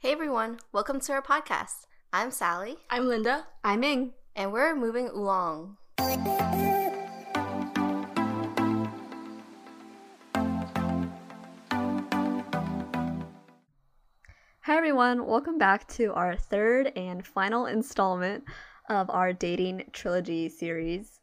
Hey 0.00 0.12
everyone, 0.12 0.60
welcome 0.70 1.00
to 1.00 1.12
our 1.12 1.20
podcast. 1.20 1.86
I'm 2.12 2.30
Sally, 2.30 2.76
I'm 2.88 3.08
Linda. 3.08 3.48
I'm 3.64 3.80
Ming. 3.80 4.12
and 4.36 4.52
we're 4.52 4.76
moving 4.76 5.08
along. 5.08 5.76
Hi 14.60 14.76
everyone, 14.76 15.26
welcome 15.26 15.58
back 15.58 15.88
to 15.88 16.14
our 16.14 16.36
third 16.36 16.92
and 16.94 17.26
final 17.26 17.66
installment 17.66 18.44
of 18.88 19.10
our 19.10 19.32
dating 19.32 19.82
trilogy 19.92 20.48
series. 20.48 21.18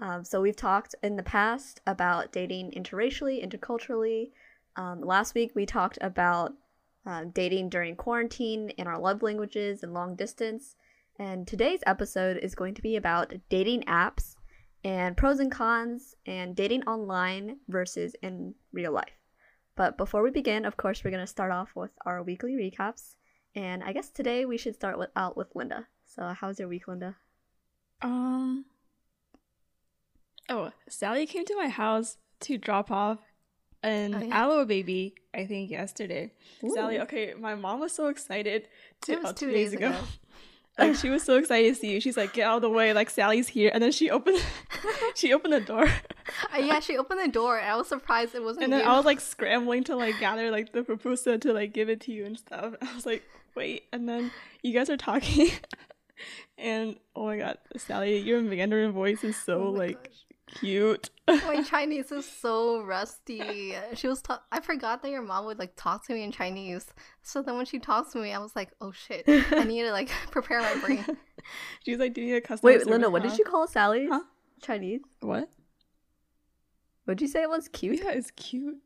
Um, 0.00 0.22
so 0.22 0.42
we've 0.42 0.54
talked 0.54 0.94
in 1.02 1.16
the 1.16 1.22
past 1.22 1.80
about 1.86 2.30
dating 2.30 2.72
interracially, 2.72 3.42
interculturally. 3.42 4.32
Um, 4.76 5.00
last 5.00 5.34
week 5.34 5.52
we 5.54 5.64
talked 5.64 5.96
about 6.02 6.52
uh, 7.08 7.24
dating 7.32 7.70
during 7.70 7.96
quarantine 7.96 8.70
and 8.76 8.86
our 8.86 8.98
love 8.98 9.22
languages 9.22 9.82
and 9.82 9.94
long 9.94 10.14
distance. 10.14 10.76
And 11.18 11.48
today's 11.48 11.80
episode 11.86 12.36
is 12.36 12.54
going 12.54 12.74
to 12.74 12.82
be 12.82 12.96
about 12.96 13.32
dating 13.48 13.84
apps 13.84 14.34
and 14.84 15.16
pros 15.16 15.40
and 15.40 15.50
cons 15.50 16.14
and 16.26 16.54
dating 16.54 16.82
online 16.82 17.56
versus 17.66 18.14
in 18.22 18.54
real 18.72 18.92
life. 18.92 19.16
But 19.74 19.96
before 19.96 20.22
we 20.22 20.30
begin, 20.30 20.66
of 20.66 20.76
course, 20.76 21.02
we're 21.02 21.10
going 21.10 21.22
to 21.22 21.26
start 21.26 21.50
off 21.50 21.70
with 21.74 21.92
our 22.04 22.22
weekly 22.22 22.52
recaps. 22.52 23.14
And 23.54 23.82
I 23.82 23.92
guess 23.92 24.10
today 24.10 24.44
we 24.44 24.58
should 24.58 24.74
start 24.74 24.98
with, 24.98 25.10
out 25.16 25.36
with 25.36 25.48
Linda. 25.54 25.86
So, 26.04 26.34
how's 26.38 26.58
your 26.58 26.68
week, 26.68 26.88
Linda? 26.88 27.16
Um. 28.02 28.66
Oh, 30.50 30.72
Sally 30.88 31.26
came 31.26 31.46
to 31.46 31.56
my 31.56 31.68
house 31.68 32.18
to 32.40 32.58
drop 32.58 32.90
off 32.90 33.18
an 33.82 34.14
Oh, 34.14 34.20
yeah. 34.20 34.42
aloe 34.44 34.64
baby. 34.64 35.14
I 35.34 35.46
think 35.46 35.70
yesterday. 35.70 36.32
Sally, 36.74 37.00
okay, 37.00 37.34
my 37.38 37.54
mom 37.54 37.80
was 37.80 37.92
so 37.92 38.08
excited. 38.08 38.68
To, 39.02 39.12
It 39.12 39.22
was 39.22 39.30
oh, 39.30 39.32
two 39.34 39.50
days 39.50 39.72
ago. 39.72 39.94
like 40.78 40.94
she 40.96 41.10
was 41.10 41.22
so 41.22 41.36
excited 41.36 41.74
to 41.74 41.80
see 41.80 41.92
you. 41.92 42.00
She's 42.00 42.16
like, 42.16 42.32
"Get 42.32 42.46
out 42.46 42.56
of 42.56 42.62
the 42.62 42.70
way!" 42.70 42.92
Like 42.92 43.10
Sally's 43.10 43.48
here, 43.48 43.70
and 43.74 43.82
then 43.82 43.90
she 43.92 44.10
opened, 44.10 44.40
she 45.14 45.32
opened 45.32 45.52
the 45.52 45.60
door, 45.60 45.86
Uh, 46.54 46.58
yeah, 46.58 46.78
she 46.78 46.96
opened 46.98 47.20
the 47.20 47.28
door, 47.28 47.58
I 47.60 47.74
was 47.76 47.88
surprised 47.88 48.34
it 48.34 48.42
wasn't 48.42 48.64
and 48.64 48.72
then 48.72 48.80
you. 48.80 48.86
I 48.86 48.96
was 48.96 49.04
like 49.06 49.18
scrambling 49.20 49.82
to 49.84 49.96
like 49.96 50.18
gather 50.20 50.50
like 50.50 50.72
the 50.72 50.82
pupusa 50.82 51.40
to 51.40 51.52
like 51.52 51.72
give 51.72 51.88
it 51.88 52.00
to 52.02 52.12
you 52.12 52.26
and 52.26 52.38
stuff. 52.38 52.74
I 52.82 52.94
was 52.94 53.06
like, 53.06 53.22
"Wait!" 53.56 53.84
And 53.92 54.08
then 54.08 54.30
you 54.62 54.72
guys 54.72 54.88
are 54.90 54.96
talking, 54.96 55.50
and 56.58 56.96
oh 57.16 57.26
my 57.26 57.38
god, 57.38 57.58
Sally, 57.76 58.18
your 58.18 58.40
Mandarin 58.40 58.92
voice 58.92 59.24
is 59.24 59.36
so 59.36 59.64
Oh 59.64 59.70
like 59.70 60.04
gosh. 60.04 60.24
Cute. 60.48 61.10
My 61.28 61.62
Chinese 61.62 62.10
is 62.10 62.26
so 62.26 62.82
rusty. 62.82 63.74
She 63.94 64.08
was. 64.08 64.22
Ta- 64.22 64.42
I 64.50 64.60
forgot 64.60 65.02
that 65.02 65.10
your 65.10 65.22
mom 65.22 65.44
would 65.46 65.58
like 65.58 65.74
talk 65.76 66.06
to 66.06 66.12
me 66.14 66.22
in 66.24 66.32
Chinese. 66.32 66.86
So 67.22 67.42
then 67.42 67.56
when 67.56 67.66
she 67.66 67.78
talks 67.78 68.12
to 68.12 68.18
me, 68.18 68.32
I 68.32 68.38
was 68.38 68.56
like, 68.56 68.70
"Oh 68.80 68.90
shit! 68.92 69.24
I 69.28 69.64
need 69.64 69.82
to 69.82 69.92
like 69.92 70.08
prepare 70.30 70.60
my 70.60 70.74
brain." 70.84 71.04
She 71.84 71.92
was 71.92 72.00
like, 72.00 72.12
"Do 72.14 72.20
you 72.20 72.26
need 72.28 72.36
a 72.36 72.40
customer?" 72.40 72.72
Wait, 72.72 72.80
service 72.80 72.88
Linda, 72.90 73.08
what 73.10 73.22
now?" 73.22 73.28
did 73.30 73.38
you 73.38 73.44
call 73.44 73.66
Sally? 73.66 74.06
Huh? 74.10 74.20
Chinese? 74.62 75.00
What? 75.20 75.48
Would 77.06 77.20
you 77.22 77.28
say 77.28 77.42
it 77.42 77.48
was 77.48 77.68
cute? 77.68 78.00
Yeah, 78.04 78.10
it's 78.10 78.30
cute. 78.32 78.76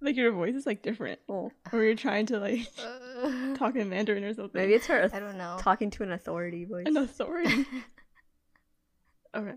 Like 0.00 0.16
your 0.16 0.32
voice 0.32 0.54
is 0.56 0.66
like 0.66 0.82
different, 0.82 1.20
Oh, 1.28 1.52
or 1.72 1.84
you're 1.84 1.94
trying 1.94 2.26
to 2.26 2.38
like 2.40 2.66
Uh, 3.22 3.54
talk 3.54 3.76
in 3.76 3.88
Mandarin 3.88 4.24
or 4.24 4.34
something. 4.34 4.60
maybe 4.60 4.74
it's 4.74 4.86
her 4.86 5.08
I 5.12 5.20
don't 5.20 5.38
know. 5.38 5.56
talking 5.60 5.90
to 5.90 6.02
an 6.02 6.10
authority 6.10 6.64
voice. 6.64 6.86
an 6.88 6.96
authority. 6.96 7.64
okay. 9.36 9.54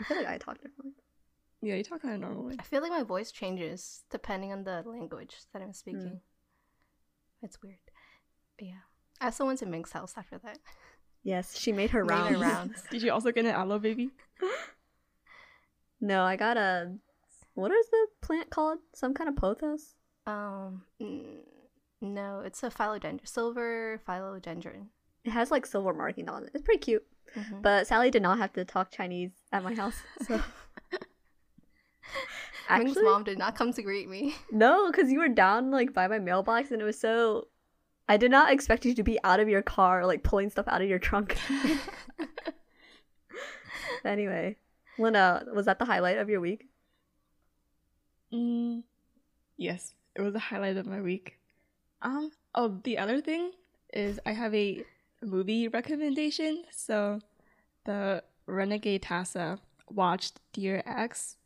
I 0.00 0.04
feel 0.04 0.16
like 0.16 0.26
I 0.28 0.38
talk 0.38 0.56
differently. 0.62 0.92
Yeah, 1.62 1.74
you 1.74 1.84
talk 1.84 2.00
kind 2.02 2.14
of 2.14 2.20
normally. 2.20 2.56
I 2.58 2.62
feel 2.62 2.80
like 2.80 2.90
my 2.90 3.02
voice 3.02 3.30
changes 3.30 4.02
depending 4.10 4.50
on 4.52 4.64
the 4.64 4.82
language 4.86 5.36
that 5.52 5.60
I'm 5.62 5.74
speaking. 5.74 6.20
It's 7.42 7.62
weird. 7.62 7.76
But 8.58 8.66
yeah. 8.68 8.82
I 9.20 9.26
also 9.26 9.44
went 9.46 9.58
to 9.60 9.66
Ming's 9.66 9.92
house 9.92 10.14
after 10.16 10.38
that. 10.38 10.58
Yes, 11.22 11.54
she 11.58 11.70
made 11.70 11.90
her 11.90 12.02
Made 12.02 12.14
her 12.14 12.38
rounds. 12.38 12.40
rounds. 12.40 12.82
Did 12.90 13.02
you 13.02 13.12
also 13.12 13.30
get 13.30 13.44
an 13.44 13.50
aloe 13.50 13.78
baby? 13.78 14.08
No, 16.00 16.22
I 16.22 16.36
got 16.36 16.56
a. 16.56 16.94
What 17.54 17.70
is 17.72 17.86
the 17.90 18.06
plant 18.22 18.48
called? 18.48 18.78
Some 18.94 19.12
kind 19.12 19.28
of 19.28 19.36
pothos? 19.36 19.94
Um, 20.26 20.82
mm, 20.98 21.40
no, 22.00 22.40
it's 22.40 22.62
a 22.62 22.70
philodendron, 22.70 23.28
silver 23.28 24.00
philodendron. 24.08 24.86
It 25.24 25.30
has 25.32 25.50
like 25.50 25.66
silver 25.66 25.92
marking 25.92 26.30
on 26.30 26.44
it. 26.44 26.50
It's 26.54 26.62
pretty 26.62 26.78
cute. 26.80 27.04
Mhm. 27.36 27.62
But 27.62 27.86
Sally 27.86 28.10
did 28.10 28.22
not 28.22 28.38
have 28.38 28.52
to 28.54 28.64
talk 28.64 28.90
Chinese 28.90 29.30
at 29.52 29.62
my 29.62 29.74
house. 29.74 29.96
So 30.28 30.40
Ming's 32.78 32.98
mom 33.02 33.24
did 33.24 33.38
not 33.38 33.56
come 33.56 33.72
to 33.72 33.82
greet 33.82 34.08
me. 34.08 34.34
no, 34.52 34.90
because 34.90 35.10
you 35.10 35.18
were 35.18 35.28
down 35.28 35.70
like 35.70 35.92
by 35.92 36.06
my 36.06 36.18
mailbox, 36.18 36.70
and 36.70 36.80
it 36.80 36.84
was 36.84 36.98
so. 36.98 37.48
I 38.08 38.16
did 38.16 38.30
not 38.30 38.52
expect 38.52 38.84
you 38.84 38.94
to 38.94 39.02
be 39.02 39.18
out 39.22 39.40
of 39.40 39.48
your 39.48 39.62
car, 39.62 40.06
like 40.06 40.22
pulling 40.22 40.50
stuff 40.50 40.66
out 40.68 40.82
of 40.82 40.88
your 40.88 40.98
trunk. 40.98 41.36
anyway, 44.04 44.56
Linda, 44.98 45.46
was 45.54 45.66
that 45.66 45.78
the 45.78 45.84
highlight 45.84 46.18
of 46.18 46.28
your 46.28 46.40
week? 46.40 46.68
Mm, 48.32 48.82
yes, 49.56 49.94
it 50.16 50.22
was 50.22 50.32
the 50.32 50.38
highlight 50.38 50.76
of 50.76 50.86
my 50.86 51.00
week. 51.00 51.38
Um. 52.02 52.30
Oh, 52.54 52.80
the 52.82 52.98
other 52.98 53.20
thing 53.20 53.52
is 53.92 54.18
I 54.26 54.32
have 54.32 54.54
a 54.54 54.84
movie 55.22 55.68
recommendation. 55.68 56.64
So, 56.70 57.20
the 57.84 58.22
Renegade 58.46 59.02
Tassa 59.02 59.58
watched 59.90 60.40
Dear 60.52 60.82
Ex 60.86 61.36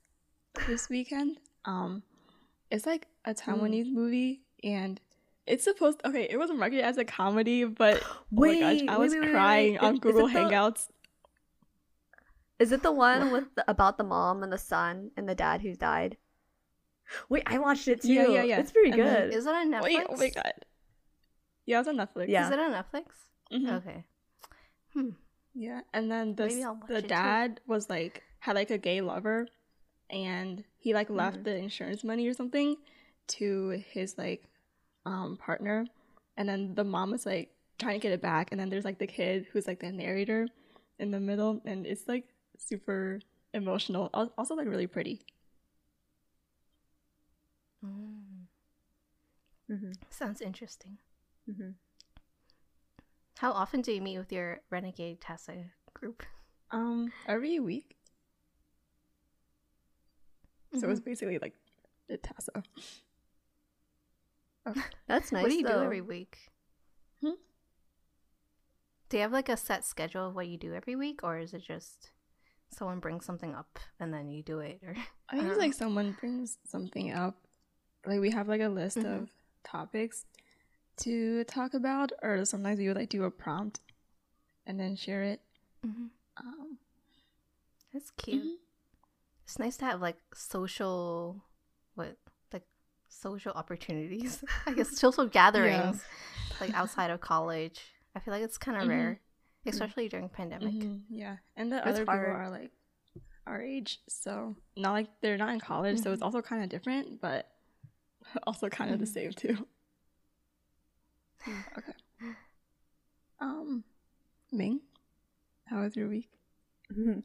this 0.66 0.88
weekend. 0.88 1.38
Um, 1.64 2.02
it's 2.70 2.86
like 2.86 3.06
a 3.24 3.34
Taiwanese 3.34 3.90
movie, 3.92 4.42
and 4.62 5.00
it's 5.46 5.64
supposed. 5.64 6.00
Okay, 6.04 6.26
it 6.30 6.36
wasn't 6.38 6.58
marketed 6.58 6.84
as 6.84 6.98
a 6.98 7.04
comedy, 7.04 7.64
but 7.64 8.02
oh 8.04 8.16
my 8.30 8.52
gosh, 8.52 8.60
Wait, 8.80 8.88
I 8.88 8.92
wait, 8.92 8.98
was 8.98 9.12
wait, 9.12 9.20
wait, 9.22 9.30
crying 9.32 9.72
wait. 9.72 9.80
on 9.80 9.92
Is- 9.92 9.96
is 9.96 10.00
Google 10.00 10.28
the- 10.28 10.34
Hangouts. 10.34 10.88
Is 12.60 12.70
it 12.70 12.82
the 12.84 12.92
one 12.92 13.32
with 13.32 13.52
the, 13.56 13.64
about 13.68 13.98
the 13.98 14.04
mom 14.04 14.42
and 14.44 14.52
the 14.52 14.58
son 14.58 15.10
and 15.16 15.28
the 15.28 15.34
dad 15.34 15.60
who's 15.60 15.76
died? 15.76 16.16
Wait, 17.28 17.42
I 17.46 17.58
watched 17.58 17.88
it 17.88 18.00
too. 18.02 18.12
Yeah, 18.12 18.28
yeah, 18.28 18.42
yeah. 18.44 18.60
It's 18.60 18.70
pretty 18.72 18.90
And 18.92 19.00
then- 19.00 19.28
good. 19.30 19.34
Is 19.34 19.44
it 19.46 19.52
on 19.54 19.70
Netflix? 19.72 19.82
Wait, 19.82 20.06
oh 20.08 20.16
my 20.16 20.28
god. 20.30 20.52
Yeah, 21.66 21.80
it's 21.80 21.88
on 21.88 21.96
Netflix. 21.96 22.28
Yeah. 22.28 22.46
Is 22.46 22.52
it 22.52 22.58
on 22.60 22.70
Netflix? 22.72 23.04
Mhm. 23.52 23.76
Okay. 23.78 24.04
Hmm. 24.92 25.10
Yeah, 25.54 25.82
and 25.92 26.10
then 26.10 26.34
the 26.34 26.46
Maybe 26.46 26.64
I'll 26.64 26.74
watch 26.74 26.88
the 26.88 26.96
it 26.98 27.02
too. 27.02 27.08
dad 27.08 27.60
was 27.66 27.88
like 27.88 28.22
had 28.40 28.56
like 28.56 28.70
a 28.70 28.78
gay 28.78 29.00
lover, 29.00 29.46
and 30.10 30.64
he 30.78 30.94
like 30.94 31.10
left 31.10 31.38
Mhm. 31.38 31.44
the 31.44 31.56
insurance 31.56 32.02
money 32.04 32.26
or 32.26 32.34
something 32.34 32.76
to 33.38 33.70
his 33.90 34.18
like 34.18 34.44
um 35.06 35.36
partner, 35.36 35.86
and 36.36 36.48
then 36.48 36.74
the 36.74 36.84
mom 36.84 37.10
was 37.12 37.24
like 37.26 37.50
trying 37.78 38.00
to 38.00 38.02
get 38.02 38.12
it 38.12 38.20
back, 38.22 38.50
and 38.50 38.60
then 38.60 38.68
there's 38.70 38.84
like 38.84 38.98
the 38.98 39.06
kid 39.06 39.46
who's 39.52 39.66
like 39.66 39.80
the 39.80 39.90
narrator 39.92 40.48
in 40.98 41.10
the 41.10 41.20
middle, 41.20 41.60
and 41.64 41.86
it's 41.86 42.08
like 42.08 42.24
super 42.58 43.20
emotional, 43.52 44.10
also 44.38 44.54
like 44.54 44.66
really 44.68 44.86
pretty. 44.86 45.20
Mm. 47.84 48.46
hmm 49.68 49.92
Sounds 50.10 50.40
interesting. 50.40 50.98
hmm 51.46 51.70
How 53.38 53.52
often 53.52 53.82
do 53.82 53.92
you 53.92 54.00
meet 54.00 54.18
with 54.18 54.32
your 54.32 54.60
Renegade 54.70 55.20
Tessa 55.20 55.64
group? 55.92 56.22
Um, 56.70 57.12
every 57.26 57.58
week, 57.60 57.96
so 60.78 60.88
it's 60.90 61.00
basically 61.00 61.38
like 61.38 61.54
the 62.08 62.18
Tassa. 62.18 62.62
That's 65.06 65.30
nice. 65.30 65.42
what 65.42 65.50
do 65.50 65.56
you 65.56 65.62
though. 65.62 65.78
do 65.80 65.84
every 65.84 66.00
week? 66.00 66.38
Hmm? 67.20 67.32
Do 69.08 69.16
you 69.18 69.22
have 69.22 69.32
like 69.32 69.48
a 69.48 69.56
set 69.56 69.84
schedule 69.84 70.26
of 70.28 70.34
what 70.34 70.48
you 70.48 70.56
do 70.56 70.74
every 70.74 70.96
week, 70.96 71.20
or 71.22 71.38
is 71.38 71.52
it 71.54 71.62
just 71.62 72.10
someone 72.70 72.98
brings 72.98 73.24
something 73.24 73.54
up 73.54 73.78
and 74.00 74.12
then 74.12 74.30
you 74.30 74.42
do 74.42 74.58
it? 74.60 74.80
Or 74.84 74.96
I 75.28 75.36
think 75.36 75.48
it's 75.50 75.58
like 75.58 75.74
someone 75.74 76.16
brings 76.18 76.58
something 76.66 77.12
up. 77.12 77.36
Like 78.06 78.20
we 78.20 78.30
have 78.30 78.48
like 78.48 78.62
a 78.62 78.68
list 78.68 78.96
Mhm. 78.98 79.22
of 79.22 79.28
topics 79.64 80.24
to 80.98 81.44
talk 81.44 81.74
about, 81.74 82.12
or 82.22 82.44
sometimes 82.44 82.78
we 82.78 82.88
would 82.88 82.96
like 82.96 83.08
do 83.08 83.24
a 83.24 83.30
prompt 83.30 83.80
and 84.66 84.78
then 84.78 84.96
share 84.96 85.22
it. 85.22 85.40
Mhm. 85.86 86.10
Um, 86.36 86.78
that's 87.92 88.10
cute. 88.10 88.42
mhm. 88.44 88.56
It's 89.44 89.58
nice 89.58 89.76
to 89.78 89.84
have 89.84 90.00
like 90.00 90.16
social, 90.34 91.42
what 91.94 92.16
like 92.52 92.64
social 93.08 93.52
opportunities. 93.52 94.42
I 94.66 94.72
guess 94.72 94.98
social 94.98 95.26
gatherings, 95.40 96.02
like 96.60 96.70
outside 96.74 97.10
of 97.10 97.20
college. 97.20 97.80
I 98.16 98.20
feel 98.20 98.32
like 98.32 98.42
it's 98.42 98.58
kind 98.58 98.78
of 98.78 98.84
Mhm. 98.84 98.88
rare, 98.88 99.20
especially 99.66 100.08
during 100.08 100.28
pandemic. 100.28 100.72
Mhm, 100.74 101.02
Yeah, 101.08 101.36
and 101.56 101.70
the 101.70 101.78
It's 101.78 101.86
other 101.88 102.00
people 102.06 102.14
are 102.16 102.48
like 102.50 102.70
our 103.46 103.60
age, 103.60 104.00
so 104.08 104.56
not 104.76 104.92
like 104.92 105.08
they're 105.20 105.36
not 105.36 105.52
in 105.52 105.60
college, 105.60 105.98
so 105.98 106.12
it's 106.12 106.22
also 106.22 106.40
kind 106.40 106.62
of 106.62 106.70
different, 106.70 107.20
but 107.20 107.50
also 108.46 108.68
kind 108.70 108.90
of 108.92 108.98
the 109.00 109.06
same 109.06 109.32
too. 109.32 109.66
Okay. 111.78 111.92
Um, 113.40 113.84
Ming, 114.52 114.80
how 115.66 115.82
was 115.82 115.96
your 115.96 116.08
week? 116.08 116.30
Mhm. 116.92 117.22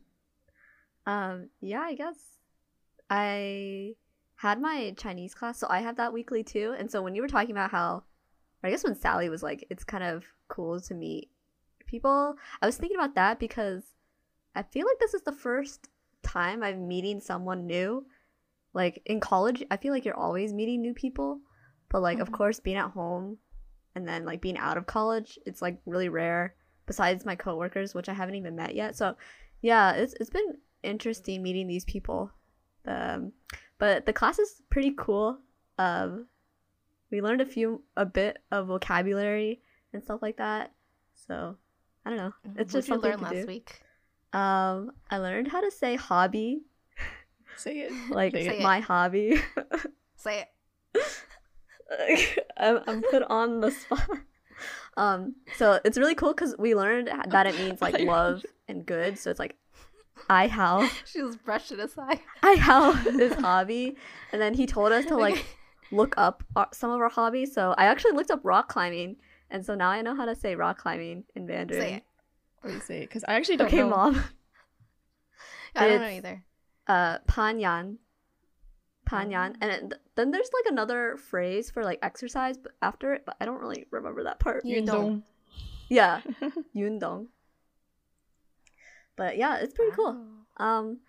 Um, 1.05 1.49
yeah, 1.61 1.81
I 1.81 1.95
guess 1.95 2.17
I 3.09 3.95
had 4.35 4.61
my 4.61 4.93
Chinese 4.97 5.33
class, 5.33 5.57
so 5.59 5.67
I 5.69 5.79
have 5.79 5.97
that 5.97 6.13
weekly 6.13 6.43
too. 6.43 6.75
And 6.77 6.89
so 6.89 7.01
when 7.01 7.15
you 7.15 7.21
were 7.21 7.27
talking 7.27 7.51
about 7.51 7.71
how 7.71 8.03
I 8.63 8.69
guess 8.69 8.83
when 8.83 8.95
Sally 8.95 9.29
was 9.29 9.43
like, 9.43 9.65
it's 9.69 9.83
kind 9.83 10.03
of 10.03 10.25
cool 10.49 10.79
to 10.81 10.93
meet 10.93 11.29
people. 11.85 12.35
I 12.61 12.65
was 12.65 12.77
thinking 12.77 12.97
about 12.97 13.15
that 13.15 13.39
because 13.39 13.83
I 14.55 14.63
feel 14.63 14.85
like 14.85 14.99
this 14.99 15.13
is 15.13 15.21
the 15.21 15.31
first 15.31 15.87
time 16.23 16.63
I'm 16.63 16.87
meeting 16.87 17.19
someone 17.19 17.65
new. 17.65 18.05
Like 18.73 19.01
in 19.05 19.19
college, 19.19 19.63
I 19.71 19.77
feel 19.77 19.93
like 19.93 20.05
you're 20.05 20.15
always 20.15 20.53
meeting 20.53 20.81
new 20.81 20.93
people, 20.93 21.39
but 21.89 22.01
like, 22.01 22.17
mm-hmm. 22.17 22.23
of 22.23 22.31
course, 22.31 22.59
being 22.59 22.77
at 22.77 22.91
home 22.91 23.37
and 23.95 24.07
then 24.07 24.25
like 24.25 24.41
being 24.41 24.57
out 24.57 24.77
of 24.77 24.85
college, 24.85 25.37
it's 25.45 25.61
like 25.61 25.79
really 25.85 26.09
rare. 26.09 26.55
Besides 26.85 27.23
my 27.23 27.35
coworkers, 27.35 27.93
which 27.93 28.09
I 28.09 28.13
haven't 28.13 28.33
even 28.33 28.55
met 28.55 28.73
yet. 28.73 28.95
So, 28.95 29.15
yeah, 29.61 29.91
it's 29.91 30.15
it's 30.19 30.31
been 30.31 30.57
interesting 30.81 31.43
meeting 31.43 31.67
these 31.67 31.85
people. 31.85 32.31
Um, 32.87 33.31
but 33.77 34.05
the 34.07 34.13
class 34.13 34.39
is 34.39 34.61
pretty 34.71 34.95
cool. 34.97 35.37
Um, 35.77 36.25
we 37.11 37.21
learned 37.21 37.41
a 37.41 37.45
few 37.45 37.83
a 37.95 38.05
bit 38.05 38.39
of 38.51 38.67
vocabulary 38.67 39.61
and 39.93 40.03
stuff 40.03 40.21
like 40.21 40.37
that. 40.37 40.71
So 41.13 41.55
I 42.05 42.09
don't 42.09 42.17
know. 42.17 42.33
Mm-hmm. 42.47 42.59
It's 42.59 42.73
just 42.73 42.89
what 42.89 43.01
something 43.01 43.11
you 43.11 43.17
learned 43.17 43.35
last 43.35 43.45
do. 43.45 43.47
week. 43.47 43.81
Um, 44.33 44.91
I 45.09 45.17
learned 45.17 45.47
how 45.47 45.61
to 45.61 45.71
say 45.71 45.95
hobby. 45.95 46.61
Say 47.55 47.79
it. 47.79 47.91
like 48.09 48.33
say 48.33 48.59
my 48.61 48.77
it. 48.77 48.83
hobby. 48.83 49.41
say 50.15 50.45
it. 50.95 51.01
I'm, 52.57 52.79
I'm 52.87 53.01
put 53.03 53.23
on 53.23 53.61
the 53.61 53.71
spot. 53.71 54.07
Um, 54.97 55.35
so 55.55 55.79
it's 55.85 55.97
really 55.97 56.15
cool 56.15 56.33
because 56.33 56.55
we 56.59 56.75
learned 56.75 57.09
that 57.29 57.47
it 57.47 57.55
means 57.55 57.81
like 57.81 57.99
love 57.99 58.45
and 58.67 58.85
good. 58.85 59.17
So 59.17 59.29
it's 59.29 59.39
like 59.39 59.55
I 60.29 60.47
how 60.47 60.89
she 61.05 61.21
was 61.21 61.37
brushing 61.37 61.79
aside. 61.79 62.19
I 62.43 62.55
how 62.55 62.91
his 62.91 63.33
hobby, 63.33 63.95
and 64.31 64.41
then 64.41 64.53
he 64.53 64.65
told 64.65 64.91
us 64.91 65.05
to 65.05 65.15
like 65.15 65.45
look 65.91 66.13
up 66.17 66.43
our, 66.55 66.67
some 66.73 66.91
of 66.91 66.99
our 66.99 67.09
hobbies. 67.09 67.53
So 67.53 67.73
I 67.77 67.85
actually 67.85 68.11
looked 68.11 68.31
up 68.31 68.41
rock 68.43 68.67
climbing, 68.69 69.17
and 69.49 69.65
so 69.65 69.75
now 69.75 69.89
I 69.89 70.01
know 70.01 70.15
how 70.15 70.25
to 70.25 70.35
say 70.35 70.55
rock 70.55 70.79
climbing 70.79 71.23
in 71.35 71.45
Mandarin. 71.45 71.81
Say 71.81 71.93
it. 71.95 72.03
What 72.61 72.83
say? 72.83 73.01
Because 73.01 73.23
I 73.27 73.35
actually 73.35 73.57
don't 73.57 73.67
okay, 73.67 73.77
know. 73.77 73.89
mom. 73.89 74.23
I 75.75 75.87
don't 75.87 76.01
know 76.01 76.07
either. 76.07 76.43
Uh, 76.87 77.19
panyan. 77.19 77.97
Panyan, 79.09 79.55
and 79.61 79.71
it, 79.71 79.93
then 80.19 80.31
there's 80.31 80.49
like 80.53 80.69
another 80.69 81.15
phrase 81.15 81.71
for 81.71 81.81
like 81.81 81.99
exercise, 82.01 82.57
but 82.57 82.73
after 82.81 83.13
it, 83.13 83.23
but 83.25 83.37
I 83.39 83.45
don't 83.45 83.61
really 83.61 83.85
remember 83.89 84.25
that 84.25 84.39
part. 84.39 84.65
Yundong. 84.65 85.23
Yeah, 85.87 86.19
yundong. 86.75 87.27
But 89.15 89.37
yeah, 89.37 89.59
it's 89.59 89.73
pretty 89.73 89.95
cool. 89.95 90.21
Um, 90.57 90.99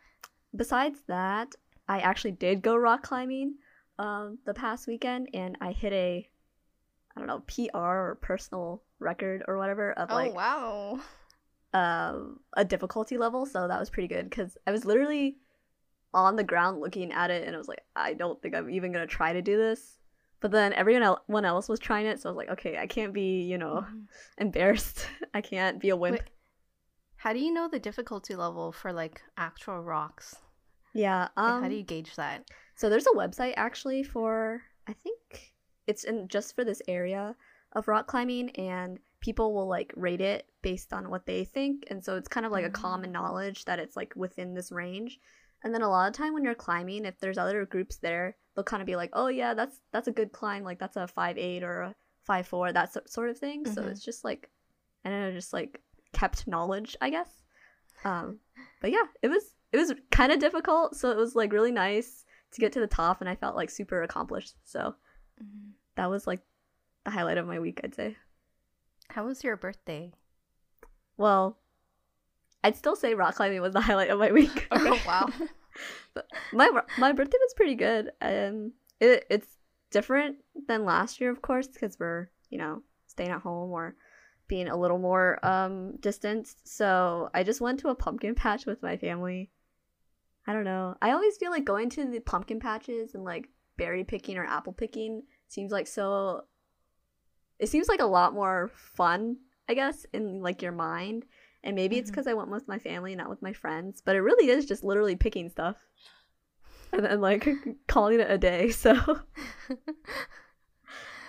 besides 0.54 1.02
that, 1.08 1.54
I 1.88 1.98
actually 1.98 2.32
did 2.32 2.62
go 2.62 2.76
rock 2.76 3.02
climbing 3.02 3.56
um, 3.98 4.38
the 4.46 4.54
past 4.54 4.86
weekend, 4.86 5.28
and 5.34 5.58
I 5.60 5.72
hit 5.72 5.92
a, 5.92 6.28
I 7.16 7.20
don't 7.20 7.26
know, 7.26 7.42
PR 7.48 7.78
or 7.78 8.18
personal 8.22 8.84
record 9.00 9.42
or 9.48 9.58
whatever 9.58 9.92
of 9.92 10.08
oh, 10.10 10.14
like, 10.14 10.34
wow, 10.34 11.00
um, 11.74 12.38
a 12.56 12.64
difficulty 12.64 13.18
level. 13.18 13.44
So 13.44 13.66
that 13.66 13.80
was 13.80 13.90
pretty 13.90 14.08
good 14.08 14.30
because 14.30 14.56
I 14.68 14.70
was 14.70 14.84
literally 14.84 15.38
on 16.12 16.36
the 16.36 16.44
ground 16.44 16.80
looking 16.80 17.12
at 17.12 17.30
it, 17.30 17.46
and 17.46 17.54
I 17.54 17.58
was 17.58 17.68
like, 17.68 17.82
I 17.94 18.14
don't 18.14 18.40
think 18.40 18.54
I'm 18.54 18.70
even 18.70 18.92
gonna 18.92 19.06
try 19.06 19.32
to 19.32 19.42
do 19.42 19.56
this. 19.56 19.98
But 20.40 20.52
then 20.52 20.72
everyone 20.72 21.44
else 21.44 21.68
was 21.68 21.78
trying 21.78 22.06
it, 22.06 22.20
so 22.20 22.28
I 22.28 22.32
was 22.32 22.36
like, 22.36 22.48
okay, 22.50 22.78
I 22.78 22.86
can't 22.86 23.12
be, 23.12 23.42
you 23.42 23.58
know, 23.58 23.84
mm-hmm. 23.86 23.98
embarrassed. 24.38 25.06
I 25.34 25.42
can't 25.42 25.78
be 25.78 25.90
a 25.90 25.96
wimp. 25.96 26.18
Wait, 26.18 26.30
how 27.16 27.34
do 27.34 27.38
you 27.38 27.52
know 27.52 27.68
the 27.68 27.78
difficulty 27.78 28.34
level 28.34 28.72
for 28.72 28.92
like 28.92 29.20
actual 29.36 29.82
rocks? 29.82 30.36
Yeah. 30.94 31.28
Um, 31.36 31.52
like, 31.52 31.62
how 31.62 31.68
do 31.68 31.74
you 31.74 31.82
gauge 31.82 32.16
that? 32.16 32.50
So 32.74 32.88
there's 32.88 33.06
a 33.06 33.16
website 33.16 33.54
actually 33.56 34.02
for 34.02 34.62
I 34.88 34.94
think 34.94 35.52
it's 35.86 36.04
in 36.04 36.28
just 36.28 36.56
for 36.56 36.64
this 36.64 36.80
area 36.88 37.36
of 37.72 37.88
rock 37.88 38.06
climbing 38.06 38.50
and 38.56 38.98
people 39.20 39.52
will 39.52 39.68
like 39.68 39.92
rate 39.96 40.22
it 40.22 40.46
based 40.62 40.94
on 40.94 41.10
what 41.10 41.26
they 41.26 41.44
think 41.44 41.84
and 41.90 42.02
so 42.02 42.16
it's 42.16 42.26
kind 42.26 42.46
of 42.46 42.52
like 42.52 42.64
mm-hmm. 42.64 42.74
a 42.74 42.80
common 42.80 43.12
knowledge 43.12 43.66
that 43.66 43.78
it's 43.78 43.96
like 43.96 44.14
within 44.16 44.54
this 44.54 44.72
range 44.72 45.20
and 45.64 45.74
then 45.74 45.82
a 45.82 45.88
lot 45.88 46.08
of 46.08 46.14
time 46.14 46.34
when 46.34 46.44
you're 46.44 46.54
climbing 46.54 47.04
if 47.04 47.18
there's 47.20 47.38
other 47.38 47.64
groups 47.66 47.96
there 47.96 48.36
they'll 48.54 48.64
kind 48.64 48.80
of 48.80 48.86
be 48.86 48.96
like 48.96 49.10
oh 49.12 49.28
yeah 49.28 49.54
that's 49.54 49.80
that's 49.92 50.08
a 50.08 50.12
good 50.12 50.32
climb 50.32 50.64
like 50.64 50.78
that's 50.78 50.96
a 50.96 51.08
5-8 51.16 51.62
or 51.62 51.82
a 51.82 51.94
5-4 52.28 52.72
that 52.74 53.10
sort 53.10 53.30
of 53.30 53.38
thing 53.38 53.64
mm-hmm. 53.64 53.74
so 53.74 53.82
it's 53.82 54.04
just 54.04 54.24
like 54.24 54.48
i 55.04 55.10
don't 55.10 55.20
know 55.20 55.32
just 55.32 55.52
like 55.52 55.80
kept 56.12 56.46
knowledge, 56.46 56.96
I 57.00 57.10
guess. 57.10 57.30
Um, 58.04 58.38
but 58.80 58.90
yeah, 58.90 59.04
it 59.22 59.28
was 59.28 59.54
it 59.72 59.76
was 59.76 59.92
kind 60.10 60.32
of 60.32 60.40
difficult, 60.40 60.96
so 60.96 61.10
it 61.10 61.16
was 61.16 61.34
like 61.34 61.52
really 61.52 61.72
nice 61.72 62.24
to 62.52 62.60
get 62.60 62.72
to 62.72 62.80
the 62.80 62.86
top, 62.86 63.20
and 63.20 63.28
I 63.28 63.36
felt 63.36 63.56
like 63.56 63.70
super 63.70 64.02
accomplished. 64.02 64.54
So 64.64 64.94
mm-hmm. 65.42 65.70
that 65.96 66.10
was 66.10 66.26
like 66.26 66.40
the 67.04 67.10
highlight 67.10 67.38
of 67.38 67.46
my 67.46 67.60
week, 67.60 67.80
I'd 67.84 67.94
say. 67.94 68.16
How 69.08 69.26
was 69.26 69.42
your 69.42 69.56
birthday? 69.56 70.12
Well, 71.16 71.58
I'd 72.62 72.76
still 72.76 72.96
say 72.96 73.14
rock 73.14 73.36
climbing 73.36 73.60
was 73.60 73.72
the 73.72 73.80
highlight 73.90 74.10
of 74.10 74.18
my 74.18 74.32
week. 74.32 74.68
oh 74.72 74.98
wow! 75.06 75.28
but 76.14 76.26
my 76.52 76.70
my 76.98 77.12
birthday 77.12 77.38
was 77.40 77.54
pretty 77.54 77.74
good. 77.74 78.10
Um, 78.20 78.72
it 79.00 79.24
it's 79.30 79.48
different 79.90 80.36
than 80.68 80.84
last 80.84 81.20
year, 81.20 81.30
of 81.30 81.42
course, 81.42 81.68
because 81.68 81.98
we're 81.98 82.30
you 82.50 82.58
know 82.58 82.82
staying 83.06 83.30
at 83.30 83.42
home 83.42 83.70
or 83.70 83.96
being 84.48 84.68
a 84.68 84.76
little 84.76 84.98
more 84.98 85.44
um 85.44 85.96
distanced. 86.00 86.68
So 86.68 87.30
I 87.34 87.42
just 87.42 87.60
went 87.60 87.80
to 87.80 87.88
a 87.88 87.94
pumpkin 87.94 88.34
patch 88.34 88.66
with 88.66 88.82
my 88.82 88.96
family. 88.96 89.50
I 90.46 90.52
don't 90.52 90.64
know. 90.64 90.96
I 91.00 91.12
always 91.12 91.36
feel 91.36 91.50
like 91.50 91.64
going 91.64 91.90
to 91.90 92.04
the 92.04 92.20
pumpkin 92.20 92.60
patches 92.60 93.14
and 93.14 93.24
like 93.24 93.48
berry 93.76 94.04
picking 94.04 94.36
or 94.36 94.44
apple 94.44 94.72
picking 94.72 95.22
seems 95.48 95.72
like 95.72 95.86
so 95.86 96.42
it 97.60 97.68
seems 97.68 97.88
like 97.88 98.00
a 98.00 98.06
lot 98.06 98.34
more 98.34 98.70
fun, 98.74 99.36
I 99.68 99.74
guess, 99.74 100.06
in 100.12 100.40
like 100.42 100.62
your 100.62 100.72
mind. 100.72 101.24
And 101.62 101.76
maybe 101.76 101.96
mm-hmm. 101.96 102.00
it's 102.00 102.10
because 102.10 102.26
I 102.26 102.34
went 102.34 102.50
with 102.50 102.68
my 102.68 102.78
family, 102.78 103.14
not 103.14 103.28
with 103.28 103.42
my 103.42 103.52
friends. 103.52 104.02
But 104.04 104.16
it 104.16 104.20
really 104.20 104.48
is 104.48 104.66
just 104.66 104.84
literally 104.84 105.16
picking 105.16 105.48
stuff 105.48 105.76
and 106.92 107.04
then 107.04 107.20
like 107.20 107.48
calling 107.86 108.20
it 108.20 108.30
a 108.30 108.38
day. 108.38 108.70
So, 108.80 109.20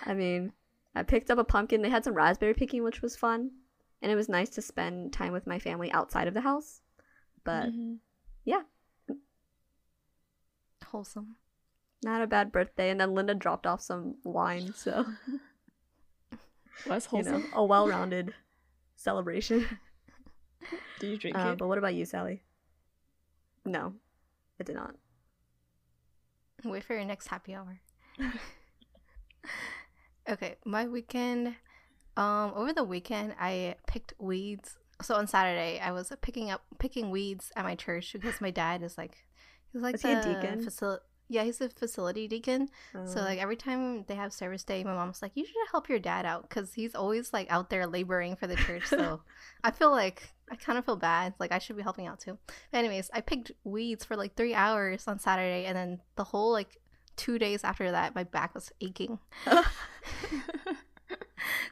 I 0.04 0.14
mean, 0.14 0.52
I 0.94 1.02
picked 1.02 1.30
up 1.30 1.38
a 1.38 1.44
pumpkin. 1.44 1.82
They 1.82 1.90
had 1.90 2.04
some 2.04 2.14
raspberry 2.14 2.54
picking, 2.54 2.82
which 2.82 3.02
was 3.02 3.16
fun. 3.16 3.50
And 4.00 4.10
it 4.10 4.16
was 4.16 4.28
nice 4.28 4.50
to 4.50 4.62
spend 4.62 5.12
time 5.12 5.32
with 5.32 5.46
my 5.46 5.58
family 5.58 5.92
outside 5.92 6.26
of 6.26 6.34
the 6.34 6.40
house. 6.40 6.80
But 7.44 7.66
mm-hmm. 7.66 7.94
yeah. 8.44 8.62
Wholesome. 10.86 11.36
Not 12.02 12.20
a 12.20 12.26
bad 12.26 12.50
birthday. 12.50 12.90
And 12.90 13.00
then 13.00 13.14
Linda 13.14 13.34
dropped 13.34 13.66
off 13.66 13.80
some 13.80 14.16
wine, 14.24 14.72
so 14.74 15.06
wholesome. 16.88 17.16
You 17.16 17.32
know, 17.32 17.44
a 17.54 17.64
well 17.64 17.88
rounded 17.88 18.34
celebration. 18.96 19.66
Did 21.00 21.10
you 21.10 21.18
drink 21.18 21.36
uh, 21.36 21.50
it? 21.52 21.58
But 21.58 21.68
what 21.68 21.78
about 21.78 21.94
you, 21.94 22.04
Sally? 22.04 22.42
No, 23.64 23.94
I 24.60 24.64
did 24.64 24.76
not. 24.76 24.94
Wait 26.64 26.84
for 26.84 26.94
your 26.94 27.04
next 27.04 27.28
happy 27.28 27.54
hour. 27.54 27.80
Okay, 30.28 30.56
my 30.64 30.86
weekend. 30.86 31.54
Um, 32.16 32.52
over 32.54 32.72
the 32.72 32.84
weekend, 32.84 33.34
I 33.40 33.76
picked 33.86 34.14
weeds. 34.18 34.76
So 35.00 35.16
on 35.16 35.26
Saturday, 35.26 35.80
I 35.80 35.90
was 35.92 36.12
picking 36.20 36.50
up 36.50 36.62
picking 36.78 37.10
weeds 37.10 37.50
at 37.56 37.64
my 37.64 37.74
church 37.74 38.12
because 38.12 38.40
my 38.40 38.50
dad 38.50 38.82
is 38.82 38.96
like, 38.96 39.24
he's 39.72 39.82
like 39.82 39.96
is 39.96 40.02
the 40.02 40.14
deacon. 40.14 40.62
Facility. 40.62 41.02
Yeah, 41.32 41.44
he's 41.44 41.62
a 41.62 41.70
facility 41.70 42.28
deacon. 42.28 42.68
Oh. 42.94 43.06
So 43.06 43.20
like 43.20 43.38
every 43.38 43.56
time 43.56 44.04
they 44.04 44.14
have 44.16 44.34
service 44.34 44.64
day, 44.64 44.84
my 44.84 44.92
mom's 44.92 45.22
like, 45.22 45.32
"You 45.34 45.46
should 45.46 45.54
help 45.70 45.88
your 45.88 45.98
dad 45.98 46.26
out 46.26 46.46
because 46.46 46.74
he's 46.74 46.94
always 46.94 47.32
like 47.32 47.50
out 47.50 47.70
there 47.70 47.86
laboring 47.86 48.36
for 48.36 48.46
the 48.46 48.54
church." 48.54 48.86
So 48.86 49.22
I 49.64 49.70
feel 49.70 49.90
like 49.90 50.34
I 50.50 50.56
kind 50.56 50.78
of 50.78 50.84
feel 50.84 50.96
bad. 50.96 51.32
Like 51.38 51.50
I 51.50 51.58
should 51.58 51.78
be 51.78 51.82
helping 51.82 52.06
out 52.06 52.20
too. 52.20 52.36
But 52.70 52.78
anyways, 52.78 53.10
I 53.14 53.22
picked 53.22 53.52
weeds 53.64 54.04
for 54.04 54.14
like 54.14 54.36
three 54.36 54.52
hours 54.52 55.08
on 55.08 55.18
Saturday, 55.18 55.64
and 55.64 55.74
then 55.74 56.00
the 56.16 56.24
whole 56.24 56.52
like 56.52 56.76
two 57.16 57.38
days 57.38 57.64
after 57.64 57.90
that, 57.90 58.14
my 58.14 58.24
back 58.24 58.54
was 58.54 58.70
aching. 58.82 59.18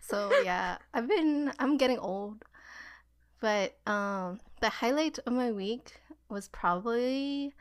so 0.00 0.33
yeah, 0.43 0.79
I've 0.95 1.07
been 1.07 1.52
I'm 1.59 1.76
getting 1.76 1.99
old, 1.99 2.47
but 3.40 3.76
um, 3.87 4.40
the 4.62 4.71
highlight 4.71 5.19
of 5.26 5.35
my 5.35 5.52
week 5.52 6.00
was 6.31 6.49
probably 6.49 7.52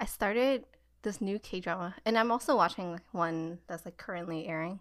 I 0.00 0.06
started 0.06 0.64
this 1.04 1.20
new 1.20 1.38
K 1.38 1.60
drama, 1.60 1.94
and 2.04 2.18
I'm 2.18 2.32
also 2.32 2.56
watching 2.56 3.00
one 3.12 3.58
that's 3.68 3.84
like 3.84 3.96
currently 3.96 4.46
airing. 4.48 4.80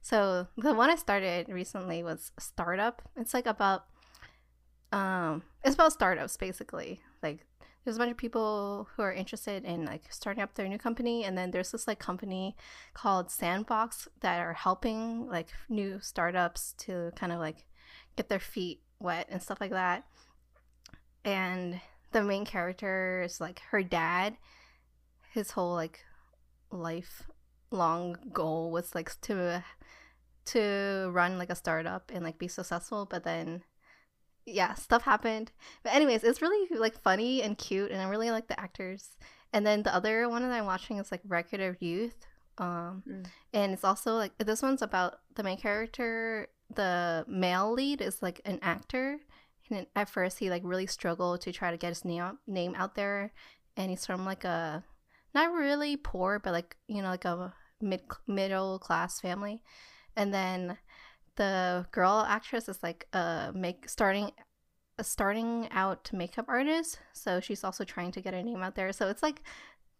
So 0.00 0.46
the 0.56 0.74
one 0.74 0.88
I 0.90 0.96
started 0.96 1.48
recently 1.48 2.02
was 2.02 2.32
Startup. 2.38 3.02
It's 3.16 3.34
like 3.34 3.46
about 3.46 3.84
um, 4.92 5.42
it's 5.62 5.74
about 5.74 5.92
startups 5.92 6.36
basically, 6.36 7.00
like 7.22 7.44
there's 7.84 7.96
a 7.96 7.98
bunch 7.98 8.10
of 8.10 8.16
people 8.16 8.88
who 8.96 9.02
are 9.02 9.12
interested 9.12 9.64
in 9.64 9.84
like 9.84 10.04
starting 10.10 10.42
up 10.42 10.54
their 10.54 10.68
new 10.68 10.78
company 10.78 11.24
and 11.24 11.36
then 11.36 11.50
there's 11.50 11.72
this 11.72 11.86
like 11.86 11.98
company 11.98 12.56
called 12.94 13.30
sandbox 13.30 14.08
that 14.20 14.40
are 14.40 14.54
helping 14.54 15.28
like 15.28 15.48
new 15.68 16.00
startups 16.00 16.74
to 16.78 17.12
kind 17.14 17.32
of 17.32 17.38
like 17.38 17.66
get 18.16 18.28
their 18.28 18.40
feet 18.40 18.80
wet 19.00 19.26
and 19.28 19.42
stuff 19.42 19.60
like 19.60 19.70
that 19.70 20.04
and 21.24 21.80
the 22.12 22.22
main 22.22 22.44
character 22.44 23.22
is 23.22 23.40
like 23.40 23.60
her 23.70 23.82
dad 23.82 24.36
his 25.34 25.50
whole 25.50 25.74
like 25.74 26.00
lifelong 26.70 28.16
goal 28.32 28.70
was 28.70 28.94
like 28.94 29.20
to 29.22 29.64
to 30.46 31.10
run 31.12 31.38
like 31.38 31.50
a 31.50 31.54
startup 31.54 32.10
and 32.14 32.24
like 32.24 32.38
be 32.38 32.48
successful, 32.48 33.06
but 33.10 33.24
then 33.24 33.62
yeah, 34.46 34.74
stuff 34.74 35.02
happened. 35.02 35.52
But 35.82 35.94
anyways, 35.94 36.22
it's 36.22 36.42
really 36.42 36.68
like 36.76 37.00
funny 37.00 37.42
and 37.42 37.56
cute, 37.56 37.90
and 37.90 38.00
I 38.02 38.08
really 38.08 38.30
like 38.30 38.46
the 38.48 38.60
actors. 38.60 39.16
And 39.54 39.66
then 39.66 39.82
the 39.82 39.94
other 39.94 40.28
one 40.28 40.42
that 40.42 40.52
I'm 40.52 40.66
watching 40.66 40.98
is 40.98 41.10
like 41.10 41.22
Record 41.26 41.60
of 41.60 41.80
Youth, 41.80 42.26
um, 42.58 43.02
Mm. 43.08 43.26
and 43.54 43.72
it's 43.72 43.84
also 43.84 44.16
like 44.16 44.36
this 44.38 44.62
one's 44.62 44.82
about 44.82 45.20
the 45.34 45.42
main 45.42 45.56
character. 45.56 46.48
The 46.74 47.24
male 47.26 47.72
lead 47.72 48.00
is 48.02 48.22
like 48.22 48.40
an 48.44 48.58
actor, 48.62 49.18
and 49.70 49.86
at 49.96 50.10
first 50.10 50.38
he 50.40 50.50
like 50.50 50.62
really 50.64 50.86
struggled 50.86 51.40
to 51.42 51.52
try 51.52 51.70
to 51.70 51.76
get 51.78 51.88
his 51.88 52.04
name 52.04 52.38
name 52.46 52.74
out 52.76 52.94
there, 52.96 53.32
and 53.76 53.88
he's 53.90 54.04
from 54.04 54.26
like 54.26 54.44
a 54.44 54.84
not 55.34 55.52
really 55.52 55.96
poor, 55.96 56.38
but 56.38 56.52
like 56.52 56.76
you 56.86 57.02
know 57.02 57.08
like 57.08 57.24
a 57.24 57.52
mid 57.80 58.02
middle 58.26 58.78
class 58.78 59.20
family, 59.20 59.62
and 60.16 60.32
then 60.32 60.78
the 61.36 61.86
girl 61.90 62.24
actress 62.28 62.68
is 62.68 62.82
like 62.82 63.06
a 63.12 63.50
make 63.54 63.88
starting 63.88 64.30
a 64.98 65.04
starting 65.04 65.68
out 65.72 66.10
makeup 66.12 66.46
artist, 66.48 67.00
so 67.12 67.40
she's 67.40 67.64
also 67.64 67.84
trying 67.84 68.12
to 68.12 68.20
get 68.20 68.34
her 68.34 68.42
name 68.42 68.62
out 68.62 68.76
there. 68.76 68.92
So 68.92 69.08
it's 69.08 69.22
like 69.22 69.42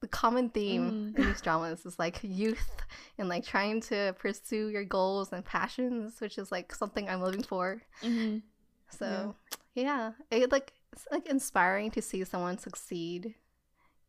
the 0.01 0.09
common 0.09 0.51
theme 0.51 0.91
Mm. 1.15 1.19
in 1.19 1.27
these 1.27 1.41
dramas 1.41 1.85
is 1.87 1.99
like 1.99 2.21
youth 2.23 2.77
and 3.19 3.29
like 3.29 3.45
trying 3.45 3.81
to 3.83 4.15
pursue 4.19 4.69
your 4.69 4.85
goals 4.85 5.33
and 5.33 5.45
passions, 5.45 6.21
which 6.21 6.39
is 6.39 6.53
like 6.53 6.75
something 6.75 7.09
I'm 7.09 7.23
living 7.23 7.43
for. 7.43 7.83
Mm-hmm. 8.03 8.39
So 8.91 9.35
yeah, 9.75 10.13
it 10.31 10.53
like 10.53 10.75
it's 10.93 11.07
like 11.11 11.27
inspiring 11.27 11.91
to 11.93 12.03
see 12.03 12.23
someone 12.23 12.59
succeed 12.59 13.35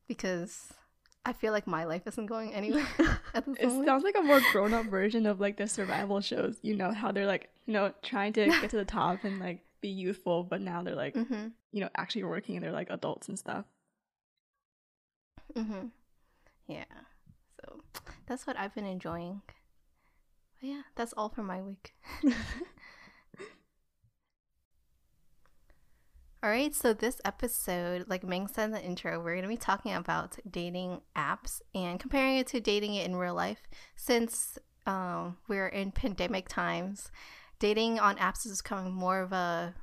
because 0.07 0.71
I 1.25 1.33
feel 1.33 1.51
like 1.51 1.65
my 1.65 1.85
life 1.85 2.03
isn't 2.05 2.27
going 2.27 2.53
anywhere 2.53 2.87
at 3.33 3.45
this 3.45 3.57
It 3.59 3.67
moment. 3.67 3.87
sounds 3.87 4.03
like 4.03 4.15
a 4.17 4.21
more 4.21 4.41
grown 4.51 4.73
up 4.73 4.85
version 4.85 5.25
of 5.25 5.39
like 5.39 5.57
the 5.57 5.67
survival 5.67 6.21
shows. 6.21 6.57
You 6.61 6.75
know 6.75 6.91
how 6.91 7.11
they're 7.11 7.25
like, 7.25 7.49
you 7.65 7.73
know, 7.73 7.93
trying 8.03 8.33
to 8.33 8.45
get 8.45 8.69
to 8.69 8.77
the 8.77 8.85
top 8.85 9.23
and 9.23 9.39
like 9.39 9.65
be 9.81 9.89
youthful, 9.89 10.43
but 10.43 10.61
now 10.61 10.83
they're 10.83 10.95
like, 10.95 11.15
mm-hmm. 11.15 11.47
you 11.71 11.81
know, 11.81 11.89
actually 11.97 12.23
working 12.23 12.55
and 12.55 12.63
they're 12.63 12.71
like 12.71 12.89
adults 12.89 13.27
and 13.27 13.37
stuff. 13.39 13.65
Mm-hmm. 15.55 15.87
Yeah. 16.67 16.85
So 17.59 17.81
that's 18.27 18.45
what 18.45 18.57
I've 18.57 18.75
been 18.75 18.85
enjoying. 18.85 19.41
But 20.59 20.69
yeah, 20.69 20.81
that's 20.95 21.13
all 21.17 21.29
for 21.29 21.43
my 21.43 21.61
week. 21.61 21.93
All 26.45 26.51
right, 26.51 26.75
so 26.75 26.93
this 26.93 27.19
episode, 27.25 28.05
like 28.07 28.23
Ming 28.23 28.47
said 28.47 28.65
in 28.65 28.71
the 28.71 28.79
intro, 28.79 29.17
we're 29.17 29.33
going 29.33 29.41
to 29.41 29.47
be 29.47 29.57
talking 29.57 29.95
about 29.95 30.37
dating 30.47 31.01
apps 31.15 31.59
and 31.73 31.99
comparing 31.99 32.37
it 32.37 32.45
to 32.49 32.59
dating 32.59 32.93
it 32.93 33.07
in 33.07 33.15
real 33.15 33.33
life. 33.33 33.63
Since 33.95 34.59
um, 34.85 35.37
we're 35.47 35.69
in 35.69 35.91
pandemic 35.91 36.47
times, 36.47 37.09
dating 37.57 37.97
on 37.99 38.17
apps 38.17 38.45
is 38.45 38.61
becoming 38.61 38.93
more 38.93 39.21
of 39.21 39.33
a 39.33 39.73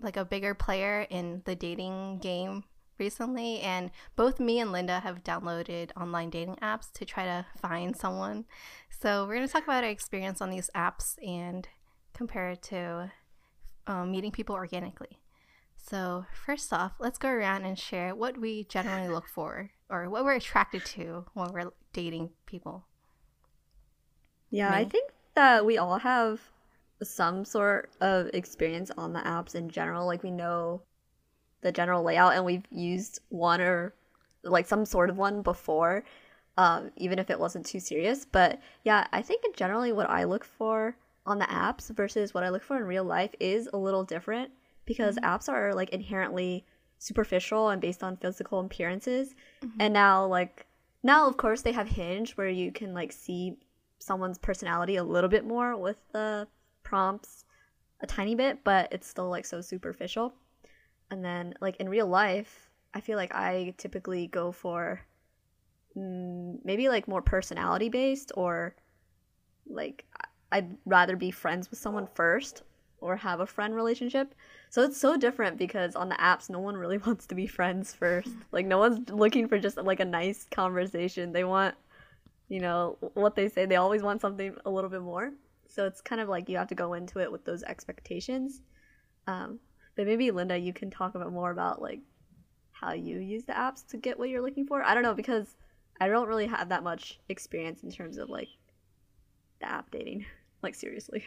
like 0.00 0.16
a 0.16 0.24
bigger 0.24 0.54
player 0.54 1.06
in 1.08 1.42
the 1.44 1.54
dating 1.54 2.18
game 2.18 2.64
recently. 2.98 3.60
And 3.60 3.92
both 4.16 4.40
me 4.40 4.58
and 4.58 4.72
Linda 4.72 4.98
have 4.98 5.22
downloaded 5.22 5.92
online 5.96 6.30
dating 6.30 6.56
apps 6.56 6.90
to 6.94 7.04
try 7.04 7.26
to 7.26 7.46
find 7.62 7.96
someone. 7.96 8.44
So 8.90 9.24
we're 9.24 9.36
going 9.36 9.46
to 9.46 9.52
talk 9.52 9.62
about 9.62 9.84
our 9.84 9.90
experience 9.90 10.42
on 10.42 10.50
these 10.50 10.68
apps 10.74 11.14
and 11.24 11.68
compare 12.12 12.50
it 12.50 12.62
to 12.62 13.12
um, 13.86 14.10
meeting 14.10 14.32
people 14.32 14.56
organically. 14.56 15.20
So, 15.80 16.26
first 16.32 16.72
off, 16.72 16.92
let's 16.98 17.18
go 17.18 17.30
around 17.30 17.64
and 17.64 17.78
share 17.78 18.14
what 18.14 18.36
we 18.38 18.64
generally 18.64 19.08
look 19.08 19.26
for 19.26 19.70
or 19.88 20.10
what 20.10 20.24
we're 20.24 20.34
attracted 20.34 20.84
to 20.84 21.24
when 21.32 21.52
we're 21.52 21.70
dating 21.92 22.30
people. 22.44 22.84
Yeah, 24.50 24.72
I 24.72 24.84
think 24.84 25.10
that 25.34 25.64
we 25.64 25.78
all 25.78 25.98
have 25.98 26.40
some 27.02 27.44
sort 27.44 27.90
of 28.00 28.28
experience 28.34 28.90
on 28.98 29.12
the 29.12 29.20
apps 29.20 29.54
in 29.54 29.70
general. 29.70 30.06
Like 30.06 30.22
we 30.22 30.30
know 30.30 30.82
the 31.60 31.72
general 31.72 32.02
layout 32.02 32.34
and 32.34 32.44
we've 32.44 32.66
used 32.70 33.20
one 33.28 33.60
or 33.60 33.94
like 34.42 34.66
some 34.66 34.84
sort 34.84 35.10
of 35.10 35.16
one 35.16 35.42
before, 35.42 36.04
um, 36.56 36.90
even 36.96 37.18
if 37.18 37.30
it 37.30 37.38
wasn't 37.38 37.66
too 37.66 37.80
serious. 37.80 38.24
But 38.24 38.60
yeah, 38.84 39.06
I 39.12 39.22
think 39.22 39.44
in 39.44 39.52
generally 39.54 39.92
what 39.92 40.10
I 40.10 40.24
look 40.24 40.44
for 40.44 40.96
on 41.24 41.38
the 41.38 41.46
apps 41.46 41.90
versus 41.94 42.34
what 42.34 42.44
I 42.44 42.48
look 42.48 42.62
for 42.62 42.76
in 42.76 42.84
real 42.84 43.04
life 43.04 43.34
is 43.38 43.68
a 43.72 43.76
little 43.76 44.04
different 44.04 44.50
because 44.88 45.16
apps 45.18 45.48
are 45.48 45.74
like 45.74 45.90
inherently 45.90 46.64
superficial 46.98 47.68
and 47.68 47.80
based 47.80 48.02
on 48.02 48.16
physical 48.16 48.58
appearances. 48.58 49.34
And 49.78 49.92
now 49.92 50.26
like 50.26 50.66
now 51.02 51.28
of 51.28 51.36
course 51.36 51.62
they 51.62 51.72
have 51.72 51.86
Hinge 51.86 52.32
where 52.32 52.48
you 52.48 52.72
can 52.72 52.94
like 52.94 53.12
see 53.12 53.58
someone's 53.98 54.38
personality 54.38 54.96
a 54.96 55.04
little 55.04 55.28
bit 55.28 55.44
more 55.44 55.76
with 55.76 55.98
the 56.12 56.48
prompts 56.82 57.44
a 58.00 58.06
tiny 58.06 58.34
bit, 58.34 58.64
but 58.64 58.88
it's 58.90 59.06
still 59.06 59.28
like 59.28 59.44
so 59.44 59.60
superficial. 59.60 60.32
And 61.10 61.22
then 61.24 61.54
like 61.60 61.76
in 61.76 61.88
real 61.88 62.06
life, 62.06 62.70
I 62.94 63.00
feel 63.00 63.18
like 63.18 63.34
I 63.34 63.74
typically 63.76 64.26
go 64.26 64.52
for 64.52 65.00
mm, 65.96 66.58
maybe 66.64 66.88
like 66.88 67.06
more 67.06 67.22
personality 67.22 67.90
based 67.90 68.32
or 68.34 68.74
like 69.68 70.06
I'd 70.50 70.76
rather 70.86 71.14
be 71.16 71.30
friends 71.30 71.70
with 71.70 71.78
someone 71.78 72.08
first 72.14 72.62
or 73.00 73.16
have 73.16 73.40
a 73.40 73.46
friend 73.46 73.74
relationship. 73.74 74.34
So 74.70 74.82
it's 74.82 75.00
so 75.00 75.16
different 75.16 75.58
because 75.58 75.96
on 75.96 76.08
the 76.08 76.14
apps 76.16 76.50
no 76.50 76.58
one 76.58 76.76
really 76.76 76.98
wants 77.06 77.26
to 77.26 77.34
be 77.34 77.46
friends 77.46 77.94
first. 77.94 78.30
Like 78.52 78.66
no 78.66 78.78
one's 78.78 79.08
looking 79.10 79.48
for 79.48 79.58
just 79.58 79.76
like 79.76 80.00
a 80.00 80.04
nice 80.04 80.44
conversation. 80.50 81.32
They 81.32 81.44
want 81.44 81.74
you 82.48 82.60
know 82.60 82.96
what 83.14 83.34
they 83.36 83.48
say. 83.48 83.66
They 83.66 83.76
always 83.76 84.02
want 84.02 84.20
something 84.20 84.54
a 84.64 84.70
little 84.70 84.90
bit 84.90 85.02
more. 85.02 85.32
So 85.66 85.86
it's 85.86 86.00
kind 86.00 86.20
of 86.20 86.28
like 86.28 86.48
you 86.48 86.56
have 86.56 86.68
to 86.68 86.74
go 86.74 86.94
into 86.94 87.18
it 87.18 87.30
with 87.30 87.44
those 87.44 87.62
expectations. 87.62 88.62
Um, 89.26 89.60
but 89.96 90.06
maybe 90.06 90.30
linda 90.30 90.56
you 90.56 90.72
can 90.72 90.90
talk 90.90 91.14
about 91.14 91.32
more 91.32 91.50
about 91.50 91.82
like 91.82 92.00
how 92.72 92.92
you 92.92 93.18
use 93.18 93.44
the 93.44 93.52
apps 93.52 93.86
to 93.88 93.96
get 93.96 94.18
what 94.18 94.28
you're 94.28 94.42
looking 94.42 94.66
for. 94.66 94.82
I 94.82 94.94
don't 94.94 95.02
know 95.02 95.14
because 95.14 95.56
i 96.00 96.06
don't 96.06 96.28
really 96.28 96.46
have 96.46 96.68
that 96.68 96.84
much 96.84 97.18
experience 97.28 97.82
in 97.82 97.90
terms 97.90 98.18
of 98.18 98.30
like 98.30 98.48
the 99.60 99.70
app 99.70 99.90
dating. 99.90 100.26
Like 100.60 100.74
seriously. 100.74 101.22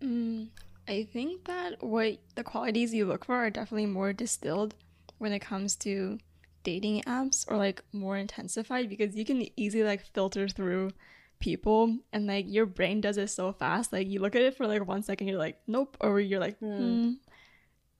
Mm, 0.00 0.50
I 0.88 1.04
think 1.12 1.44
that 1.44 1.82
what 1.82 2.18
the 2.34 2.42
qualities 2.42 2.94
you 2.94 3.04
look 3.06 3.26
for 3.26 3.34
are 3.34 3.50
definitely 3.50 3.86
more 3.86 4.12
distilled 4.12 4.74
when 5.18 5.32
it 5.32 5.40
comes 5.40 5.76
to 5.76 6.18
dating 6.62 7.02
apps 7.02 7.44
or 7.48 7.56
like 7.56 7.82
more 7.92 8.16
intensified 8.16 8.88
because 8.88 9.14
you 9.14 9.24
can 9.24 9.46
easily 9.56 9.84
like 9.84 10.04
filter 10.14 10.48
through 10.48 10.90
people 11.38 11.96
and 12.12 12.26
like 12.26 12.46
your 12.48 12.66
brain 12.66 13.00
does 13.00 13.16
it 13.16 13.28
so 13.28 13.52
fast 13.52 13.92
like 13.92 14.08
you 14.08 14.20
look 14.20 14.34
at 14.34 14.42
it 14.42 14.56
for 14.56 14.66
like 14.66 14.86
one 14.86 15.02
second 15.02 15.28
you're 15.28 15.38
like 15.38 15.56
nope 15.68 15.96
or 16.00 16.18
you're 16.20 16.40
like 16.40 16.58
Hmm. 16.58 17.12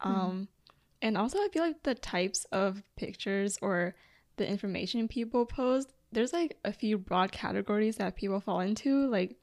hmm. 0.01 0.11
um 0.11 0.49
and 1.01 1.17
also 1.17 1.39
i 1.39 1.49
feel 1.53 1.63
like 1.63 1.83
the 1.85 1.95
types 1.95 2.47
of 2.51 2.83
pictures 2.97 3.57
or 3.63 3.95
the 4.39 4.49
information 4.49 5.07
people 5.07 5.47
post 5.47 5.93
there's 6.11 6.33
like 6.33 6.57
a 6.65 6.73
few 6.73 6.99
broad 6.99 7.31
categories 7.31 7.97
that 7.97 8.17
people 8.17 8.41
fall 8.41 8.61
into 8.61 9.07
like 9.09 9.37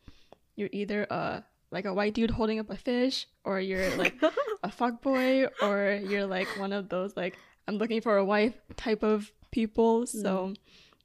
you're 0.58 0.70
either 0.74 1.04
a 1.10 1.44
like 1.72 1.86
a 1.86 1.94
white 1.94 2.14
dude 2.14 2.32
holding 2.32 2.60
up 2.60 2.70
a 2.70 2.78
fish 2.78 3.28
or 3.44 3.60
you're 3.60 3.96
like 3.98 4.16
a 4.64 4.72
fuck 4.72 5.02
boy 5.02 5.46
or 5.62 6.00
you're 6.04 6.26
like 6.26 6.48
one 6.60 6.72
of 6.72 6.90
those 6.90 7.16
like 7.18 7.38
i'm 7.68 7.78
looking 7.78 8.02
for 8.02 8.18
a 8.18 8.26
wife 8.26 8.54
type 8.78 9.04
of 9.04 9.32
people 9.52 10.04
mm. 10.04 10.08
so 10.08 10.54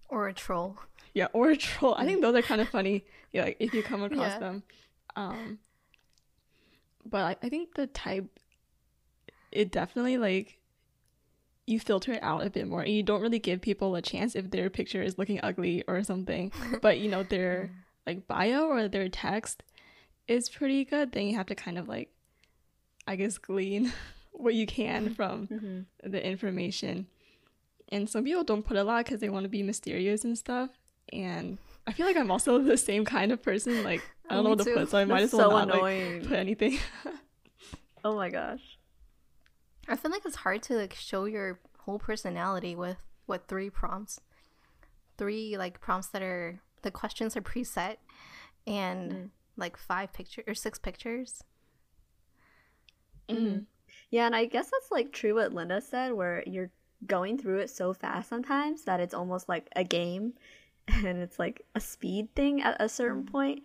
Or 0.08 0.28
a 0.28 0.32
troll. 0.34 0.76
yeah 1.14 1.28
or 1.32 1.50
a 1.50 1.56
troll. 1.56 1.94
I 1.94 2.04
think 2.04 2.18
mm. 2.18 2.22
those 2.22 2.34
are 2.36 2.42
kind 2.42 2.60
of 2.60 2.68
funny 2.68 3.04
yeah 3.32 3.44
like 3.44 3.56
if 3.60 3.72
you 3.74 3.82
come 3.82 4.02
across 4.02 4.32
Yeah. 4.32 4.38
them. 4.38 4.62
Um 5.16 5.58
but 7.04 7.22
I, 7.22 7.46
I 7.46 7.48
think 7.48 7.74
the 7.74 7.86
type 7.86 8.38
it 9.52 9.70
definitely 9.72 10.18
like 10.18 10.58
you 11.66 11.78
filter 11.80 12.12
it 12.12 12.22
out 12.22 12.44
a 12.44 12.50
bit 12.50 12.66
more 12.66 12.82
and 12.82 12.92
you 12.92 13.02
don't 13.02 13.22
really 13.22 13.38
give 13.38 13.60
people 13.60 13.94
a 13.94 14.02
chance 14.02 14.34
if 14.34 14.50
their 14.50 14.68
picture 14.68 15.02
is 15.02 15.18
looking 15.18 15.40
ugly 15.42 15.84
or 15.86 16.02
something 16.02 16.52
but 16.82 16.98
you 16.98 17.08
know 17.08 17.22
their 17.22 17.70
mm. 17.72 17.76
like 18.06 18.26
bio 18.26 18.66
or 18.66 18.88
their 18.88 19.08
text 19.08 19.62
is 20.30 20.48
pretty 20.48 20.84
good 20.84 21.12
then 21.12 21.26
you 21.26 21.36
have 21.36 21.46
to 21.46 21.54
kind 21.54 21.78
of 21.78 21.88
like 21.88 22.10
i 23.06 23.16
guess 23.16 23.38
glean 23.38 23.92
what 24.40 24.54
you 24.54 24.66
can 24.66 25.14
from 25.14 25.46
mm-hmm. 25.46 26.10
the 26.10 26.24
information. 26.24 27.06
And 27.90 28.08
some 28.08 28.24
people 28.24 28.44
don't 28.44 28.64
put 28.64 28.76
a 28.76 28.84
lot 28.84 29.04
because 29.04 29.20
they 29.20 29.28
want 29.28 29.44
to 29.44 29.48
be 29.48 29.62
mysterious 29.62 30.24
and 30.24 30.36
stuff. 30.38 30.70
And 31.12 31.58
I 31.86 31.92
feel 31.92 32.06
like 32.06 32.16
I'm 32.16 32.30
also 32.30 32.58
the 32.62 32.76
same 32.76 33.04
kind 33.04 33.32
of 33.32 33.42
person. 33.42 33.84
Like 33.84 34.02
I 34.28 34.34
don't 34.34 34.44
know 34.44 34.50
what 34.50 34.60
to 34.60 34.74
put, 34.74 34.90
so 34.90 34.98
I 34.98 35.04
might 35.04 35.22
as 35.22 35.32
well 35.32 35.50
so 35.50 35.64
not 35.64 35.82
like, 35.82 36.26
put 36.26 36.38
anything. 36.38 36.78
oh 38.04 38.16
my 38.16 38.30
gosh 38.30 38.78
I 39.86 39.94
feel 39.94 40.10
like 40.10 40.22
it's 40.24 40.36
hard 40.36 40.62
to 40.62 40.74
like 40.74 40.94
show 40.94 41.26
your 41.26 41.58
whole 41.80 41.98
personality 41.98 42.74
with 42.74 42.96
what 43.26 43.46
three 43.48 43.68
prompts, 43.68 44.20
three 45.18 45.58
like 45.58 45.80
prompts 45.80 46.08
that 46.08 46.22
are 46.22 46.60
the 46.82 46.90
questions 46.90 47.36
are 47.36 47.42
preset, 47.42 47.96
and 48.66 49.12
Mm. 49.12 49.30
Like 49.60 49.76
five 49.76 50.12
pictures 50.12 50.44
or 50.48 50.54
six 50.54 50.78
pictures. 50.78 51.44
Mhm. 53.28 53.66
Yeah, 54.10 54.26
and 54.26 54.34
I 54.34 54.46
guess 54.46 54.70
that's 54.70 54.90
like 54.90 55.12
true 55.12 55.36
what 55.36 55.52
Linda 55.52 55.80
said, 55.80 56.12
where 56.12 56.42
you're 56.46 56.70
going 57.06 57.38
through 57.38 57.58
it 57.60 57.70
so 57.70 57.92
fast 57.94 58.28
sometimes 58.28 58.84
that 58.84 59.00
it's 59.00 59.14
almost 59.14 59.48
like 59.48 59.68
a 59.76 59.84
game 59.84 60.34
and 60.88 61.18
it's 61.18 61.38
like 61.38 61.64
a 61.74 61.80
speed 61.80 62.34
thing 62.34 62.62
at 62.62 62.76
a 62.80 62.88
certain 62.88 63.24
point. 63.24 63.62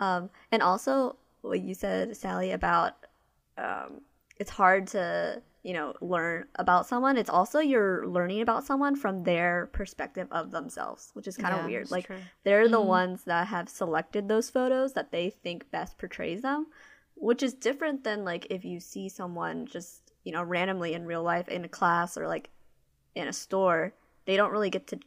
Um, 0.00 0.30
and 0.50 0.62
also, 0.62 1.16
what 1.42 1.60
you 1.60 1.74
said, 1.74 2.16
Sally, 2.16 2.52
about 2.52 2.94
um, 3.58 4.00
it's 4.38 4.50
hard 4.50 4.86
to 4.88 5.42
you 5.62 5.72
know 5.72 5.94
learn 6.00 6.46
about 6.56 6.86
someone. 6.86 7.16
It's 7.16 7.30
also 7.30 7.60
you're 7.60 8.06
learning 8.06 8.40
about 8.40 8.64
someone 8.64 8.96
from 8.96 9.22
their 9.24 9.66
perspective 9.72 10.28
of 10.30 10.50
themselves, 10.50 11.10
which 11.14 11.28
is 11.28 11.36
kind 11.36 11.54
of 11.54 11.60
Yeah, 11.60 11.66
weird. 11.66 11.90
Like 11.90 12.06
true. 12.06 12.18
they're 12.44 12.68
the 12.68 12.78
Mhm. 12.80 12.86
ones 12.86 13.24
that 13.24 13.46
have 13.48 13.68
selected 13.68 14.28
those 14.28 14.50
photos 14.50 14.92
that 14.94 15.12
they 15.12 15.30
think 15.30 15.70
best 15.70 15.98
portrays 15.98 16.42
them, 16.42 16.66
which 17.14 17.42
is 17.42 17.54
different 17.54 18.02
than 18.04 18.24
like 18.24 18.46
if 18.50 18.64
you 18.64 18.80
see 18.80 19.08
someone 19.08 19.66
just 19.66 20.12
you 20.24 20.32
know 20.32 20.42
randomly 20.42 20.94
in 20.94 21.06
real 21.06 21.22
life 21.22 21.48
in 21.48 21.64
a 21.64 21.68
class 21.68 22.16
or 22.18 22.26
like 22.28 22.50
in 23.14 23.28
a 23.28 23.32
store. 23.32 23.94
They 24.24 24.36
don't 24.36 24.52
really 24.52 24.70
get 24.70 24.86
to 24.88 25.00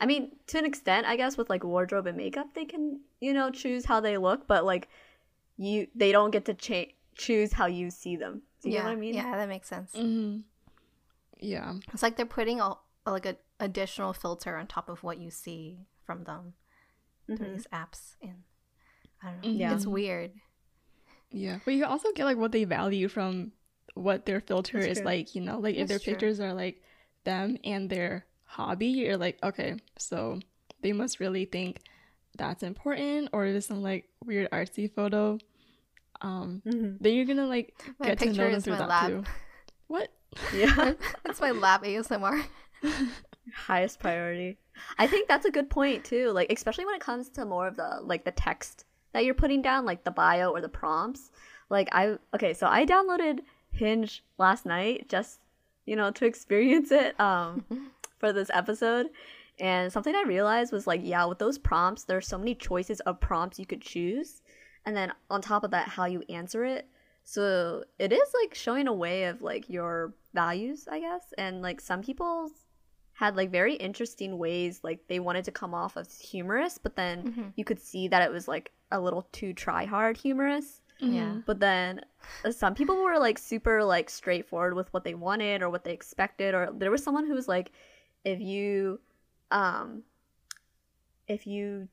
I 0.00 0.04
mean, 0.04 0.36
to 0.48 0.58
an 0.58 0.66
extent, 0.66 1.06
I 1.06 1.16
guess 1.16 1.38
with 1.38 1.48
like 1.48 1.64
wardrobe 1.64 2.06
and 2.06 2.16
makeup, 2.16 2.52
they 2.54 2.66
can 2.66 3.00
you 3.20 3.32
know 3.32 3.50
choose 3.50 3.86
how 3.86 4.00
they 4.00 4.18
look, 4.18 4.46
but 4.46 4.64
like 4.64 4.88
you, 5.56 5.86
they 5.94 6.12
don't 6.12 6.30
get 6.30 6.44
to 6.46 6.54
cha- 6.54 6.92
choose 7.14 7.52
how 7.54 7.66
you 7.66 7.90
see 7.90 8.16
them. 8.16 8.42
Do 8.62 8.68
you 8.68 8.74
yeah, 8.74 8.80
get 8.82 8.84
what 8.86 8.92
I 8.92 8.96
mean? 8.96 9.14
yeah, 9.14 9.36
that 9.36 9.48
makes 9.48 9.68
sense. 9.68 9.92
hmm 9.94 10.38
Yeah. 11.38 11.74
It's 11.92 12.02
like 12.02 12.16
they're 12.16 12.26
putting 12.26 12.60
a, 12.60 12.74
like 13.06 13.26
an 13.26 13.36
additional 13.58 14.12
filter 14.12 14.56
on 14.56 14.66
top 14.66 14.88
of 14.88 15.02
what 15.02 15.18
you 15.18 15.30
see 15.30 15.78
from 16.04 16.24
them 16.24 16.54
through 17.26 17.36
Mhm. 17.38 17.54
these 17.54 17.66
apps, 17.72 18.16
and 18.22 18.42
I 19.22 19.30
don't 19.30 19.44
know. 19.44 19.50
Yeah. 19.58 19.74
It's 19.74 19.86
weird. 19.86 20.32
Yeah. 21.30 21.60
But 21.64 21.74
you 21.74 21.84
also 21.86 22.12
get 22.12 22.24
like 22.24 22.36
what 22.36 22.52
they 22.52 22.64
value 22.64 23.08
from 23.08 23.52
what 23.94 24.26
their 24.26 24.40
filter 24.40 24.78
That's 24.78 24.90
is 24.92 24.98
true. 24.98 25.06
like, 25.06 25.34
you 25.34 25.40
know, 25.40 25.58
like 25.58 25.76
if 25.76 25.88
their 25.88 25.98
true. 25.98 26.12
pictures 26.12 26.40
are 26.40 26.52
like 26.54 26.82
them 27.24 27.56
and 27.64 27.88
their 27.88 28.26
hobby, 28.44 28.86
you're 28.86 29.16
like, 29.16 29.38
okay, 29.42 29.76
so 29.98 30.40
they 30.82 30.92
must 30.92 31.20
really 31.20 31.44
think 31.44 31.80
that's 32.36 32.62
important 32.62 33.28
or 33.32 33.44
is 33.46 33.66
some 33.66 33.82
like 33.82 34.08
weird 34.24 34.50
artsy 34.50 34.90
photo. 34.92 35.38
Um 36.22 36.62
Mhm. 36.66 36.98
then 37.00 37.14
you're 37.14 37.24
gonna 37.24 37.46
like 37.46 37.74
My 37.98 38.06
get 38.06 38.18
to 38.20 38.26
know 38.26 38.32
them 38.46 38.54
is 38.54 38.64
through 38.64 38.74
my 38.74 38.78
that 38.80 38.88
lab. 38.88 39.08
too. 39.10 39.24
What? 39.88 40.08
Yeah. 40.54 40.92
It's 41.24 41.40
my 41.40 41.50
lab 41.50 41.82
ASMR. 41.82 42.42
highest 43.54 43.98
priority. 44.00 44.58
I 44.98 45.06
think 45.06 45.28
that's 45.28 45.44
a 45.46 45.50
good 45.50 45.68
point 45.70 46.04
too. 46.04 46.30
Like 46.30 46.52
especially 46.52 46.86
when 46.86 46.94
it 46.94 47.00
comes 47.00 47.28
to 47.30 47.44
more 47.44 47.66
of 47.66 47.76
the 47.76 47.98
like 48.02 48.24
the 48.24 48.30
text 48.32 48.84
that 49.12 49.24
you're 49.24 49.34
putting 49.34 49.62
down, 49.62 49.84
like 49.84 50.04
the 50.04 50.10
bio 50.10 50.50
or 50.50 50.60
the 50.60 50.68
prompts. 50.68 51.30
Like 51.68 51.88
I 51.92 52.16
okay, 52.34 52.54
so 52.54 52.66
I 52.66 52.84
downloaded 52.86 53.40
Hinge 53.72 54.24
last 54.38 54.66
night 54.66 55.08
just 55.08 55.40
you 55.86 55.96
know 55.96 56.10
to 56.12 56.26
experience 56.26 56.90
it 56.92 57.18
um 57.20 57.64
for 58.18 58.32
this 58.32 58.50
episode. 58.54 59.06
And 59.58 59.92
something 59.92 60.14
I 60.14 60.22
realized 60.26 60.72
was 60.72 60.86
like, 60.86 61.02
yeah, 61.04 61.26
with 61.26 61.38
those 61.38 61.58
prompts, 61.58 62.04
there's 62.04 62.26
so 62.26 62.38
many 62.38 62.54
choices 62.54 63.00
of 63.00 63.20
prompts 63.20 63.58
you 63.58 63.66
could 63.66 63.82
choose. 63.82 64.40
And 64.86 64.96
then 64.96 65.12
on 65.28 65.42
top 65.42 65.64
of 65.64 65.70
that, 65.72 65.88
how 65.88 66.06
you 66.06 66.22
answer 66.28 66.64
it. 66.64 66.88
So 67.24 67.84
it 67.98 68.12
is 68.12 68.28
like 68.42 68.54
showing 68.54 68.88
a 68.88 68.92
way 68.94 69.24
of 69.24 69.42
like 69.42 69.68
your 69.68 70.14
values, 70.34 70.88
I 70.90 71.00
guess. 71.00 71.32
And 71.38 71.62
like 71.62 71.80
some 71.80 72.02
people's 72.02 72.52
had 73.12 73.36
like 73.36 73.50
very 73.50 73.74
interesting 73.74 74.38
ways 74.38 74.80
like 74.82 75.06
they 75.06 75.20
wanted 75.20 75.44
to 75.44 75.52
come 75.52 75.74
off 75.74 75.98
as 75.98 76.18
humorous 76.18 76.78
but 76.78 76.96
then 76.96 77.22
Mhm. 77.24 77.52
you 77.54 77.66
could 77.66 77.78
see 77.78 78.08
that 78.08 78.22
it 78.22 78.32
was 78.32 78.48
like 78.48 78.72
a 78.90 78.98
little 78.98 79.28
too 79.30 79.52
try 79.52 79.84
hard 79.84 80.16
humorous 80.16 80.80
Yeah. 81.00 81.36
but 81.44 81.60
then 81.60 82.00
uh, 82.46 82.50
some 82.50 82.74
people 82.74 83.02
were 83.02 83.18
like 83.18 83.36
super 83.36 83.84
like 83.84 84.08
straightforward 84.08 84.72
with 84.72 84.90
what 84.94 85.04
they 85.04 85.12
wanted 85.12 85.60
or 85.60 85.68
what 85.68 85.84
they 85.84 85.92
expected 85.92 86.54
or 86.54 86.70
there 86.72 86.90
was 86.90 87.04
someone 87.04 87.26
who 87.26 87.34
was 87.34 87.46
like 87.46 87.72
if 88.24 88.40
you 88.40 88.98
um 89.50 90.02
if 91.28 91.46
you 91.46 91.88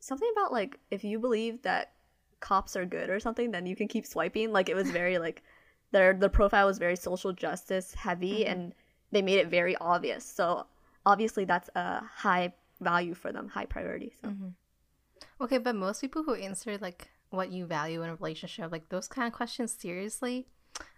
something 0.00 0.28
about 0.32 0.52
like 0.52 0.80
if 0.90 1.04
you 1.04 1.20
believe 1.20 1.62
that 1.62 1.92
cops 2.40 2.76
are 2.76 2.84
good 2.86 3.10
or 3.10 3.20
something 3.20 3.50
then 3.50 3.66
you 3.66 3.76
can 3.76 3.86
keep 3.88 4.06
swiping 4.06 4.52
like 4.52 4.68
it 4.68 4.74
was 4.74 4.90
very 4.90 5.18
like 5.18 5.42
their 5.92 6.14
the 6.14 6.28
profile 6.28 6.66
was 6.66 6.78
very 6.78 6.96
social 6.96 7.32
justice 7.32 7.94
heavy 7.94 8.44
Mhm. 8.44 8.50
and 8.52 8.74
they 9.12 9.22
made 9.22 9.38
it 9.38 9.48
very 9.48 9.76
obvious 9.76 10.24
so 10.24 10.66
obviously 11.06 11.44
that's 11.44 11.68
a 11.74 12.02
high 12.04 12.52
value 12.80 13.14
for 13.14 13.32
them 13.32 13.48
high 13.48 13.66
priority 13.66 14.12
so 14.20 14.28
Mhm. 14.28 14.54
Okay, 15.42 15.58
but 15.58 15.74
most 15.74 16.00
people 16.00 16.22
who 16.22 16.34
answer 16.34 16.76
like 16.78 17.08
what 17.30 17.50
you 17.50 17.64
value 17.66 18.02
in 18.02 18.08
a 18.10 18.14
relationship, 18.14 18.70
like 18.72 18.88
those 18.88 19.06
kind 19.08 19.26
of 19.26 19.32
questions, 19.34 19.70
seriously, 19.72 20.46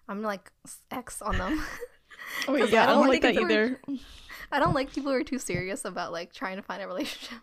I'm 0.09 0.23
like 0.23 0.51
X 0.91 1.21
on 1.23 1.39
them. 1.39 1.63
Oh 2.49 2.55
yeah, 2.55 2.65
I 2.81 2.83
I 2.85 2.87
don't 2.87 2.87
don't 2.87 3.01
like 3.09 3.09
like 3.09 3.23
that 3.23 3.35
it 3.35 3.41
for- 3.41 3.51
either. 3.51 3.81
I 4.53 4.59
don't 4.61 4.75
like 4.75 4.93
people 4.93 5.11
who 5.13 5.19
are 5.19 5.25
too 5.25 5.39
serious 5.39 5.85
about 5.85 6.13
like 6.13 6.33
trying 6.33 6.57
to 6.57 6.63
find 6.63 6.81
a 6.83 6.87
relationship. 6.87 7.39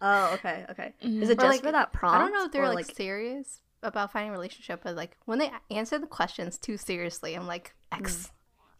Oh 0.00 0.34
okay 0.34 0.64
okay 0.70 0.94
Mhm. 1.02 1.22
is 1.22 1.30
it 1.30 1.38
Or, 1.38 1.42
just 1.42 1.46
like, 1.46 1.62
for 1.62 1.72
that 1.72 1.92
prompt 1.92 2.16
I 2.16 2.18
don't 2.18 2.32
know 2.32 2.44
if 2.44 2.52
they're 2.52 2.64
or, 2.64 2.74
like, 2.74 2.94
serious 2.94 3.60
about 3.82 4.10
finding 4.12 4.30
a 4.30 4.32
relationship, 4.32 4.80
but 4.82 4.96
like 4.96 5.16
when 5.26 5.38
they 5.38 5.50
answer 5.70 5.98
the 5.98 6.06
questions 6.06 6.58
too 6.58 6.76
seriously, 6.76 7.34
I'm 7.34 7.46
like 7.46 7.74
X. 7.92 8.30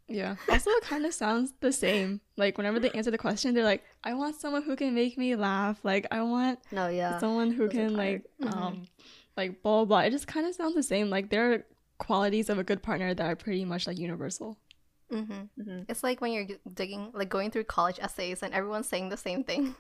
Yeah. 0.09 0.37
Also, 0.49 0.71
it 0.71 0.83
kind 0.85 1.05
of 1.05 1.13
sounds 1.15 1.53
the 1.61 1.73
same. 1.73 2.21
Like 2.37 2.57
whenever 2.59 2.79
they 2.81 2.91
answer 2.91 3.11
the 3.11 3.19
question, 3.19 3.55
they're 3.55 3.65
like, 3.65 3.85
"I 4.05 4.15
want 4.15 4.37
someone 4.37 4.63
who 4.63 4.75
can 4.77 4.95
make 4.95 5.17
me 5.19 5.37
laugh. 5.37 5.79
Like 5.85 6.07
I 6.11 6.23
want 6.23 6.61
no 6.73 6.89
yeah 6.89 7.19
someone 7.19 7.51
who 7.53 7.65
those 7.65 7.73
can 7.73 7.95
like 7.97 8.25
tired. 8.41 8.55
Mhm. 8.55 8.57
um 8.57 8.87
like 9.37 9.63
blah 9.63 9.77
blah 9.79 9.85
blah." 9.85 10.01
It 10.01 10.11
just 10.11 10.27
kind 10.27 10.47
of 10.47 10.55
sounds 10.55 10.75
the 10.75 10.83
same. 10.83 11.09
Like 11.11 11.31
there 11.31 11.53
are 11.53 11.65
qualities 11.99 12.49
of 12.51 12.59
a 12.59 12.65
good 12.65 12.83
partner 12.83 13.15
that 13.15 13.27
are 13.27 13.37
pretty 13.37 13.65
much 13.65 13.87
like 13.87 13.99
universal. 13.99 14.59
Mm-hmm. 15.13 15.63
Mhm. 15.63 15.85
It's 15.89 16.03
like 16.03 16.21
when 16.21 16.33
you're 16.33 16.47
digging, 16.73 17.11
like 17.15 17.29
going 17.29 17.51
through 17.53 17.65
college 17.65 17.99
essays, 18.01 18.43
and 18.43 18.53
everyone's 18.55 18.89
saying 18.89 19.09
the 19.11 19.17
same 19.17 19.45
thing. 19.45 19.75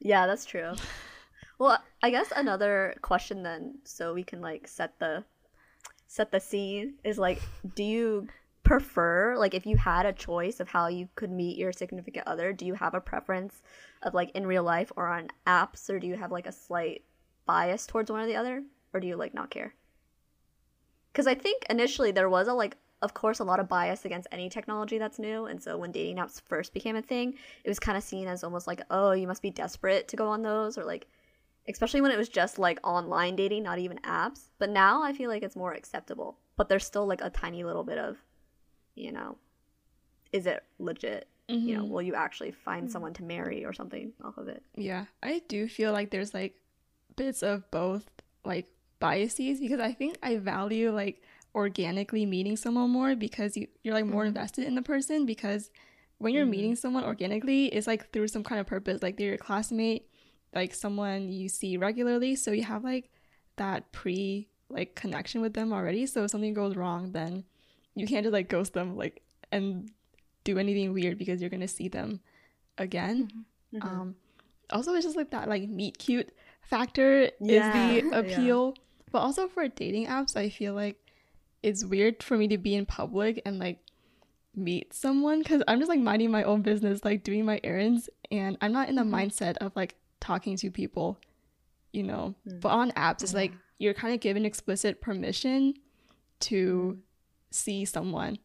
Yeah, 0.00 0.26
that's 0.26 0.44
true. 0.44 0.74
Well, 1.58 1.82
I 2.02 2.10
guess 2.10 2.32
another 2.34 2.94
question 3.02 3.42
then, 3.42 3.78
so 3.84 4.14
we 4.14 4.22
can 4.22 4.40
like 4.40 4.68
set 4.68 4.98
the 4.98 5.24
set 6.06 6.30
the 6.30 6.40
scene 6.40 6.94
is 7.04 7.18
like, 7.18 7.42
do 7.74 7.82
you 7.82 8.28
prefer 8.62 9.36
like 9.36 9.54
if 9.54 9.66
you 9.66 9.76
had 9.76 10.06
a 10.06 10.12
choice 10.12 10.60
of 10.60 10.68
how 10.68 10.86
you 10.88 11.08
could 11.14 11.30
meet 11.30 11.58
your 11.58 11.72
significant 11.72 12.26
other, 12.26 12.52
do 12.52 12.64
you 12.64 12.74
have 12.74 12.94
a 12.94 13.00
preference 13.00 13.62
of 14.02 14.14
like 14.14 14.30
in 14.32 14.46
real 14.46 14.62
life 14.62 14.92
or 14.96 15.08
on 15.08 15.28
apps, 15.46 15.90
or 15.90 15.98
do 15.98 16.06
you 16.06 16.16
have 16.16 16.30
like 16.30 16.46
a 16.46 16.52
slight 16.52 17.02
bias 17.46 17.86
towards 17.86 18.10
one 18.10 18.20
or 18.20 18.26
the 18.26 18.36
other, 18.36 18.62
or 18.92 19.00
do 19.00 19.06
you 19.06 19.16
like 19.16 19.34
not 19.34 19.50
care? 19.50 19.74
Because 21.12 21.26
I 21.26 21.34
think 21.34 21.64
initially 21.68 22.12
there 22.12 22.28
was 22.28 22.46
a 22.46 22.52
like, 22.52 22.76
of 23.02 23.14
course, 23.14 23.38
a 23.38 23.44
lot 23.44 23.60
of 23.60 23.68
bias 23.68 24.04
against 24.04 24.28
any 24.32 24.48
technology 24.48 24.98
that's 24.98 25.18
new, 25.18 25.46
and 25.46 25.62
so 25.62 25.78
when 25.78 25.92
dating 25.92 26.16
apps 26.16 26.40
first 26.46 26.74
became 26.74 26.96
a 26.96 27.02
thing, 27.02 27.34
it 27.64 27.68
was 27.68 27.78
kind 27.78 27.96
of 27.96 28.02
seen 28.02 28.26
as 28.26 28.42
almost 28.42 28.66
like, 28.66 28.82
oh, 28.90 29.12
you 29.12 29.26
must 29.26 29.42
be 29.42 29.50
desperate 29.50 30.08
to 30.08 30.16
go 30.16 30.28
on 30.28 30.42
those, 30.42 30.76
or 30.76 30.84
like, 30.84 31.06
especially 31.68 32.00
when 32.00 32.10
it 32.10 32.18
was 32.18 32.28
just 32.28 32.58
like 32.58 32.80
online 32.82 33.36
dating, 33.36 33.62
not 33.62 33.78
even 33.78 33.98
apps. 33.98 34.50
But 34.58 34.70
now 34.70 35.02
I 35.02 35.12
feel 35.12 35.30
like 35.30 35.42
it's 35.42 35.54
more 35.56 35.72
acceptable, 35.72 36.38
but 36.56 36.68
there's 36.68 36.84
still 36.84 37.06
like 37.06 37.20
a 37.22 37.30
tiny 37.30 37.62
little 37.62 37.84
bit 37.84 37.98
of, 37.98 38.16
you 38.94 39.12
know, 39.12 39.38
is 40.32 40.46
it 40.46 40.64
legit? 40.78 41.28
You 41.48 41.76
know, 41.76 41.84
Mhm. 41.84 41.88
will 41.88 42.02
you 42.02 42.14
actually 42.14 42.50
find 42.50 42.90
someone 42.90 43.14
to 43.14 43.22
marry 43.22 43.64
or 43.64 43.72
something 43.72 44.12
off 44.22 44.36
of 44.36 44.48
it? 44.48 44.62
Yeah, 44.74 45.06
I 45.22 45.42
do 45.48 45.66
feel 45.68 45.92
like 45.92 46.10
there's 46.10 46.34
like 46.34 46.60
bits 47.16 47.42
of 47.42 47.70
both 47.70 48.10
like 48.44 48.66
biases 48.98 49.60
because 49.60 49.80
I 49.80 49.92
think 49.92 50.18
I 50.22 50.36
value 50.36 50.90
like 50.90 51.22
organically 51.54 52.26
meeting 52.26 52.56
someone 52.56 52.90
more 52.90 53.14
because 53.16 53.56
you, 53.56 53.66
you're 53.82 53.94
like 53.94 54.06
more 54.06 54.24
Mhm. 54.24 54.28
invested 54.28 54.66
in 54.66 54.74
the 54.74 54.82
person 54.82 55.26
because 55.26 55.70
when 56.18 56.34
you're 56.34 56.46
Mhm. 56.46 56.50
meeting 56.50 56.76
someone 56.76 57.04
organically, 57.04 57.66
it's 57.66 57.86
like 57.86 58.10
through 58.12 58.28
some 58.28 58.44
kind 58.44 58.60
of 58.60 58.66
purpose. 58.66 59.02
Like 59.02 59.16
they're 59.16 59.28
your 59.28 59.38
classmate, 59.38 60.08
like 60.54 60.74
someone 60.74 61.28
you 61.30 61.48
see 61.48 61.76
regularly, 61.76 62.34
so 62.36 62.50
you 62.52 62.64
have 62.64 62.84
like 62.84 63.10
that 63.56 63.90
pre 63.92 64.48
like 64.70 64.94
connection 64.94 65.40
with 65.40 65.54
them 65.54 65.72
already. 65.72 66.06
So 66.06 66.24
if 66.24 66.30
something 66.30 66.54
goes 66.54 66.76
wrong, 66.76 67.12
then 67.12 67.44
you 67.94 68.06
can't 68.06 68.24
just 68.24 68.32
like 68.32 68.48
ghost 68.48 68.74
them 68.74 68.96
like 68.96 69.22
and 69.50 69.90
do 70.44 70.58
anything 70.58 70.92
weird 70.92 71.18
because 71.18 71.40
you're 71.40 71.50
gonna 71.50 71.68
see 71.68 71.88
them 71.88 72.20
again. 72.76 73.44
Mhm. 73.72 73.82
Um, 73.82 74.16
also, 74.70 74.94
it's 74.94 75.04
just 75.04 75.16
like 75.16 75.30
that 75.30 75.48
like 75.48 75.68
meet 75.68 75.98
cute 75.98 76.30
factor 76.62 77.30
Yeah, 77.40 77.58
is 77.58 77.70
the 77.70 78.00
appeal. 78.12 78.74
But 79.10 79.20
also 79.20 79.48
for 79.48 79.66
dating 79.68 80.06
apps, 80.06 80.36
I 80.36 80.50
feel 80.50 80.74
like 80.74 80.96
it's 81.62 81.84
weird 81.84 82.22
for 82.22 82.36
me 82.36 82.48
to 82.48 82.58
be 82.58 82.74
in 82.74 82.86
public 82.86 83.42
and 83.44 83.58
like 83.58 83.78
meet 84.54 84.92
someone 84.92 85.38
because 85.40 85.62
I'm 85.68 85.78
just 85.78 85.88
like 85.88 86.00
minding 86.00 86.30
my 86.30 86.42
own 86.42 86.62
business, 86.62 87.04
like 87.04 87.22
doing 87.24 87.44
my 87.44 87.60
errands, 87.64 88.08
and 88.30 88.56
I'm 88.60 88.72
not 88.72 88.88
in 88.88 88.94
the 88.96 89.02
Mhm. 89.02 89.10
mindset 89.10 89.56
of 89.58 89.74
like 89.76 89.94
talking 90.20 90.56
to 90.56 90.70
people, 90.70 91.18
you 91.92 92.02
know. 92.02 92.34
Mm. 92.46 92.60
But 92.60 92.68
on 92.70 92.90
apps, 92.92 93.22
it's 93.22 93.34
like 93.34 93.52
you're 93.78 93.94
kind 93.94 94.12
of 94.14 94.20
given 94.20 94.44
explicit 94.44 95.00
permission 95.00 95.74
to 96.40 96.98
see 97.50 97.84
someone. 97.84 98.38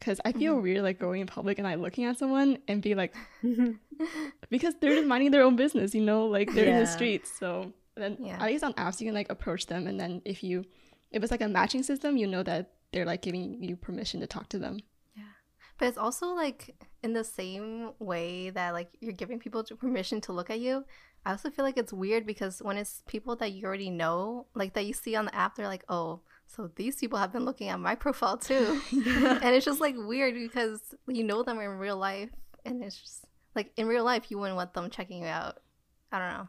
Cause 0.00 0.20
I 0.24 0.32
feel 0.32 0.60
weird 0.60 0.82
like 0.82 0.98
going 0.98 1.20
in 1.22 1.26
public 1.26 1.58
and 1.58 1.66
like 1.66 1.78
looking 1.78 2.04
at 2.04 2.18
someone 2.18 2.58
and 2.68 2.82
be 2.82 2.94
like, 2.94 3.14
because 4.50 4.74
they're 4.80 4.94
just 4.94 5.06
minding 5.06 5.30
their 5.30 5.42
own 5.42 5.56
business, 5.56 5.94
you 5.94 6.02
know, 6.02 6.26
like 6.26 6.52
they're 6.52 6.66
in 6.66 6.78
the 6.78 6.86
streets. 6.86 7.30
So 7.38 7.72
then 7.96 8.16
Yeah. 8.20 8.36
at 8.42 8.46
least 8.46 8.64
on 8.64 8.72
apps 8.74 9.00
you 9.00 9.06
can 9.06 9.14
like 9.14 9.30
approach 9.30 9.66
them 9.66 9.86
and 9.86 9.98
then 9.98 10.20
if 10.24 10.42
you 10.42 10.64
if 11.14 11.22
it's 11.22 11.30
like 11.30 11.40
a 11.40 11.48
matching 11.48 11.82
system, 11.82 12.16
you 12.16 12.26
know 12.26 12.42
that 12.42 12.72
they're 12.92 13.06
like 13.06 13.22
giving 13.22 13.62
you 13.62 13.76
permission 13.76 14.20
to 14.20 14.26
talk 14.26 14.48
to 14.50 14.58
them. 14.58 14.80
Yeah. 15.16 15.22
But 15.78 15.88
it's 15.88 15.98
also 15.98 16.34
like 16.34 16.74
in 17.02 17.12
the 17.12 17.24
same 17.24 17.92
way 18.00 18.50
that 18.50 18.74
like 18.74 18.90
you're 19.00 19.12
giving 19.12 19.38
people 19.38 19.64
permission 19.78 20.20
to 20.22 20.32
look 20.32 20.50
at 20.50 20.58
you. 20.58 20.84
I 21.24 21.30
also 21.30 21.50
feel 21.50 21.64
like 21.64 21.78
it's 21.78 21.92
weird 21.92 22.26
because 22.26 22.60
when 22.60 22.76
it's 22.76 23.02
people 23.06 23.36
that 23.36 23.52
you 23.52 23.64
already 23.64 23.90
know, 23.90 24.46
like 24.54 24.74
that 24.74 24.84
you 24.86 24.92
see 24.92 25.14
on 25.14 25.26
the 25.26 25.34
app, 25.34 25.54
they're 25.54 25.68
like, 25.68 25.84
oh, 25.88 26.20
so 26.46 26.70
these 26.76 26.96
people 26.96 27.18
have 27.18 27.32
been 27.32 27.44
looking 27.44 27.68
at 27.68 27.80
my 27.80 27.94
profile 28.04 28.36
too. 28.36 28.80
and 28.92 29.54
it's 29.54 29.64
just 29.64 29.80
like 29.80 29.94
weird 29.96 30.34
because 30.34 30.80
you 31.06 31.22
know 31.22 31.44
them 31.44 31.60
in 31.60 31.70
real 31.70 31.96
life. 31.96 32.30
And 32.66 32.82
it's 32.82 32.98
just 32.98 33.24
like 33.54 33.72
in 33.76 33.86
real 33.86 34.04
life, 34.04 34.30
you 34.30 34.38
wouldn't 34.38 34.56
want 34.56 34.74
them 34.74 34.90
checking 34.90 35.22
you 35.22 35.28
out. 35.28 35.60
I 36.10 36.18
don't 36.18 36.32
know. 36.32 36.48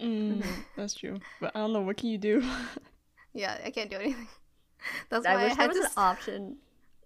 Mm, 0.00 0.44
that's 0.76 0.94
true. 0.94 1.16
But 1.40 1.52
I 1.54 1.60
don't 1.60 1.72
know. 1.72 1.80
What 1.80 1.96
can 1.96 2.10
you 2.10 2.18
do? 2.18 2.44
Yeah, 3.34 3.58
I 3.64 3.70
can't 3.70 3.90
do 3.90 3.96
anything. 3.96 4.28
That's 5.10 5.26
I 5.26 5.34
why 5.34 5.44
I, 5.44 5.48
had 5.48 5.68
was 5.68 5.78
to. 5.78 5.84
an 5.84 5.90
option. 5.96 6.56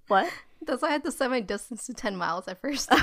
What? 0.09 0.31
That's 0.67 0.83
why 0.83 0.89
I 0.89 0.93
had 0.93 1.05
to 1.05 1.13
set 1.13 1.31
my 1.31 1.41
distance 1.41 1.87
to 1.87 1.95
ten 1.95 2.17
miles 2.17 2.47
at 2.49 2.61
first. 2.61 2.93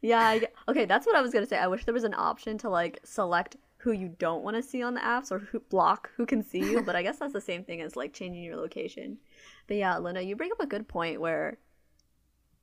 Yeah. 0.00 0.20
I, 0.20 0.42
okay, 0.68 0.84
that's 0.84 1.06
what 1.06 1.16
I 1.16 1.20
was 1.20 1.32
gonna 1.32 1.44
say. 1.46 1.58
I 1.58 1.66
wish 1.66 1.84
there 1.84 1.92
was 1.92 2.04
an 2.04 2.14
option 2.14 2.56
to 2.58 2.68
like 2.68 3.00
select 3.02 3.56
who 3.78 3.90
you 3.92 4.14
don't 4.18 4.44
want 4.44 4.56
to 4.56 4.62
see 4.62 4.82
on 4.82 4.94
the 4.94 5.00
apps 5.00 5.32
or 5.32 5.38
who 5.38 5.58
block 5.60 6.10
who 6.16 6.24
can 6.24 6.42
see 6.42 6.60
you. 6.60 6.82
but 6.82 6.94
I 6.96 7.02
guess 7.02 7.18
that's 7.18 7.32
the 7.32 7.40
same 7.40 7.64
thing 7.64 7.80
as 7.80 7.96
like 7.96 8.12
changing 8.12 8.44
your 8.44 8.56
location. 8.56 9.18
But 9.66 9.76
yeah, 9.76 9.98
Linda, 9.98 10.22
you 10.22 10.36
bring 10.36 10.52
up 10.52 10.60
a 10.60 10.66
good 10.66 10.86
point 10.88 11.20
where, 11.20 11.58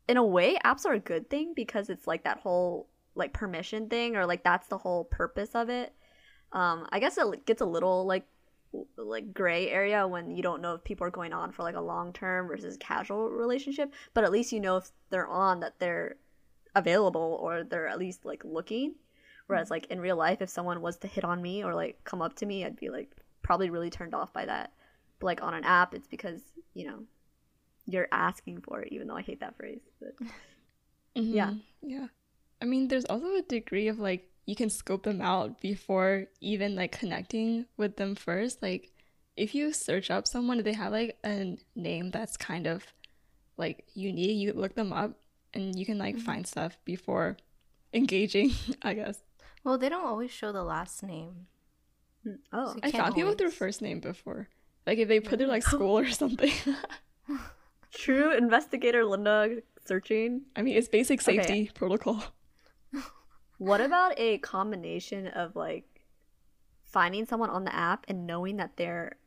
in 0.07 0.17
a 0.17 0.25
way, 0.25 0.57
apps 0.63 0.85
are 0.85 0.93
a 0.93 0.99
good 0.99 1.29
thing 1.29 1.53
because 1.55 1.89
it's 1.89 2.07
like 2.07 2.23
that 2.23 2.39
whole 2.39 2.87
like 3.15 3.33
permission 3.33 3.89
thing 3.89 4.15
or 4.15 4.25
like 4.25 4.43
that's 4.43 4.67
the 4.67 4.77
whole 4.77 5.03
purpose 5.05 5.55
of 5.55 5.69
it. 5.69 5.93
Um, 6.51 6.87
I 6.89 6.99
guess 6.99 7.17
it 7.17 7.45
gets 7.45 7.61
a 7.61 7.65
little 7.65 8.05
like 8.05 8.25
like 8.97 9.33
gray 9.33 9.69
area 9.69 10.07
when 10.07 10.31
you 10.31 10.41
don't 10.43 10.61
know 10.61 10.73
if 10.75 10.83
people 10.83 11.05
are 11.07 11.11
going 11.11 11.33
on 11.33 11.51
for 11.51 11.63
like 11.63 11.75
a 11.75 11.81
long 11.81 12.13
term 12.13 12.47
versus 12.47 12.77
casual 12.77 13.29
relationship 13.29 13.93
but 14.13 14.23
at 14.23 14.31
least 14.31 14.51
you 14.51 14.59
know 14.59 14.77
if 14.77 14.91
they're 15.09 15.27
on 15.27 15.59
that 15.59 15.77
they're 15.79 16.15
available 16.75 17.37
or 17.41 17.63
they're 17.63 17.87
at 17.87 17.99
least 17.99 18.25
like 18.25 18.43
looking 18.43 18.95
whereas 19.47 19.69
like 19.71 19.85
in 19.87 19.99
real 19.99 20.17
life 20.17 20.41
if 20.41 20.49
someone 20.49 20.81
was 20.81 20.97
to 20.97 21.07
hit 21.07 21.23
on 21.23 21.41
me 21.41 21.63
or 21.63 21.73
like 21.73 22.03
come 22.03 22.21
up 22.21 22.35
to 22.35 22.45
me 22.45 22.65
i'd 22.65 22.79
be 22.79 22.89
like 22.89 23.11
probably 23.41 23.69
really 23.69 23.89
turned 23.89 24.13
off 24.13 24.33
by 24.33 24.45
that 24.45 24.71
but 25.19 25.25
like 25.27 25.41
on 25.41 25.53
an 25.53 25.63
app 25.63 25.93
it's 25.93 26.07
because 26.07 26.41
you 26.73 26.85
know 26.87 26.99
you're 27.85 28.07
asking 28.11 28.59
for 28.61 28.81
it 28.81 28.91
even 28.91 29.07
though 29.07 29.17
i 29.17 29.21
hate 29.21 29.39
that 29.39 29.55
phrase 29.55 29.81
but 30.01 30.13
Yeah. 31.15 31.51
Mhm. 31.51 31.61
Yeah. 31.81 32.07
I 32.61 32.65
mean, 32.65 32.87
there's 32.87 33.05
also 33.05 33.35
a 33.35 33.41
degree 33.41 33.87
of 33.87 33.99
like 33.99 34.29
you 34.45 34.55
can 34.55 34.69
scope 34.69 35.03
them 35.03 35.21
out 35.21 35.59
before 35.61 36.25
even 36.41 36.75
like 36.75 36.91
connecting 36.91 37.65
with 37.77 37.97
them 37.97 38.15
first. 38.15 38.61
Like 38.61 38.91
if 39.35 39.53
you 39.55 39.73
search 39.73 40.09
up 40.11 40.27
someone, 40.27 40.61
they 40.63 40.73
have 40.73 40.91
like 40.91 41.17
a 41.25 41.57
name 41.75 42.11
that's 42.11 42.37
kind 42.37 42.67
of 42.67 42.83
like 43.57 43.85
unique. 43.93 44.37
You 44.37 44.53
look 44.53 44.75
them 44.75 44.93
up 44.93 45.17
and 45.53 45.77
you 45.77 45.85
can 45.85 45.97
like 45.97 46.15
Mhm. 46.17 46.21
find 46.21 46.47
stuff 46.47 46.77
before 46.85 47.37
engaging, 47.93 48.51
I 48.81 48.93
guess. 48.93 49.19
well, 49.63 49.77
they 49.77 49.89
don't 49.89 50.05
always 50.05 50.29
show 50.31 50.51
the 50.51 50.63
last 50.63 51.01
name. 51.03 51.47
Mm, 52.25 52.37
oh 52.53 52.73
So- 52.73 52.79
I 52.83 52.91
can't 52.91 53.03
found 53.03 53.15
people 53.15 53.29
with 53.29 53.39
their 53.39 53.49
first 53.49 53.81
name 53.81 53.99
before. 53.99 54.47
Like 54.85 54.99
if 54.99 55.07
they 55.07 55.19
put 55.19 55.39
their 55.39 55.47
like 55.55 55.63
school 55.63 55.97
or 55.97 56.09
something. 56.09 56.53
true 57.91 58.35
investigator 58.35 59.05
linda 59.05 59.61
searching 59.85 60.41
I 60.55 60.61
mean, 60.61 60.75
it's 60.77 60.87
basic 60.89 61.21
Okay. 61.21 61.37
safety 61.37 61.71
protocol. 61.73 62.23
What 63.57 63.81
about 63.81 64.13
a 64.17 64.37
combination 64.39 65.27
of 65.27 65.55
like 65.55 65.85
finding 66.83 67.25
someone 67.25 67.49
on 67.49 67.63
the 67.63 67.75
app 67.75 68.05
and 68.07 68.27
knowing 68.27 68.57
that 68.57 68.77
they're 68.77 69.17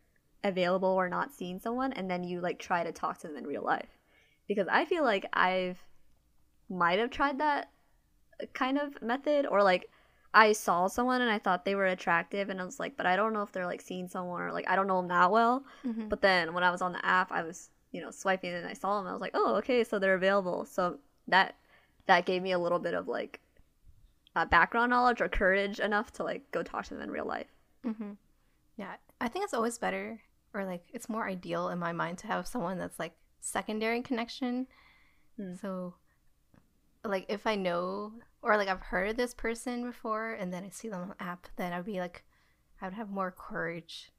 available 0.44 0.88
or 0.88 1.08
not 1.08 1.32
seeing 1.32 1.58
someone 1.58 1.92
and 1.92 2.10
then 2.10 2.24
you 2.24 2.40
like 2.40 2.58
try 2.58 2.84
to 2.84 2.92
talk 2.92 3.18
to 3.18 3.26
them 3.26 3.36
in 3.36 3.46
real 3.46 3.62
life? 3.64 3.98
Because 4.46 4.68
I 4.70 4.84
feel 4.84 5.04
like 5.04 5.26
I've 5.32 5.78
might 6.70 6.98
have 6.98 7.10
tried 7.10 7.38
that 7.38 7.70
kind 8.52 8.78
of 8.78 9.00
method 9.02 9.46
or 9.46 9.62
like 9.62 9.88
I 10.34 10.52
saw 10.52 10.86
someone 10.86 11.22
and 11.22 11.30
I 11.30 11.38
thought 11.38 11.64
they 11.64 11.74
were 11.74 11.86
attractive 11.86 12.50
and 12.50 12.60
I 12.60 12.64
was 12.64 12.78
like, 12.78 12.96
but 12.96 13.06
I 13.06 13.16
don't 13.16 13.32
know 13.32 13.42
if 13.42 13.52
they're 13.52 13.66
like 13.66 13.80
seeing 13.80 14.08
someone 14.08 14.42
or 14.42 14.52
like 14.52 14.68
I 14.68 14.76
don't 14.76 14.86
know 14.86 14.98
them 14.98 15.08
that 15.08 15.30
well. 15.30 15.64
Mhm. 15.84 16.08
But 16.08 16.20
then 16.20 16.52
when 16.52 16.62
I 16.64 16.70
was 16.70 16.82
on 16.82 16.92
the 16.92 17.04
app, 17.04 17.32
I 17.32 17.42
was, 17.42 17.70
you 17.92 18.02
know, 18.02 18.10
swiping 18.10 18.52
and 18.52 18.66
I 18.66 18.74
saw 18.74 18.98
them. 18.98 19.08
I 19.08 19.12
was 19.12 19.22
like, 19.22 19.32
oh, 19.34 19.56
okay, 19.56 19.84
so 19.84 19.98
they're 19.98 20.14
available. 20.14 20.66
So 20.66 20.98
that 21.28 21.56
that 22.06 22.26
gave 22.26 22.42
me 22.42 22.52
a 22.52 22.58
little 22.58 22.78
bit 22.78 22.94
of 22.94 23.08
like 23.08 23.40
uh, 24.38 24.44
background 24.46 24.90
knowledge 24.90 25.20
or 25.20 25.28
courage 25.28 25.80
enough 25.80 26.12
to 26.14 26.22
like 26.24 26.50
go 26.50 26.62
talk 26.62 26.84
to 26.86 26.94
them 26.94 27.02
in 27.02 27.10
real 27.10 27.26
life. 27.26 27.50
hmm 27.84 28.12
Yeah, 28.76 28.94
I 29.20 29.28
think 29.28 29.44
it's 29.44 29.54
always 29.54 29.78
better, 29.78 30.20
or 30.54 30.64
like 30.64 30.84
it's 30.92 31.08
more 31.08 31.26
ideal 31.28 31.68
in 31.70 31.78
my 31.78 31.92
mind 31.92 32.18
to 32.18 32.26
have 32.28 32.46
someone 32.46 32.78
that's 32.78 32.98
like 32.98 33.12
secondary 33.40 34.00
connection. 34.02 34.66
Hmm. 35.36 35.54
So, 35.60 35.94
like 37.04 37.26
if 37.28 37.46
I 37.46 37.54
know 37.54 38.12
or 38.42 38.56
like 38.56 38.68
I've 38.68 38.80
heard 38.80 39.10
of 39.10 39.16
this 39.16 39.34
person 39.34 39.84
before, 39.84 40.32
and 40.32 40.52
then 40.52 40.64
I 40.64 40.68
see 40.70 40.88
them 40.88 41.00
on 41.02 41.08
the 41.08 41.22
app, 41.22 41.48
then 41.56 41.72
I'd 41.72 41.84
be 41.84 41.98
like, 42.00 42.24
I 42.80 42.84
would 42.86 42.94
have 42.94 43.10
more 43.10 43.30
courage 43.36 44.12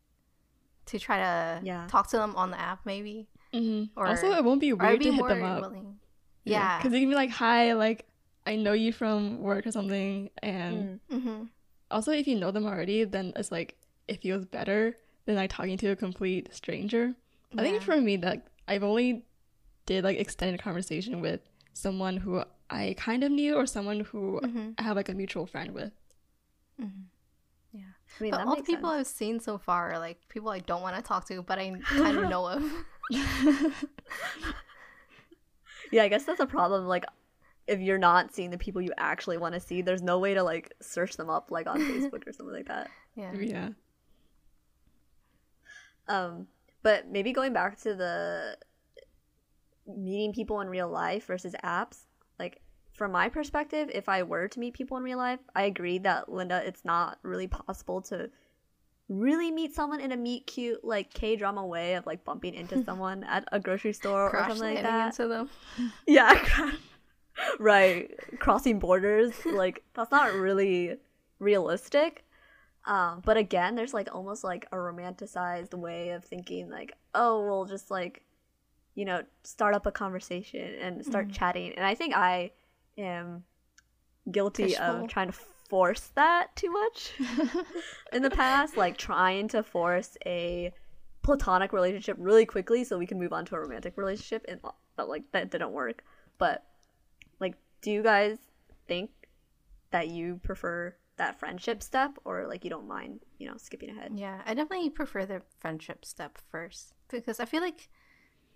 to 0.87 0.99
try 0.99 1.17
to 1.17 1.61
Yeah. 1.63 1.87
talk 1.87 2.07
to 2.09 2.17
them 2.17 2.35
on 2.35 2.51
the 2.51 2.59
app, 2.59 2.85
maybe. 2.85 3.27
hmm 3.53 3.85
Or- 3.95 4.07
also, 4.07 4.31
it 4.33 4.43
won't 4.43 4.59
be 4.59 4.73
weird 4.73 4.99
be 4.99 5.05
to 5.05 5.11
hit 5.13 5.27
them 5.27 5.43
up. 5.43 5.61
willing. 5.61 5.99
Yeah. 6.43 6.77
Because 6.77 6.91
they 6.91 6.99
can 6.99 7.09
be 7.09 7.15
like, 7.15 7.29
hi, 7.29 7.73
like, 7.73 8.08
I 8.49 8.55
know 8.55 8.73
you 8.73 8.91
from 8.91 9.41
work 9.41 9.67
or 9.67 9.71
something. 9.71 10.31
And 10.41 10.99
Mm. 11.11 11.21
hmm 11.21 11.43
also, 11.91 12.11
if 12.11 12.27
you 12.27 12.35
know 12.35 12.51
them 12.51 12.65
already, 12.65 13.03
then 13.03 13.33
it's 13.35 13.51
like, 13.51 13.75
it 14.07 14.21
feels 14.21 14.45
better 14.45 14.95
than 15.25 15.35
like 15.35 15.49
talking 15.51 15.77
to 15.77 15.87
a 15.89 15.95
complete 15.95 16.53
stranger. 16.53 17.15
I 17.57 17.63
think 17.63 17.81
for 17.81 17.99
me, 17.99 18.17
that 18.17 18.47
I've 18.67 18.83
only 18.83 19.25
did 19.85 20.03
like 20.03 20.19
extended 20.19 20.61
conversation 20.61 21.21
with 21.21 21.41
someone 21.73 22.17
who 22.17 22.43
I 22.69 22.95
kind 22.97 23.23
of 23.23 23.31
knew 23.31 23.55
or 23.55 23.65
someone 23.65 24.01
who 24.01 24.39
hmm 24.39 24.71
I 24.77 24.83
have 24.83 24.95
like 24.95 25.09
a 25.09 25.13
mutual 25.13 25.45
friend 25.47 25.71
with. 25.73 25.91
hmm 26.79 26.87
Yeah. 27.71 27.81
I 28.19 28.23
mean, 28.23 28.31
but 28.31 28.37
that 28.37 28.47
all 28.47 28.55
the 28.55 28.63
people 28.63 28.89
sense. 28.89 28.99
I've 29.01 29.07
seen 29.07 29.39
so 29.39 29.57
far 29.57 29.93
are 29.93 29.99
like 29.99 30.17
people 30.29 30.49
I 30.49 30.59
don't 30.59 30.81
want 30.81 30.95
to 30.95 31.01
talk 31.01 31.27
to, 31.29 31.41
but 31.41 31.57
I 31.59 31.71
kind 31.97 32.17
of 32.17 32.29
know 32.33 32.47
of. 32.47 32.63
Yeah, 35.91 36.03
I 36.03 36.07
guess 36.07 36.23
that's 36.25 36.39
a 36.39 36.45
problem. 36.45 36.85
Like, 36.87 37.05
if 37.69 37.79
you're 37.79 37.99
not 37.99 38.33
seeing 38.33 38.49
the 38.49 38.57
people 38.57 38.81
you 38.81 38.91
actually 38.97 39.37
want 39.37 39.53
to 39.53 39.59
see, 39.59 39.81
there's 39.81 40.01
no 40.01 40.17
way 40.17 40.33
to 40.33 40.43
like 40.43 40.73
search 40.81 41.15
them 41.15 41.29
up 41.29 41.51
like 41.51 41.67
on 41.67 41.79
Facebook 41.91 42.27
or 42.27 42.33
something 42.33 42.55
like 42.55 42.67
that. 42.67 42.89
Yeah. 43.15 43.33
yeah. 43.33 43.69
Um, 46.07 46.47
but 46.81 47.07
maybe 47.07 47.31
going 47.31 47.53
back 47.53 47.79
to 47.81 47.93
the 47.93 48.57
meeting 49.87 50.33
people 50.33 50.59
in 50.61 50.67
real 50.67 50.89
life 50.89 51.25
versus 51.25 51.55
apps, 51.63 51.99
like 52.39 52.61
from 52.93 53.11
my 53.11 53.29
perspective, 53.29 53.89
if 53.93 54.09
I 54.09 54.23
were 54.23 54.47
to 54.47 54.59
meet 54.59 54.73
people 54.73 54.97
in 54.97 55.03
real 55.03 55.19
life, 55.19 55.39
I 55.55 55.63
agree 55.63 55.99
that 55.99 56.29
Linda, 56.29 56.63
it's 56.65 56.83
not 56.83 57.19
really 57.21 57.47
possible 57.47 58.01
to 58.03 58.29
really 59.07 59.51
meet 59.51 59.73
someone 59.73 59.99
in 59.99 60.11
a 60.11 60.17
meet 60.17 60.45
cute 60.47 60.83
like 60.83 61.13
K 61.13 61.35
drama 61.35 61.65
way 61.65 61.95
of 61.95 62.05
like 62.05 62.23
bumping 62.23 62.53
into 62.53 62.83
someone 62.85 63.23
at 63.23 63.47
a 63.51 63.59
grocery 63.59 63.93
store 63.93 64.35
or 64.35 64.39
something 64.39 64.59
like 64.59 64.75
landing 64.75 64.83
that. 64.83 65.19
into 65.19 65.27
them. 65.27 65.49
Yeah, 66.07 66.71
right. 67.59 68.09
Crossing 68.39 68.79
borders, 68.79 69.33
like 69.45 69.83
that's 69.93 70.11
not 70.11 70.33
really 70.33 70.97
realistic. 71.39 72.25
Um, 72.85 73.21
but 73.23 73.37
again, 73.37 73.75
there's 73.75 73.93
like 73.93 74.13
almost 74.13 74.43
like 74.43 74.65
a 74.71 74.75
romanticized 74.75 75.73
way 75.73 76.09
of 76.09 76.23
thinking, 76.23 76.69
like, 76.69 76.93
oh, 77.13 77.45
we'll 77.45 77.65
just 77.65 77.91
like, 77.91 78.23
you 78.95 79.05
know, 79.05 79.23
start 79.43 79.75
up 79.75 79.85
a 79.85 79.91
conversation 79.91 80.75
and 80.81 81.05
start 81.05 81.27
Mhm. 81.27 81.33
chatting. 81.33 81.73
And 81.75 81.85
I 81.85 81.93
think 81.95 82.15
I 82.15 82.51
am 82.97 83.43
guilty 84.31 84.63
Fishbowl. 84.69 85.03
of 85.03 85.07
trying 85.07 85.27
to 85.27 85.33
force 85.33 86.07
that 86.15 86.55
too 86.55 86.71
much 86.71 87.11
in 88.13 88.23
the 88.23 88.29
past, 88.31 88.75
like 88.75 88.97
trying 88.97 89.47
to 89.49 89.61
force 89.61 90.17
a 90.25 90.73
platonic 91.21 91.73
relationship 91.73 92.17
really 92.19 92.45
quickly 92.45 92.83
so 92.83 92.97
we 92.97 93.05
can 93.05 93.19
move 93.19 93.33
on 93.33 93.45
to 93.45 93.55
a 93.55 93.59
romantic 93.59 93.97
relationship, 93.97 94.45
and 94.47 94.59
but 94.95 95.07
like 95.09 95.23
that 95.31 95.51
didn't 95.51 95.71
work. 95.71 96.03
But 96.39 96.63
do 97.81 97.91
you 97.91 98.03
guys 98.03 98.37
think 98.87 99.11
that 99.91 100.09
you 100.09 100.39
prefer 100.43 100.95
that 101.17 101.39
friendship 101.39 101.83
step, 101.83 102.17
or 102.25 102.47
like 102.47 102.63
you 102.63 102.69
don't 102.69 102.87
mind, 102.87 103.19
you 103.37 103.47
know, 103.47 103.57
skipping 103.57 103.89
ahead? 103.89 104.13
Yeah, 104.15 104.41
I 104.45 104.53
definitely 104.53 104.89
prefer 104.89 105.25
the 105.25 105.41
friendship 105.59 106.05
step 106.05 106.37
first 106.49 106.93
because 107.09 107.39
I 107.39 107.45
feel 107.45 107.61
like 107.61 107.89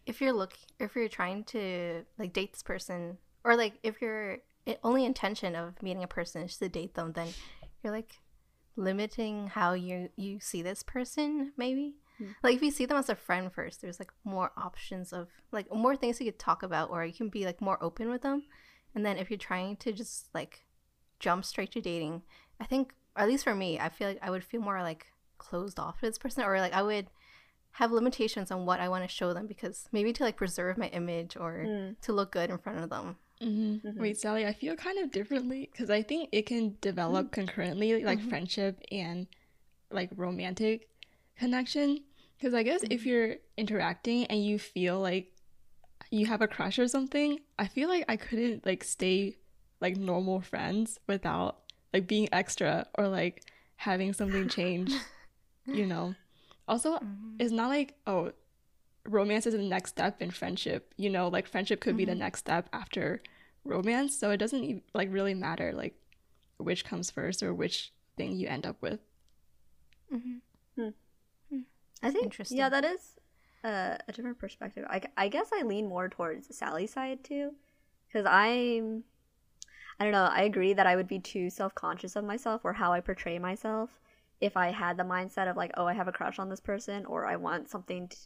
if 0.05 0.21
you're 0.21 0.33
look 0.33 0.53
if 0.79 0.95
you're 0.95 1.07
trying 1.07 1.43
to 1.45 2.03
like 2.17 2.33
date 2.33 2.53
this 2.53 2.63
person 2.63 3.17
or 3.43 3.55
like 3.55 3.73
if 3.83 4.01
your 4.01 4.39
only 4.83 5.05
intention 5.05 5.55
of 5.55 5.81
meeting 5.81 6.03
a 6.03 6.07
person 6.07 6.43
is 6.43 6.57
to 6.57 6.69
date 6.69 6.95
them, 6.95 7.11
then 7.13 7.27
you're 7.83 7.93
like 7.93 8.19
limiting 8.75 9.47
how 9.47 9.73
you 9.73 10.09
you 10.15 10.39
see 10.39 10.61
this 10.61 10.83
person 10.83 11.51
maybe. 11.57 11.95
Hmm. 12.17 12.27
Like 12.41 12.55
if 12.55 12.61
you 12.61 12.71
see 12.71 12.85
them 12.85 12.97
as 12.97 13.09
a 13.09 13.15
friend 13.15 13.51
first, 13.51 13.81
there's 13.81 13.99
like 13.99 14.11
more 14.23 14.51
options 14.57 15.13
of 15.13 15.27
like 15.51 15.73
more 15.73 15.95
things 15.95 16.19
you 16.19 16.31
could 16.31 16.39
talk 16.39 16.63
about 16.63 16.89
or 16.89 17.05
you 17.05 17.13
can 17.13 17.29
be 17.29 17.45
like 17.45 17.61
more 17.61 17.81
open 17.83 18.09
with 18.09 18.21
them. 18.21 18.43
And 18.95 19.05
then 19.05 19.17
if 19.17 19.29
you're 19.29 19.37
trying 19.37 19.75
to 19.77 19.91
just 19.91 20.27
like 20.33 20.65
jump 21.19 21.45
straight 21.45 21.71
to 21.73 21.81
dating, 21.81 22.21
I 22.59 22.65
think 22.65 22.93
at 23.15 23.27
least 23.27 23.43
for 23.43 23.55
me, 23.55 23.79
I 23.79 23.89
feel 23.89 24.07
like 24.09 24.19
I 24.21 24.29
would 24.29 24.43
feel 24.43 24.61
more 24.61 24.81
like 24.81 25.07
closed 25.37 25.79
off 25.79 25.99
to 25.99 26.05
this 26.05 26.17
person 26.17 26.43
or 26.43 26.59
like 26.59 26.73
I 26.73 26.81
would 26.81 27.07
have 27.77 27.91
limitations 27.91 28.51
on 28.51 28.65
what 28.65 28.79
I 28.79 28.87
want 28.87 29.03
to 29.03 29.07
show 29.07 29.33
them 29.33 29.47
because 29.47 29.87
maybe 29.91 30.13
to 30.13 30.23
like 30.23 30.37
preserve 30.37 30.77
my 30.77 30.87
image 30.89 31.35
or 31.35 31.65
Mm. 31.67 31.95
to 32.01 32.13
look 32.13 32.31
good 32.31 32.49
in 32.51 32.57
front 32.59 32.79
of 32.79 32.89
them. 32.89 33.17
Mm-hmm. 33.41 33.87
Mhm. 33.87 33.97
Wait, 33.97 34.17
Sally, 34.17 34.45
I 34.45 34.53
feel 34.53 34.75
kind 34.75 34.99
of 34.99 35.11
differently 35.11 35.67
because 35.71 35.89
I 35.89 36.01
think 36.03 36.29
it 36.31 36.45
can 36.45 36.77
develop 36.81 37.31
concurrently, 37.31 38.03
like 38.05 38.19
Mhm. 38.19 38.29
friendship 38.29 38.79
and 38.91 39.27
like 39.89 40.11
romantic 40.15 40.87
connection. 41.35 42.03
Because 42.37 42.53
I 42.53 42.63
guess 42.63 42.83
if 42.89 43.05
you're 43.05 43.37
interacting 43.57 44.25
and 44.27 44.43
you 44.45 44.59
feel 44.59 44.99
like 44.99 45.32
you 46.13 46.25
have 46.27 46.41
a 46.41 46.47
crush 46.47 46.77
or 46.79 46.87
something, 46.87 47.39
I 47.57 47.67
feel 47.67 47.89
like 47.89 48.05
I 48.07 48.17
couldn't 48.17 48.65
like 48.65 48.83
stay 48.83 49.37
like 49.81 49.97
normal 49.97 50.41
friends 50.41 50.99
without 51.07 51.51
like 51.93 52.07
being 52.07 52.29
extra 52.31 52.85
or 52.97 53.07
like 53.07 53.43
having 53.77 54.13
something 54.13 54.47
change, 54.47 54.91
you 55.79 55.85
know. 55.85 56.15
Also, 56.67 56.97
Mhm. 56.99 57.35
it's 57.39 57.51
not 57.51 57.69
like 57.69 57.95
oh 58.07 58.31
romance 59.05 59.45
is 59.45 59.53
the 59.53 59.61
next 59.75 59.89
step 59.89 60.21
in 60.21 60.31
friendship 60.31 60.93
you 60.95 61.09
know 61.09 61.27
like 61.27 61.45
friendship 61.45 61.81
could 61.81 61.97
be 61.97 62.05
the 62.05 62.13
Mhm. 62.15 62.19
next 62.25 62.39
step 62.39 62.69
after 62.71 63.21
romance 63.65 64.15
so 64.17 64.31
it 64.31 64.37
doesn't 64.37 64.63
e- 64.63 64.81
like 64.93 65.11
really 65.11 65.33
matter 65.33 65.73
like 65.73 65.93
which 66.57 66.85
comes 66.85 67.11
first 67.11 67.43
or 67.43 67.53
which 67.53 67.91
thing 68.15 68.31
you 68.39 68.47
end 68.47 68.65
up 68.65 68.81
with 68.81 69.01
Mhm. 70.09 70.39
I 72.01 72.11
think 72.11 72.25
Interesting. 72.25 72.57
yeah, 72.57 72.69
that 72.69 72.85
is 72.85 73.15
uh, 73.63 73.97
a 74.07 74.11
different 74.11 74.39
perspective. 74.39 74.85
I, 74.89 75.01
I 75.17 75.27
guess 75.29 75.49
I 75.53 75.63
lean 75.63 75.87
more 75.87 76.09
towards 76.09 76.55
Sally's 76.55 76.91
side 76.93 77.23
too, 77.23 77.51
because 78.07 78.25
I'm 78.25 79.03
I 79.99 80.03
don't 80.05 80.11
know. 80.13 80.23
I 80.31 80.41
agree 80.43 80.73
that 80.73 80.87
I 80.87 80.95
would 80.95 81.07
be 81.07 81.19
too 81.19 81.49
self 81.49 81.73
conscious 81.75 82.15
of 82.15 82.25
myself 82.25 82.61
or 82.63 82.73
how 82.73 82.91
I 82.93 82.99
portray 82.99 83.37
myself 83.39 83.89
if 84.41 84.57
I 84.57 84.71
had 84.71 84.97
the 84.97 85.03
mindset 85.03 85.49
of 85.49 85.55
like, 85.55 85.71
oh, 85.77 85.85
I 85.85 85.93
have 85.93 86.07
a 86.07 86.11
crush 86.11 86.39
on 86.39 86.49
this 86.49 86.59
person 86.59 87.05
or 87.05 87.25
I 87.25 87.35
want 87.37 87.69
something 87.69 88.07
t- 88.09 88.17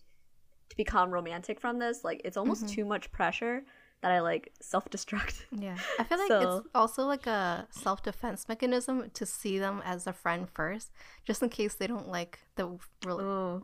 to 0.69 0.77
become 0.77 1.11
romantic 1.11 1.59
from 1.59 1.77
this. 1.77 2.03
Like, 2.03 2.21
it's 2.25 2.37
almost 2.37 2.65
Mhm. 2.65 2.69
too 2.69 2.85
much 2.85 3.11
pressure 3.11 3.63
that 4.01 4.11
I 4.11 4.21
like 4.21 4.53
self 4.61 4.89
destruct. 4.89 5.43
Yeah, 5.51 5.77
I 5.99 6.03
feel 6.05 6.17
like 6.19 6.27
So- 6.29 6.57
it's 6.59 6.67
also 6.73 7.05
like 7.05 7.27
a 7.27 7.67
self 7.69 8.01
defense 8.01 8.47
mechanism 8.47 9.09
to 9.13 9.25
see 9.25 9.59
them 9.59 9.81
as 9.85 10.07
a 10.07 10.13
friend 10.13 10.49
first, 10.49 10.91
just 11.25 11.43
in 11.43 11.49
case 11.49 11.75
they 11.75 11.87
don't 11.87 12.07
like 12.07 12.39
the 12.55 12.79
ro- 13.05 13.61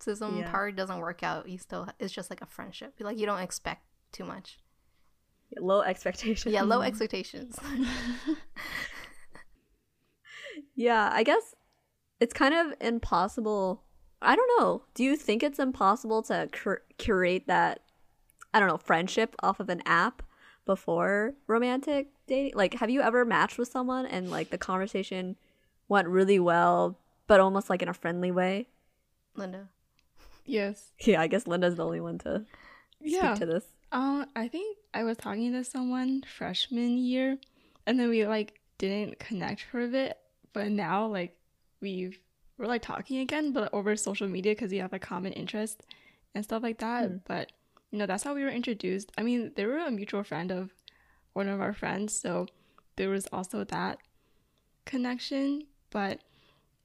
Oh, 0.00 0.10
romanticism 0.12 0.38
Yeah. 0.38 0.50
part 0.50 0.76
doesn't 0.76 0.98
work 0.98 1.22
out. 1.22 1.48
You 1.48 1.58
still 1.58 1.88
it's 1.98 2.12
just 2.12 2.30
like 2.30 2.40
a 2.42 2.46
friendship. 2.46 2.94
Like 3.00 3.18
you 3.18 3.26
don't 3.26 3.40
expect 3.40 3.82
too 4.12 4.24
much. 4.24 4.58
low 5.58 5.80
expectations. 5.82 6.52
Yeah, 6.52 6.62
low 6.62 6.82
expectations. 6.88 7.58
Yeah, 10.74 11.10
I 11.12 11.22
guess 11.22 11.54
it's 12.20 12.32
kind 12.32 12.54
of 12.54 12.74
impossible. 12.80 13.82
I 14.22 14.34
don't 14.36 14.50
know. 14.60 14.82
Do 14.94 15.04
you 15.04 15.16
think 15.16 15.42
it's 15.42 15.58
impossible 15.58 16.22
to 16.24 16.48
cur- 16.52 16.82
curate 16.98 17.44
that, 17.46 17.80
I 18.54 18.60
don't 18.60 18.68
know, 18.68 18.76
friendship 18.76 19.34
off 19.42 19.60
of 19.60 19.68
an 19.68 19.82
app 19.86 20.22
before 20.64 21.34
romantic 21.46 22.08
dating? 22.26 22.52
Like, 22.56 22.74
have 22.74 22.90
you 22.90 23.00
ever 23.00 23.24
matched 23.24 23.58
with 23.58 23.68
someone 23.68 24.06
and 24.06 24.30
like 24.30 24.50
the 24.50 24.58
conversation 24.58 25.36
went 25.88 26.08
really 26.08 26.38
well, 26.38 26.98
but 27.26 27.40
almost 27.40 27.70
like 27.70 27.82
in 27.82 27.88
a 27.88 27.94
friendly 27.94 28.30
way? 28.30 28.68
Linda. 29.34 29.68
Yes 30.48 30.90
Yeah, 31.00 31.20
I 31.20 31.26
guess 31.28 31.46
Linda's 31.46 31.76
the 31.76 31.84
only 31.84 32.00
one 32.00 32.18
to 32.18 32.44
yeah 33.00 33.34
speak 33.34 33.40
to 33.40 33.46
this. 33.46 33.64
um 33.92 34.26
i 34.34 34.48
think 34.48 34.76
i 34.92 35.04
was 35.04 35.16
talking 35.16 35.52
to 35.52 35.62
someone 35.62 36.22
freshman 36.36 36.98
year 36.98 37.38
and 37.86 37.98
then 37.98 38.08
we 38.08 38.26
like 38.26 38.58
didn't 38.78 39.18
connect 39.18 39.62
for 39.70 39.80
a 39.82 39.88
bit 39.88 40.18
but 40.52 40.68
now 40.68 41.06
like 41.06 41.36
we've 41.80 42.18
we're 42.58 42.66
like 42.66 42.82
talking 42.82 43.18
again 43.18 43.52
but 43.52 43.72
over 43.72 43.94
social 43.96 44.26
media 44.28 44.52
because 44.52 44.72
we 44.72 44.78
have 44.78 44.92
a 44.92 44.98
common 44.98 45.32
interest 45.32 45.86
and 46.34 46.44
stuff 46.44 46.62
like 46.62 46.78
that 46.78 47.08
Hmm. 47.08 47.16
but 47.26 47.52
you 47.92 47.98
know 47.98 48.06
that's 48.06 48.24
how 48.24 48.34
we 48.34 48.42
were 48.42 48.50
introduced 48.50 49.12
i 49.16 49.22
mean 49.22 49.52
they 49.56 49.64
were 49.64 49.78
a 49.78 49.90
mutual 49.90 50.24
friend 50.24 50.50
of 50.50 50.70
one 51.34 51.48
of 51.48 51.60
our 51.60 51.72
friends 51.72 52.12
so 52.18 52.46
there 52.96 53.08
was 53.10 53.26
also 53.32 53.62
that 53.64 53.98
connection 54.84 55.62
but 55.90 56.20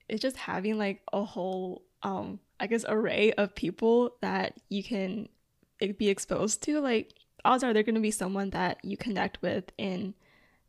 it's 0.09 0.21
just 0.21 0.37
having 0.37 0.77
like 0.77 1.01
a 1.11 1.23
whole 1.23 1.81
um 2.03 2.39
i 2.59 2.67
guess 2.67 2.85
array 2.87 3.31
of 3.33 3.55
people 3.55 4.15
that 4.21 4.53
you 4.69 4.83
can 4.83 5.27
be 5.97 6.09
exposed 6.09 6.61
to 6.63 6.79
like 6.79 7.13
odds 7.45 7.63
are 7.63 7.73
they're 7.73 7.83
going 7.83 7.95
to 7.95 8.01
be 8.01 8.11
someone 8.11 8.49
that 8.51 8.77
you 8.83 8.95
connect 8.95 9.41
with 9.41 9.65
in 9.77 10.13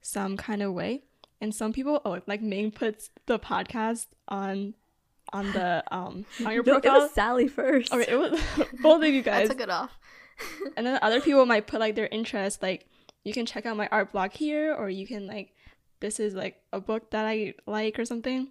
some 0.01 0.37
kind 0.37 0.63
of 0.63 0.73
way 0.73 1.03
and 1.41 1.55
some 1.55 1.73
people 1.73 2.01
oh 2.05 2.21
like 2.27 2.43
ming 2.43 2.71
puts 2.71 3.11
the 3.27 3.39
podcast 3.39 4.07
on 4.29 4.75
on 5.33 5.53
the 5.53 5.83
um 5.91 6.25
on 6.45 6.53
your 6.53 6.63
No, 6.67 6.77
it 6.77 6.85
was 6.85 7.13
Sally 7.13 7.49
first. 7.49 7.93
okay 7.93 8.11
it 8.13 8.17
was 8.17 8.41
both 8.83 9.03
of 9.03 9.09
you 9.09 9.23
guys. 9.23 9.35
I 9.35 9.41
guys 9.43 9.49
took 9.49 9.61
it 9.61 9.71
off. 9.71 9.91
and 10.77 10.85
then 10.87 10.99
other 11.01 11.21
people 11.21 11.47
might 11.47 11.67
put 11.67 11.81
like 11.81 11.95
their 11.95 12.09
interest 12.11 12.61
like 12.63 12.87
you 13.25 13.33
can 13.33 13.47
check 13.47 13.67
out 13.67 13.77
my 13.77 13.89
art 13.93 14.13
blog 14.13 14.33
here 14.33 14.75
or 14.75 14.91
you 14.91 15.07
can 15.07 15.27
like 15.27 15.53
this 16.01 16.19
is 16.19 16.35
like 16.35 16.61
a 16.73 16.81
book 16.81 17.11
that 17.13 17.25
i 17.25 17.55
like 17.67 17.99
or 17.99 18.05
something 18.05 18.49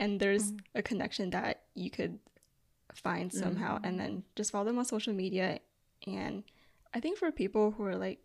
and 0.00 0.18
there's 0.20 0.52
Mhm. 0.52 0.60
a 0.74 0.82
connection 0.82 1.30
that 1.30 1.62
you 1.74 1.90
could 1.90 2.18
find 3.02 3.32
somehow 3.32 3.76
mm-hmm. 3.76 3.84
and 3.84 4.00
then 4.00 4.22
just 4.36 4.50
follow 4.50 4.64
them 4.64 4.78
on 4.78 4.84
social 4.84 5.12
media. 5.12 5.60
And 6.06 6.44
i 6.94 7.00
think 7.00 7.18
for 7.18 7.30
people 7.30 7.72
who 7.72 7.84
are 7.84 7.96
like 7.96 8.18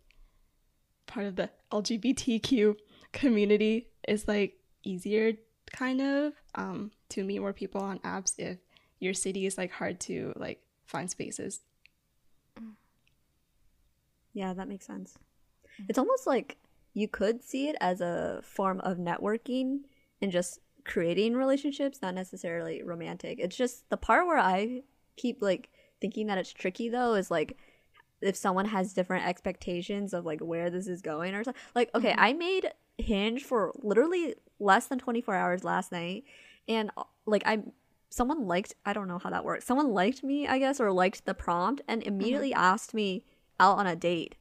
part 1.06 1.26
of 1.26 1.36
the 1.36 1.50
lgbtq 1.70 2.74
community 3.12 3.88
it's 4.08 4.26
like 4.26 4.54
easier 4.82 5.34
kind 5.70 6.00
of 6.00 6.32
um 6.54 6.90
to 7.10 7.22
meet 7.24 7.40
more 7.40 7.52
people 7.52 7.82
on 7.82 7.98
apps 7.98 8.34
if 8.38 8.56
your 9.00 9.14
city 9.14 9.46
is 9.46 9.58
like 9.58 9.70
hard 9.70 10.00
to 10.00 10.32
like 10.36 10.60
find 10.86 11.10
spaces. 11.10 11.60
Mm. 12.58 12.72
Yeah, 14.32 14.54
that 14.54 14.68
makes 14.68 14.86
sense. 14.86 15.18
Mm-hmm. 15.74 15.84
It's 15.88 15.98
almost 15.98 16.26
like 16.26 16.56
you 16.94 17.08
could 17.08 17.42
see 17.42 17.68
it 17.68 17.76
as 17.80 18.00
a 18.00 18.40
form 18.42 18.80
of 18.80 18.98
networking 18.98 19.80
and 20.22 20.32
just 20.32 20.60
creating 20.84 21.34
relationships, 21.34 22.00
not 22.02 22.14
necessarily 22.14 22.82
romantic. 22.82 23.38
It's 23.40 23.56
just 23.56 23.88
the 23.90 23.96
part 23.96 24.26
where 24.26 24.38
I 24.38 24.82
keep 25.16 25.40
like 25.40 25.70
thinking 26.00 26.26
that 26.26 26.38
it's 26.38 26.52
tricky 26.52 26.88
though 26.88 27.14
is 27.14 27.30
like 27.30 27.56
if 28.20 28.36
someone 28.36 28.66
has 28.66 28.92
different 28.92 29.26
expectations 29.26 30.12
of 30.14 30.24
like 30.24 30.40
where 30.40 30.70
this 30.70 30.86
is 30.86 31.02
going 31.02 31.34
or 31.34 31.44
something. 31.44 31.60
Like, 31.74 31.90
okay, 31.94 32.12
Mhm. 32.12 32.18
I 32.18 32.32
made 32.32 32.72
Hinge 32.98 33.42
for 33.42 33.72
literally 33.82 34.34
less 34.60 34.86
than 34.86 34.98
24 34.98 35.34
hours 35.34 35.64
last 35.64 35.90
night 35.90 36.24
and 36.68 36.90
uh, 36.96 37.04
like 37.26 37.42
I 37.44 37.62
someone 38.08 38.46
liked 38.46 38.74
I 38.86 38.92
don't 38.92 39.08
know 39.08 39.18
how 39.18 39.30
that 39.30 39.44
works. 39.44 39.64
Someone 39.64 39.88
liked 39.88 40.22
me, 40.22 40.46
I 40.46 40.58
guess, 40.58 40.80
or 40.80 40.92
liked 40.92 41.24
the 41.24 41.34
prompt 41.34 41.82
and 41.88 42.02
immediately 42.04 42.54
asked 42.54 42.94
me 42.94 43.24
out 43.58 43.78
on 43.78 43.86
a 43.86 43.96
date. 43.96 44.36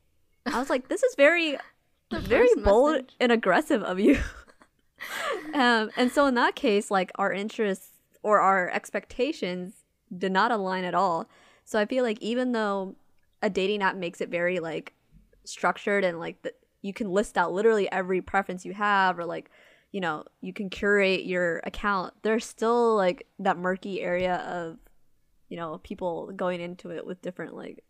I 0.45 0.59
was 0.59 0.69
like, 0.69 0.87
this 0.87 1.03
is 1.03 1.15
very 1.15 1.57
very 2.11 2.49
bold 2.63 3.11
and 3.19 3.31
aggressive 3.31 3.81
of 3.81 3.99
you. 3.99 4.19
um, 5.59 5.89
and 5.95 6.11
so 6.11 6.25
in 6.25 6.35
that 6.35 6.55
case, 6.55 6.89
like 6.91 7.11
our 7.15 7.31
interests 7.31 7.91
or 8.21 8.39
our 8.39 8.69
expectations 8.69 9.75
did 10.15 10.31
not 10.31 10.51
align 10.51 10.83
at 10.83 10.93
all. 10.95 11.27
So 11.65 11.79
I 11.79 11.85
feel 11.85 12.03
like 12.03 12.19
even 12.21 12.51
though 12.51 12.95
a 13.41 13.49
dating 13.49 13.81
app 13.81 13.95
makes 13.95 14.21
it 14.21 14.29
very 14.29 14.59
like 14.59 14.93
structured 15.45 16.03
and 16.03 16.19
like 16.19 16.41
the, 16.41 16.53
you 16.81 16.93
can 16.93 17.09
list 17.09 17.37
out 17.37 17.51
literally 17.53 17.91
every 17.91 18.21
preference 18.21 18.65
you 18.65 18.73
have 18.73 19.19
or 19.19 19.25
like 19.25 19.49
you 19.91 19.99
know 20.01 20.23
you 20.41 20.53
can 20.53 20.69
curate 20.69 21.25
your 21.25 21.61
account 21.65 22.13
there's 22.23 22.45
still 22.45 22.95
like 22.95 23.27
that 23.39 23.57
murky 23.57 24.01
area 24.01 24.35
of 24.37 24.77
you 25.49 25.57
know 25.57 25.77
people 25.83 26.31
going 26.35 26.61
into 26.61 26.89
it 26.91 27.05
with 27.05 27.21
different 27.21 27.53
like 27.55 27.83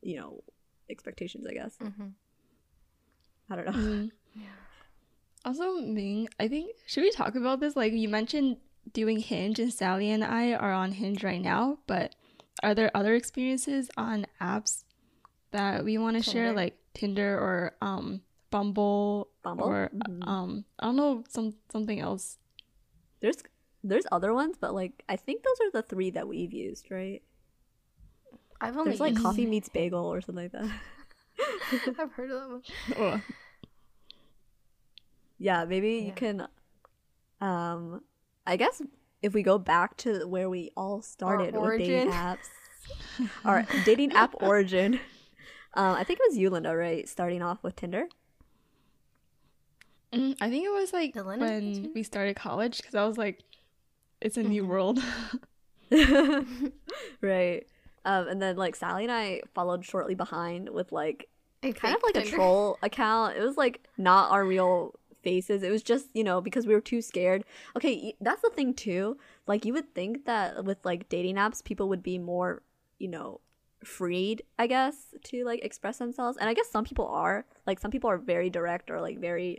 you 0.00 0.16
know 0.16 0.42
expectations 0.88 1.44
i 1.48 1.52
guess 1.52 1.74
Mhm. 1.82 2.12
i 3.50 3.56
don't 3.56 3.66
know 3.66 3.72
Mhm. 3.72 4.10
Yeah. 4.34 4.46
Also, 5.44 5.72
Ming, 5.80 6.28
I 6.38 6.48
think 6.48 6.76
should 6.86 7.02
we 7.02 7.10
talk 7.10 7.34
about 7.34 7.60
this? 7.60 7.74
Like 7.76 7.92
you 7.92 8.08
mentioned 8.08 8.58
doing 8.92 9.18
Hinge 9.18 9.58
and 9.58 9.72
Sally 9.72 10.10
and 10.10 10.22
I 10.24 10.52
are 10.54 10.72
on 10.72 10.92
Hinge 10.92 11.24
right 11.24 11.40
now, 11.40 11.78
but 11.86 12.14
are 12.62 12.74
there 12.74 12.90
other 12.94 13.14
experiences 13.14 13.90
on 13.96 14.26
apps 14.40 14.84
that 15.50 15.84
we 15.84 15.98
want 15.98 16.16
to 16.16 16.22
share 16.22 16.52
like 16.52 16.76
Tinder 16.94 17.34
or 17.38 17.74
um 17.82 18.22
Bumble, 18.50 19.28
Bumble? 19.42 19.66
or 19.66 19.90
Mhm. 19.94 20.26
um 20.28 20.64
I 20.78 20.86
don't 20.86 20.96
know 20.96 21.24
some 21.28 21.54
something 21.70 21.98
else. 22.00 22.38
There's 23.20 23.38
there's 23.82 24.04
other 24.12 24.32
ones, 24.32 24.56
but 24.60 24.74
like 24.74 25.02
I 25.08 25.16
think 25.16 25.42
those 25.42 25.60
are 25.66 25.70
the 25.72 25.82
three 25.82 26.10
that 26.10 26.28
we've 26.28 26.52
used, 26.52 26.90
right? 26.90 27.22
I've 28.60 28.76
only 28.76 28.90
There's 28.90 29.00
like 29.00 29.12
used- 29.14 29.24
coffee 29.24 29.46
meets 29.46 29.68
bagel 29.68 30.04
or 30.06 30.20
something 30.20 30.44
like 30.44 30.52
that. 30.52 30.70
I've 31.98 32.12
heard 32.12 32.30
of 32.30 32.40
that 32.40 32.48
one. 32.48 32.62
Oh, 32.96 33.20
yeah, 35.42 35.64
maybe 35.64 35.94
you 36.06 36.12
can 36.12 36.46
um 37.40 38.02
I 38.46 38.56
guess 38.56 38.80
if 39.22 39.34
we 39.34 39.42
go 39.42 39.58
back 39.58 39.96
to 39.98 40.26
where 40.26 40.48
we 40.48 40.70
all 40.76 41.02
started 41.02 41.54
with 41.54 41.78
dating 41.78 42.08
apps. 42.08 42.48
our 43.44 43.64
dating 43.84 44.12
app 44.12 44.34
origin. 44.40 45.00
Um, 45.74 45.94
I 45.96 46.04
think 46.04 46.18
it 46.20 46.26
was 46.28 46.36
you, 46.38 46.50
Linda, 46.50 46.74
right? 46.76 47.08
Starting 47.08 47.42
off 47.42 47.62
with 47.62 47.76
Tinder. 47.76 48.06
Mm, 50.12 50.36
I 50.40 50.50
think 50.50 50.66
it 50.66 50.72
was 50.72 50.92
like 50.92 51.14
Dylan, 51.14 51.38
when 51.38 51.92
we 51.94 52.02
started 52.02 52.36
college 52.36 52.76
because 52.78 52.94
I 52.94 53.04
was 53.06 53.16
like, 53.16 53.40
it's 54.20 54.36
a 54.36 54.42
new 54.42 54.64
Mhm. 54.64 54.68
world. 54.68 54.98
right. 57.20 57.66
Um, 58.04 58.28
and 58.28 58.42
then 58.42 58.56
like 58.56 58.76
Sally 58.76 59.04
and 59.04 59.12
I 59.12 59.42
followed 59.54 59.84
shortly 59.84 60.14
behind 60.14 60.68
with 60.68 60.92
like 60.92 61.28
A 61.62 61.72
kind 61.72 61.94
of 61.94 62.02
fake 62.02 62.16
like 62.16 62.26
a 62.26 62.30
troll 62.30 62.78
account. 62.82 63.36
It 63.36 63.42
was 63.42 63.56
like 63.56 63.86
not 63.96 64.30
our 64.32 64.44
real 64.44 64.94
faces. 65.22 65.62
It 65.62 65.70
was 65.70 65.82
just, 65.82 66.06
you 66.14 66.24
know, 66.24 66.40
because 66.40 66.66
we 66.66 66.74
were 66.74 66.80
too 66.80 67.02
scared. 67.02 67.44
Okay, 67.76 68.14
that's 68.20 68.42
the 68.42 68.50
thing 68.50 68.74
too. 68.74 69.16
Like 69.46 69.64
you 69.64 69.72
would 69.72 69.94
think 69.94 70.24
that 70.26 70.64
with 70.64 70.78
like 70.84 71.08
dating 71.08 71.36
apps, 71.36 71.64
people 71.64 71.88
would 71.88 72.02
be 72.02 72.18
more, 72.18 72.62
you 72.98 73.08
know, 73.08 73.40
freed, 73.84 74.42
I 74.58 74.66
guess, 74.66 75.14
to 75.24 75.44
like 75.44 75.64
express 75.64 75.98
themselves. 75.98 76.36
And 76.38 76.48
I 76.48 76.54
guess 76.54 76.68
some 76.70 76.84
people 76.84 77.06
are. 77.08 77.46
Like 77.66 77.80
some 77.80 77.90
people 77.90 78.10
are 78.10 78.18
very 78.18 78.50
direct 78.50 78.90
or 78.90 79.00
like 79.00 79.18
very 79.18 79.58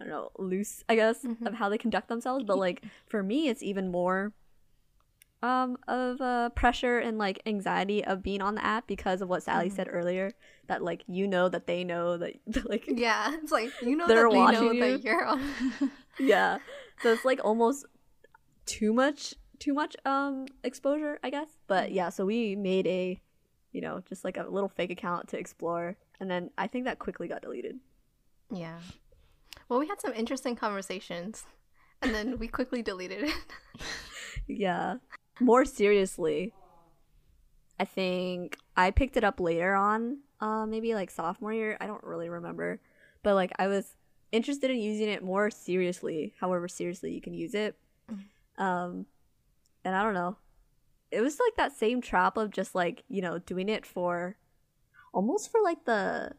I 0.00 0.04
don't 0.04 0.12
know, 0.12 0.30
loose, 0.38 0.82
I 0.88 0.94
guess, 0.94 1.22
Mhm. 1.24 1.46
of 1.46 1.54
how 1.54 1.68
they 1.68 1.76
conduct 1.76 2.08
themselves. 2.08 2.44
But 2.44 2.58
like 2.58 2.82
for 3.06 3.22
me 3.22 3.48
it's 3.48 3.62
even 3.62 3.90
more 3.90 4.32
um 5.42 5.76
of 5.88 6.20
uh 6.20 6.50
pressure 6.50 6.98
and 6.98 7.16
like 7.18 7.40
anxiety 7.46 8.04
of 8.04 8.22
being 8.22 8.42
on 8.42 8.54
the 8.54 8.64
app 8.64 8.86
because 8.86 9.22
of 9.22 9.28
what 9.28 9.42
Sally 9.42 9.68
Mhm. 9.70 9.76
said 9.76 9.88
earlier 9.90 10.32
that 10.66 10.82
like 10.82 11.02
you 11.06 11.26
know 11.26 11.48
that 11.48 11.66
they 11.66 11.82
know 11.84 12.16
that 12.18 12.34
like 12.68 12.84
Yeah, 12.88 13.34
it's 13.42 13.50
like 13.52 13.72
you 13.80 13.96
know 13.96 14.06
They're 14.06 14.24
that 14.28 14.30
they 14.32 14.36
know 14.52 14.66
watching 14.66 14.74
you. 14.74 14.80
that 14.80 15.02
you're 15.04 15.24
on. 15.24 15.40
yeah 16.18 16.58
so 17.02 17.12
it's 17.12 17.24
like 17.24 17.40
almost 17.42 17.86
too 18.66 18.92
much 18.92 19.34
too 19.58 19.72
much 19.74 19.96
um 20.04 20.46
exposure 20.64 21.18
i 21.24 21.30
guess 21.30 21.48
but 21.66 21.92
yeah 21.92 22.08
so 22.10 22.24
we 22.26 22.54
made 22.56 22.86
a 22.86 23.18
you 23.72 23.80
know 23.80 24.02
just 24.08 24.24
like 24.24 24.36
a 24.36 24.46
little 24.48 24.68
fake 24.68 24.90
account 24.90 25.28
to 25.28 25.38
explore 25.38 25.96
and 26.20 26.30
then 26.30 26.50
i 26.58 26.66
think 26.66 26.84
that 26.84 26.98
quickly 26.98 27.26
got 27.28 27.40
deleted 27.42 27.76
yeah. 28.52 28.78
Well, 29.68 29.78
we 29.78 29.86
had 29.86 30.00
some 30.00 30.12
interesting 30.12 30.56
conversations, 30.56 31.44
and 32.02 32.12
then 32.12 32.36
we 32.40 32.48
quickly 32.48 32.82
deleted 32.82 33.22
it. 33.22 33.34
yeah 34.48 34.96
more 35.40 35.64
seriously 35.64 36.52
i 37.78 37.84
think 37.84 38.56
i 38.76 38.90
picked 38.90 39.16
it 39.16 39.24
up 39.24 39.40
later 39.40 39.74
on 39.74 40.18
uh 40.40 40.66
maybe 40.66 40.94
like 40.94 41.10
sophomore 41.10 41.52
year. 41.52 41.76
I 41.80 41.86
don't 41.86 42.02
really 42.04 42.28
remember. 42.28 42.80
But 43.22 43.34
like 43.34 43.52
i 43.58 43.66
was 43.66 43.96
interested 44.32 44.70
in 44.70 44.78
using 44.78 45.08
it 45.08 45.22
more 45.24 45.50
seriously 45.50 46.32
however 46.40 46.68
seriously 46.68 47.12
you 47.12 47.20
can 47.20 47.34
use 47.34 47.54
it. 47.54 47.76
Um 48.56 49.06
and 49.84 49.94
i 49.96 50.02
don't 50.02 50.14
know. 50.14 50.36
It 51.10 51.20
was 51.22 51.40
like 51.40 51.56
that 51.56 51.72
same 51.76 52.00
trap 52.00 52.36
of 52.36 52.50
just 52.50 52.74
like 52.74 53.02
you 53.08 53.20
know 53.22 53.38
doing 53.38 53.68
it 53.68 53.84
for 53.84 54.36
almost 55.12 55.50
for 55.50 55.60
like 55.62 55.84
the 55.84 56.32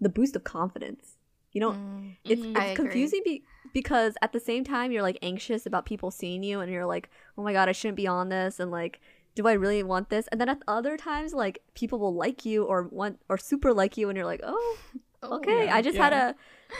the 0.00 0.08
boost 0.08 0.36
of 0.36 0.44
confidence. 0.44 1.16
You 1.52 1.60
know 1.62 1.72
Mm. 1.72 2.16
it's, 2.24 2.42
Mhm. 2.42 2.56
it's 2.56 2.76
confusing 2.76 3.22
be- 3.24 3.44
because 3.72 4.14
at 4.22 4.32
the 4.32 4.40
same 4.40 4.64
time 4.64 4.90
you're 4.92 5.02
like 5.02 5.18
anxious 5.22 5.66
about 5.66 5.84
people 5.86 6.10
seeing 6.10 6.42
you 6.42 6.60
and 6.60 6.70
you're 6.72 6.86
like 6.86 7.10
oh 7.36 7.42
my 7.42 7.52
god 7.52 7.68
i 7.68 7.72
shouldn't 7.72 7.96
be 7.96 8.06
on 8.06 8.28
this 8.28 8.58
and 8.60 8.70
like 8.70 9.00
do 9.34 9.46
i 9.46 9.52
really 9.52 9.82
want 9.82 10.08
this 10.10 10.26
and 10.28 10.40
then 10.40 10.48
at 10.48 10.62
other 10.66 10.96
times 10.96 11.32
like 11.32 11.60
people 11.74 11.98
will 11.98 12.14
like 12.14 12.44
you 12.44 12.64
or 12.64 12.82
want 12.90 13.20
or 13.28 13.38
super 13.38 13.72
like 13.72 13.96
you 13.96 14.08
and 14.08 14.16
you're 14.16 14.26
like 14.26 14.40
oh 14.44 14.78
Oh, 15.22 15.36
okay 15.36 15.64
yeah, 15.66 15.74
i 15.74 15.82
just 15.82 15.98
had 15.98 16.12
a 16.12 16.34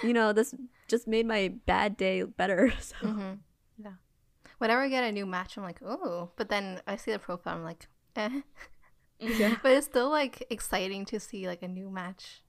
you 0.05 0.13
know 0.13 0.33
this 0.33 0.55
just 0.87 1.09
made 1.09 1.27
my 1.27 1.49
bad 1.67 1.97
day 1.97 2.23
better 2.23 2.73
so 2.81 2.95
hmm 3.03 3.33
Yeah. 3.77 3.93
Whenever 4.59 4.83
I 4.83 4.89
get 4.89 5.05
a 5.05 5.13
new 5.13 5.27
match, 5.27 5.57
I'm 5.57 5.63
like, 5.63 5.81
oh. 5.85 6.31
But 6.37 6.49
then 6.49 6.81
I 6.87 6.97
see 6.97 7.13
the 7.13 7.19
profile, 7.19 7.57
I'm 7.57 7.63
like, 7.65 7.87
eh. 8.17 8.41
yeah 9.21 9.55
But 9.63 9.73
it's 9.73 9.87
still 9.87 10.11
like 10.11 10.47
exciting 10.51 11.05
to 11.07 11.21
see 11.21 11.47
like 11.47 11.63
a 11.63 11.69
new 11.69 11.91
match. 11.91 12.43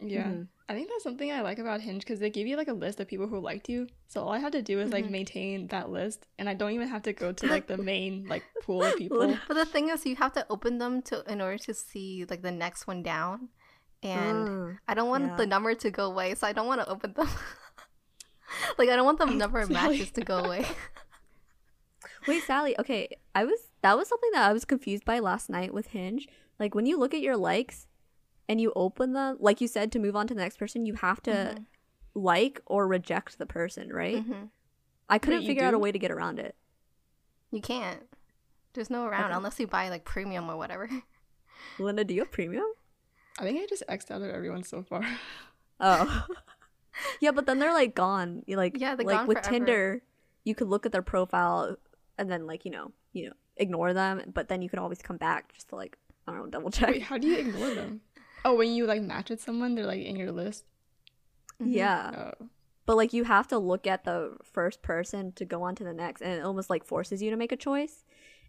Yeah. 0.00 0.24
Mhm. 0.28 0.48
I 0.70 0.74
think 0.74 0.88
that's 0.90 1.02
something 1.02 1.32
I 1.32 1.40
like 1.40 1.58
about 1.58 1.80
Hinge 1.80 2.02
because 2.04 2.20
they 2.20 2.28
give 2.28 2.46
you 2.46 2.56
like 2.56 2.68
a 2.68 2.74
list 2.74 3.00
of 3.00 3.08
people 3.08 3.26
who 3.26 3.38
liked 3.40 3.70
you. 3.70 3.86
So 4.08 4.22
all 4.22 4.32
I 4.32 4.38
have 4.38 4.52
to 4.52 4.60
do 4.60 4.80
is 4.80 4.92
like 4.92 5.06
Mhm. 5.06 5.10
maintain 5.10 5.66
that 5.68 5.88
list, 5.90 6.26
and 6.38 6.46
I 6.48 6.52
don't 6.54 6.72
even 6.72 6.88
have 6.88 7.02
to 7.04 7.12
go 7.14 7.32
to 7.32 7.46
like 7.46 7.66
the 7.66 7.78
main 7.78 8.26
like 8.28 8.42
pool 8.62 8.82
of 8.84 8.96
people. 8.96 9.34
But 9.48 9.54
the 9.54 9.64
thing 9.64 9.88
is, 9.88 10.04
you 10.04 10.16
have 10.16 10.34
to 10.34 10.44
open 10.50 10.76
them 10.78 11.00
to 11.08 11.24
in 11.26 11.40
order 11.40 11.56
to 11.58 11.72
see 11.72 12.26
like 12.28 12.42
the 12.42 12.52
next 12.52 12.86
one 12.86 13.02
down, 13.02 13.48
and 14.02 14.48
Mm. 14.48 14.78
I 14.86 14.92
don't 14.94 15.08
want 15.08 15.24
yeah. 15.26 15.36
the 15.36 15.46
number 15.46 15.74
to 15.74 15.90
go 15.90 16.04
away, 16.06 16.34
so 16.34 16.46
I 16.46 16.52
don't 16.52 16.66
want 16.66 16.82
to 16.82 16.88
open 16.88 17.14
them. 17.14 17.28
like 18.78 18.88
I 18.90 18.96
don't 18.96 19.06
want 19.06 19.18
the 19.18 19.26
number 19.42 19.60
of 19.60 19.70
matches 19.70 20.10
to 20.12 20.20
go 20.20 20.36
away. 20.38 20.66
Wait, 22.26 22.42
Sally. 22.44 22.78
Okay, 22.78 23.08
I 23.34 23.44
was 23.44 23.58
that 23.82 23.96
was 23.96 24.06
something 24.08 24.30
that 24.32 24.48
I 24.48 24.52
was 24.52 24.64
confused 24.66 25.04
by 25.06 25.18
last 25.18 25.48
night 25.48 25.72
with 25.72 25.88
Hinge. 25.88 26.28
Like 26.60 26.74
when 26.74 26.84
you 26.86 26.98
look 26.98 27.14
at 27.14 27.20
your 27.20 27.36
likes 27.36 27.86
and 28.48 28.60
you 28.60 28.72
open 28.74 29.12
them, 29.12 29.36
like 29.40 29.60
you 29.60 29.68
said, 29.68 29.92
to 29.92 29.98
move 29.98 30.16
on 30.16 30.26
to 30.26 30.34
the 30.34 30.40
next 30.40 30.58
person, 30.58 30.86
you 30.86 30.94
have 30.94 31.22
to 31.24 31.30
Mhm. 31.56 31.66
like 32.14 32.60
or 32.66 32.86
reject 32.88 33.38
the 33.38 33.46
person, 33.46 33.92
right? 33.92 34.22
hmm 34.22 34.44
I 35.10 35.18
couldn't 35.18 35.42
you 35.42 35.46
figure 35.46 35.64
out 35.64 35.74
a 35.74 35.78
way 35.78 35.90
to 35.92 35.98
get 35.98 36.10
around 36.10 36.38
it. 36.38 36.54
You 37.50 37.60
can't. 37.62 38.02
There's 38.74 38.90
no 38.90 39.06
around 39.06 39.26
Okay. 39.30 39.36
unless 39.36 39.58
you 39.58 39.66
buy 39.66 39.88
like 39.88 40.04
premium 40.04 40.50
or 40.50 40.56
whatever. 40.56 40.88
Linda, 41.78 42.04
do 42.04 42.12
you 42.14 42.20
have 42.20 42.30
premium? 42.30 42.66
I 43.38 43.42
think 43.44 43.60
I 43.62 43.66
just 43.66 43.84
xed 43.88 44.10
out 44.10 44.20
of 44.22 44.30
everyone 44.30 44.62
so 44.64 44.82
far. 44.82 45.02
Oh, 45.80 46.26
yeah, 47.20 47.30
but 47.30 47.46
then 47.46 47.60
they're 47.60 47.72
like 47.72 47.94
gone. 47.94 48.42
You 48.46 48.56
like 48.56 48.76
Yeah, 48.80 48.96
they're 48.96 49.06
like 49.06 49.16
gone 49.18 49.26
with 49.28 49.38
forever. 49.38 49.50
Tinder, 49.50 50.02
you 50.44 50.56
could 50.56 50.66
look 50.68 50.86
at 50.86 50.90
their 50.92 51.02
profile 51.02 51.76
and 52.18 52.28
then 52.28 52.46
like 52.48 52.64
you 52.64 52.72
know 52.72 52.90
you 53.12 53.26
know 53.28 53.32
ignore 53.58 53.94
them, 53.94 54.22
but 54.34 54.48
then 54.48 54.60
you 54.60 54.68
could 54.68 54.80
always 54.80 55.00
come 55.00 55.18
back 55.18 55.52
just 55.54 55.68
to 55.68 55.76
like 55.76 55.96
I 56.26 56.32
don't 56.32 56.40
know 56.40 56.46
double 56.48 56.70
check. 56.72 56.90
Wait, 56.90 57.02
how 57.02 57.16
do 57.16 57.28
you 57.28 57.36
ignore 57.36 57.70
them? 57.70 58.00
Oh, 58.44 58.54
when 58.54 58.72
you 58.72 58.86
like 58.86 59.02
match 59.02 59.30
with 59.30 59.40
someone, 59.40 59.74
they're 59.74 59.86
like 59.86 60.02
in 60.04 60.16
your 60.16 60.32
list. 60.32 60.64
Mhm. 61.60 61.66
Yeah. 61.72 62.32
Oh, 62.40 62.46
But 62.86 62.96
like 62.96 63.12
you 63.12 63.24
have 63.24 63.48
to 63.48 63.58
look 63.58 63.86
at 63.86 64.04
the 64.04 64.36
first 64.44 64.80
person 64.82 65.32
to 65.32 65.44
go 65.44 65.62
on 65.62 65.74
to 65.74 65.84
the 65.84 65.92
next 65.92 66.22
and 66.22 66.32
it 66.40 66.44
almost 66.44 66.70
like 66.70 66.84
forces 66.84 67.20
you 67.22 67.30
to 67.30 67.36
make 67.36 67.52
a 67.52 67.56
choice. 67.56 68.04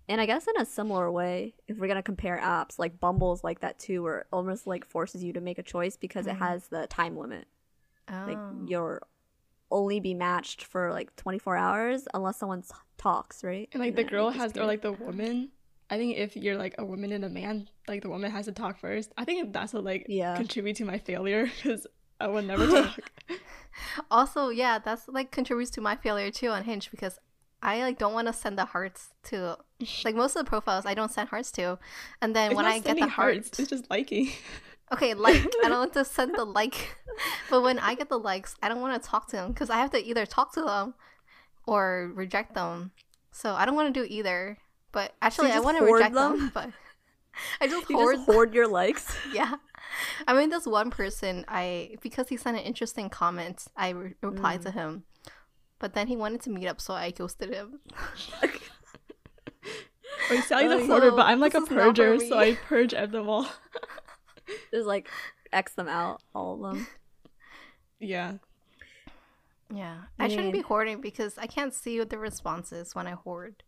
And 0.07 0.19
I 0.21 0.25
guess 0.25 0.47
in 0.47 0.59
a 0.59 0.65
similar 0.65 1.11
way, 1.11 1.55
if 1.67 1.77
we're 1.77 1.87
gonna 1.87 2.01
compare 2.03 2.39
apps, 2.39 2.79
like 2.79 2.99
Bumble's 2.99 3.43
like 3.43 3.59
that 3.61 3.79
too, 3.79 4.01
where 4.03 4.19
it 4.19 4.27
almost 4.31 4.65
like 4.65 4.85
forces 4.85 5.23
you 5.23 5.33
to 5.33 5.41
make 5.41 5.59
a 5.59 5.63
choice 5.63 5.97
because 5.97 6.25
Mhm. 6.25 6.31
it 6.31 6.35
has 6.37 6.67
the 6.67 6.87
time 6.87 7.17
limit. 7.17 7.47
Oh. 8.07 8.23
Like 8.27 8.37
Oh. 8.37 8.65
you're 8.67 9.01
only 9.71 9.99
be 9.99 10.13
matched 10.15 10.63
for 10.63 10.91
like 10.91 11.15
24 11.15 11.55
hours 11.55 12.07
unless 12.13 12.37
someone 12.37 12.63
talks, 12.97 13.43
right? 13.43 13.69
and 13.71 13.81
like 13.81 13.95
the 13.95 14.03
girl 14.03 14.29
has, 14.31 14.55
or 14.57 14.65
like 14.65 14.81
the 14.81 14.93
woman. 14.93 15.51
I 15.89 15.97
think 15.97 16.17
if 16.17 16.35
you're 16.37 16.57
like 16.57 16.75
a 16.77 16.85
woman 16.85 17.11
and 17.11 17.25
a 17.25 17.29
man, 17.29 17.67
like 17.87 18.01
the 18.03 18.09
woman 18.09 18.31
has 18.31 18.45
to 18.45 18.51
talk 18.51 18.79
first. 18.79 19.11
I 19.17 19.25
think 19.25 19.53
that's 19.53 19.73
what 19.73 19.83
like 19.83 20.05
Yeah. 20.07 20.35
contribute 20.35 20.75
to 20.77 20.85
my 20.85 20.99
failure 20.99 21.45
because 21.45 21.87
I 22.19 22.27
would 22.27 22.45
never 22.45 22.67
talk. 22.83 23.11
Also, 24.11 24.49
yeah, 24.49 24.79
that's 24.79 25.07
like 25.07 25.31
contributes 25.31 25.71
to 25.71 25.81
my 25.81 25.95
failure 25.95 26.31
too 26.31 26.49
on 26.49 26.63
Hinge 26.63 26.91
because 26.91 27.17
I 27.61 27.81
like 27.81 27.97
don't 27.97 28.13
want 28.13 28.27
to 28.27 28.33
send 28.33 28.57
the 28.57 28.65
hearts 28.65 29.09
to 29.25 29.57
like 30.05 30.15
most 30.15 30.35
of 30.35 30.45
the 30.45 30.49
profiles 30.49 30.85
I 30.85 30.93
don't 30.93 31.11
send 31.11 31.29
hearts 31.29 31.51
to, 31.53 31.79
and 32.21 32.35
then 32.35 32.51
It's 32.51 32.57
when 32.57 32.65
I 32.65 32.79
get 32.79 32.95
the 32.95 33.07
hearts, 33.07 33.49
hearts, 33.49 33.59
it's 33.59 33.69
just 33.69 33.89
liking. 33.89 34.29
okay, 34.93 35.13
like 35.13 35.37
I 35.63 35.69
don't 35.69 35.79
want 35.79 35.93
to 35.93 36.05
send 36.05 36.35
the 36.35 36.45
like, 36.45 36.97
but 37.49 37.61
when 37.61 37.79
I 37.79 37.95
get 37.95 38.09
the 38.09 38.19
likes, 38.19 38.55
I 38.61 38.69
don't 38.69 38.81
want 38.81 39.01
to 39.01 39.09
talk 39.09 39.27
to 39.29 39.37
them 39.37 39.51
because 39.51 39.69
I 39.69 39.77
have 39.77 39.91
to 39.91 40.03
either 40.03 40.25
talk 40.25 40.53
to 40.53 40.61
them 40.61 40.93
or 41.65 42.11
reject 42.13 42.53
them. 42.55 42.91
So 43.31 43.53
I 43.53 43.65
don't 43.65 43.75
want 43.75 43.93
to 43.93 43.99
do 43.99 44.07
either. 44.09 44.57
But 44.91 45.13
actually, 45.21 45.51
I 45.51 45.59
want 45.59 45.77
to 45.77 45.83
reject 45.85 46.13
them. 46.15 46.37
them? 46.39 46.51
but 46.53 46.69
I 47.61 47.67
just 47.73 47.89
You 47.89 47.97
hoard 47.97 48.15
just 48.17 48.25
hoard 48.29 48.53
your 48.53 48.67
likes. 48.67 49.15
yeah. 49.33 49.55
I 50.27 50.33
mean, 50.33 50.49
this 50.49 50.65
one 50.65 50.89
person, 50.91 51.45
I 51.47 51.97
because 52.01 52.29
he 52.29 52.37
sent 52.37 52.57
an 52.57 52.63
interesting 52.63 53.09
comment, 53.09 53.65
I 53.75 53.89
re- 53.89 54.13
replied 54.21 54.61
Mm. 54.61 54.63
to 54.63 54.71
him, 54.71 55.03
but 55.79 55.93
then 55.93 56.07
he 56.07 56.15
wanted 56.15 56.41
to 56.41 56.49
meet 56.49 56.67
up, 56.67 56.79
so 56.81 56.93
I 56.93 57.11
ghosted 57.11 57.53
him. 57.53 57.79
Wait, 60.29 60.43
Sally's 60.43 60.71
Oh, 60.71 60.79
a 60.79 60.85
hoarder, 60.85 61.09
so 61.09 61.15
but 61.15 61.25
I'm 61.25 61.39
like 61.39 61.53
a 61.55 61.59
this 61.59 61.69
is 61.69 61.75
not 61.75 61.95
for 61.95 62.03
purger, 62.03 62.29
so. 62.29 62.37
I 62.37 62.53
purge 62.55 62.91
them 62.91 63.29
all. 63.29 63.47
Just 64.71 64.85
like 64.87 65.07
X 65.51 65.73
them 65.73 65.87
out, 65.87 66.21
all 66.35 66.53
of 66.53 66.61
them. 66.73 66.87
yeah. 67.99 68.33
Yeah, 69.71 69.97
I 70.17 70.27
shouldn't 70.29 70.53
be 70.53 70.61
hoarding 70.61 70.99
because 70.99 71.37
I 71.37 71.45
can't 71.45 71.73
see 71.75 71.99
what 71.99 72.09
the 72.09 72.17
response 72.17 72.71
is 72.71 72.95
when 72.95 73.05
I 73.05 73.11
hoard. 73.11 73.63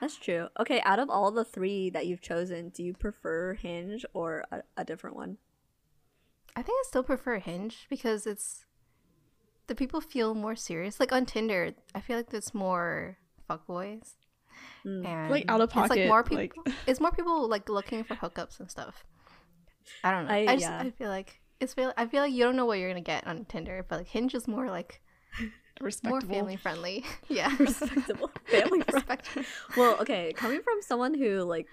That's 0.00 0.16
true. 0.16 0.48
Okay, 0.60 0.80
out 0.84 0.98
of 0.98 1.08
all 1.08 1.30
the 1.30 1.44
three 1.44 1.90
that 1.90 2.06
you've 2.06 2.20
chosen, 2.20 2.68
do 2.68 2.82
you 2.82 2.92
prefer 2.94 3.54
Hinge 3.54 4.04
or 4.12 4.44
a, 4.52 4.62
a 4.76 4.84
different 4.84 5.16
one? 5.16 5.38
I 6.54 6.62
think 6.62 6.78
I 6.80 6.84
still 6.86 7.02
prefer 7.02 7.38
Hinge 7.38 7.86
because 7.88 8.26
it's 8.26 8.64
the 9.66 9.74
people 9.74 10.00
feel 10.00 10.34
more 10.34 10.56
serious. 10.56 11.00
Like 11.00 11.12
on 11.12 11.26
Tinder, 11.26 11.72
I 11.94 12.00
feel 12.00 12.16
like 12.16 12.30
there's 12.30 12.54
more 12.54 13.18
fuckboys. 13.48 14.12
Mm. 14.84 15.06
And 15.06 15.30
Like 15.30 15.44
out 15.48 15.60
of 15.60 15.70
pocket. 15.70 15.92
It's 15.92 16.00
like 16.00 16.08
pocket. 16.08 16.32
more 16.32 16.40
like- 16.40 16.54
people. 16.54 16.72
it's 16.86 17.00
more 17.00 17.10
people 17.10 17.48
like 17.48 17.68
looking 17.68 18.04
for 18.04 18.14
hookups 18.16 18.60
and 18.60 18.70
stuff. 18.70 19.04
I 20.04 20.10
don't 20.10 20.26
know. 20.26 20.32
I- 20.32 20.38
I, 20.38 20.56
just, 20.56 20.60
yeah. 20.62 20.78
I 20.80 20.90
feel 20.90 21.08
like 21.08 21.40
it's 21.60 21.74
feel. 21.74 21.92
I 21.96 22.06
feel 22.06 22.22
like 22.22 22.32
you 22.32 22.44
don't 22.44 22.56
know 22.56 22.66
what 22.66 22.78
you're 22.78 22.90
gonna 22.90 23.00
get 23.00 23.26
on 23.26 23.44
Tinder, 23.46 23.84
but 23.88 23.98
like 23.98 24.08
Hinge 24.08 24.34
is 24.34 24.46
more 24.46 24.68
like 24.68 25.00
more 25.80 25.86
respectable. 25.86 26.34
family 26.34 26.56
friendly. 26.56 27.04
yeah, 27.28 27.54
Respectable 27.58 28.30
family 28.46 28.80
friend. 28.88 28.94
Respect- 28.94 29.28
Well, 29.76 29.96
okay, 30.00 30.32
coming 30.34 30.62
from 30.62 30.80
someone 30.82 31.14
who 31.14 31.40
like 31.42 31.66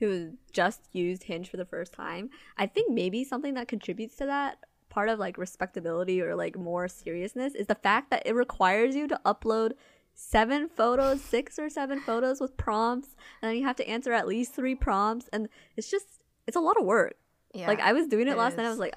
who 0.00 0.32
just 0.52 0.80
used 0.92 1.22
Hinge 1.24 1.48
for 1.48 1.56
the 1.56 1.64
first 1.64 1.92
time, 1.92 2.30
I 2.58 2.66
think 2.66 2.92
maybe 2.92 3.22
something 3.24 3.54
that 3.54 3.68
contributes 3.68 4.16
to 4.16 4.26
that 4.26 4.58
part 4.90 5.08
of 5.08 5.18
like 5.18 5.38
respectability 5.38 6.20
or 6.20 6.34
like 6.36 6.56
more 6.56 6.86
seriousness 6.88 7.54
is 7.54 7.66
the 7.66 7.74
fact 7.74 8.10
that 8.10 8.22
it 8.26 8.34
requires 8.34 8.94
you 8.94 9.08
to 9.08 9.20
upload 9.24 9.72
seven 10.14 10.68
photos, 10.68 11.20
six 11.20 11.58
or 11.58 11.68
seven 11.68 12.00
photos 12.00 12.40
with 12.40 12.56
prompts, 12.56 13.16
and 13.42 13.50
then 13.50 13.56
you 13.56 13.64
have 13.64 13.76
to 13.76 13.88
answer 13.88 14.12
at 14.12 14.28
least 14.28 14.54
three 14.54 14.74
prompts, 14.74 15.28
and 15.32 15.48
it's 15.76 15.90
just 15.90 16.06
it's 16.46 16.56
a 16.56 16.60
lot 16.60 16.76
of 16.78 16.84
work. 16.84 17.14
Yeah. 17.52 17.66
Like 17.68 17.80
I 17.80 17.92
was 17.92 18.06
doing 18.06 18.28
it, 18.28 18.32
it 18.32 18.36
last 18.36 18.56
night. 18.56 18.66
I 18.66 18.70
was 18.70 18.78
like, 18.78 18.94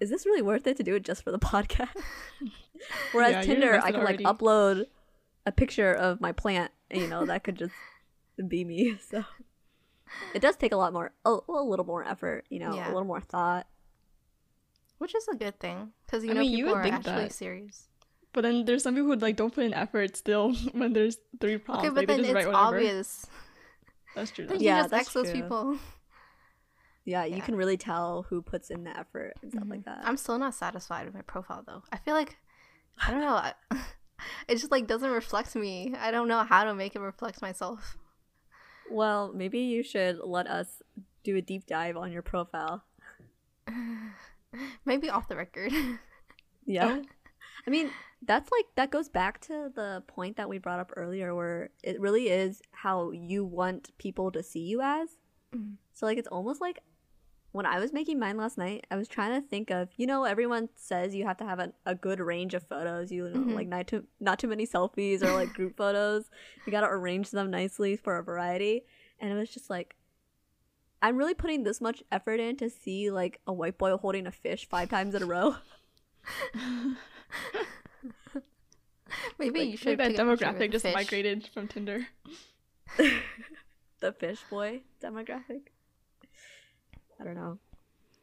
is 0.00 0.10
this 0.10 0.26
really 0.26 0.42
worth 0.42 0.66
it 0.66 0.76
to 0.78 0.82
do 0.82 0.94
it 0.96 1.04
just 1.04 1.22
for 1.22 1.30
the 1.30 1.38
podcast? 1.38 1.88
Whereas 3.12 3.32
Yeah, 3.32 3.42
Tinder, 3.42 3.80
I 3.82 3.90
can 3.92 4.04
like 4.04 4.20
already. 4.20 4.24
upload 4.24 4.84
a 5.46 5.52
picture 5.52 5.92
of 5.92 6.20
my 6.20 6.32
plant. 6.32 6.70
and, 6.90 7.00
You 7.02 7.08
know, 7.08 7.24
that 7.26 7.44
could 7.44 7.56
just 7.56 7.74
be 8.48 8.64
me. 8.64 8.98
So 9.10 9.24
it 10.34 10.40
does 10.42 10.56
take 10.56 10.72
a 10.72 10.76
lot 10.76 10.92
more, 10.92 11.12
a, 11.24 11.38
a 11.48 11.62
little 11.62 11.86
more 11.86 12.04
effort. 12.06 12.44
You 12.50 12.58
know, 12.60 12.74
Yeah. 12.74 12.86
a 12.86 12.92
little 12.92 13.04
more 13.06 13.20
thought. 13.20 13.66
which 14.98 15.14
is 15.14 15.26
a 15.28 15.34
good 15.34 15.58
thing 15.58 15.90
because 16.06 16.22
you 16.24 16.30
I 16.30 16.34
know 16.34 16.40
mean, 16.42 16.50
you 16.52 16.56
people 16.66 16.72
would 16.74 16.78
are 16.80 16.82
think 16.84 16.94
actually 16.96 17.22
that. 17.24 17.32
serious. 17.32 17.88
But 18.32 18.42
then 18.42 18.64
there's 18.64 18.82
some 18.82 18.94
people 18.94 19.08
who 19.10 19.16
like 19.16 19.36
don't 19.36 19.52
put 19.52 19.64
in 19.64 19.74
effort 19.74 20.16
still 20.16 20.54
when 20.72 20.92
there's 20.92 21.18
three 21.40 21.58
prompts. 21.58 21.84
Okay, 21.86 21.94
but 21.94 22.06
they 22.06 22.06
then 22.06 22.18
just 22.18 22.28
it's 22.30 22.34
write 22.34 22.46
whatever. 22.46 22.76
obvious. 22.76 23.26
That's 24.14 24.30
true. 24.30 24.46
Then 24.46 24.54
That's 24.54 24.62
you 24.62 24.68
Yeah, 24.68 24.78
just 24.80 24.90
that's 24.90 25.06
X 25.08 25.14
those 25.14 25.30
true. 25.32 25.42
people. 25.42 25.78
Yeah, 27.04 27.24
you 27.24 27.36
Yeah. 27.36 27.44
can 27.44 27.56
really 27.56 27.76
tell 27.76 28.26
who 28.28 28.42
puts 28.42 28.70
in 28.70 28.84
the 28.84 28.96
effort 28.96 29.34
and 29.42 29.50
stuff 29.50 29.64
like 29.68 29.80
mm-hmm. 29.80 29.90
that. 30.00 30.06
I'm 30.06 30.16
still 30.16 30.38
not 30.38 30.54
satisfied 30.54 31.06
with 31.06 31.14
my 31.14 31.22
profile 31.22 31.64
though. 31.66 31.82
I 31.92 31.96
feel 31.96 32.14
like 32.14 32.36
I 32.98 33.10
don't 33.10 33.20
know. 33.20 33.78
It 34.46 34.56
just 34.58 34.70
like 34.70 34.86
doesn't 34.86 35.10
reflect 35.10 35.56
me. 35.56 35.94
I 35.98 36.10
don't 36.12 36.28
know 36.28 36.44
how 36.44 36.62
to 36.64 36.74
make 36.74 36.94
it 36.94 37.00
reflect 37.00 37.42
myself. 37.42 37.96
Well, 38.90 39.32
maybe 39.34 39.58
you 39.60 39.82
should 39.82 40.18
let 40.22 40.46
us 40.46 40.80
do 41.24 41.36
a 41.36 41.40
deep 41.42 41.66
dive 41.66 41.96
on 41.96 42.12
your 42.12 42.22
profile. 42.22 42.84
Maybe 44.84 45.10
off 45.10 45.28
the 45.28 45.36
record. 45.36 45.72
Yeah. 46.64 47.00
I 47.66 47.70
mean, 47.70 47.90
that's 48.24 48.48
like 48.52 48.66
that 48.76 48.92
goes 48.92 49.08
back 49.08 49.40
to 49.42 49.72
the 49.74 50.04
point 50.06 50.36
that 50.36 50.48
we 50.48 50.58
brought 50.58 50.78
up 50.78 50.92
earlier 50.94 51.34
where 51.34 51.70
it 51.82 52.00
really 52.00 52.28
is 52.28 52.62
how 52.70 53.10
you 53.10 53.44
want 53.44 53.90
people 53.98 54.30
to 54.30 54.44
see 54.44 54.60
you 54.60 54.80
as. 54.80 55.08
Mhm. 55.52 55.78
So 55.92 56.06
like 56.06 56.18
it's 56.18 56.28
almost 56.28 56.60
like 56.60 56.78
when 57.52 57.66
I 57.66 57.78
was 57.78 57.92
making 57.92 58.18
mine 58.18 58.36
last 58.36 58.56
night, 58.58 58.86
I 58.90 58.96
was 58.96 59.08
trying 59.08 59.40
to 59.40 59.46
think 59.46 59.70
of, 59.70 59.88
you 59.96 60.06
know, 60.06 60.24
everyone 60.24 60.68
says 60.74 61.14
you 61.14 61.24
have 61.26 61.36
to 61.38 61.44
have 61.44 61.58
a, 61.60 61.72
a 61.86 61.94
good 61.94 62.18
range 62.18 62.54
of 62.54 62.62
photos, 62.66 63.12
you 63.12 63.28
know, 63.28 63.38
Mhm. 63.40 63.54
like 63.54 63.68
not 63.68 63.86
too 63.86 64.04
not 64.20 64.38
too 64.38 64.48
many 64.48 64.66
selfies 64.66 65.22
or 65.22 65.32
like 65.32 65.52
group 65.52 65.76
photos. 65.76 66.30
You 66.66 66.72
got 66.72 66.80
to 66.80 66.88
arrange 66.88 67.30
them 67.30 67.50
nicely 67.50 67.96
for 67.96 68.16
a 68.16 68.22
variety. 68.22 68.84
And 69.20 69.30
it 69.30 69.34
was 69.34 69.50
just 69.50 69.68
like 69.70 69.96
I'm 71.02 71.16
really 71.16 71.34
putting 71.34 71.64
this 71.64 71.80
much 71.80 72.02
effort 72.12 72.38
in 72.40 72.56
to 72.58 72.70
see 72.70 73.10
like 73.10 73.40
a 73.46 73.52
white 73.52 73.76
boy 73.76 73.96
holding 73.96 74.26
a 74.26 74.30
fish 74.32 74.68
five 74.68 74.88
times 74.88 75.14
in 75.14 75.22
a 75.22 75.26
row. 75.26 75.56
Maybe 79.38 79.58
Like, 79.58 79.64
you 79.66 79.70
like 79.72 79.78
should 79.78 79.98
that 79.98 80.08
take 80.10 80.18
a 80.18 80.24
picture 80.24 80.26
with 80.30 80.40
demographic 80.40 80.70
just 80.72 80.82
fish. 80.84 80.94
migrated 80.94 81.48
from 81.52 81.68
Tinder. 81.68 82.06
the 84.00 84.12
fish 84.12 84.40
boy 84.48 84.82
demographic. 85.02 85.71
I 87.22 87.24
don't 87.24 87.34
know. 87.36 87.58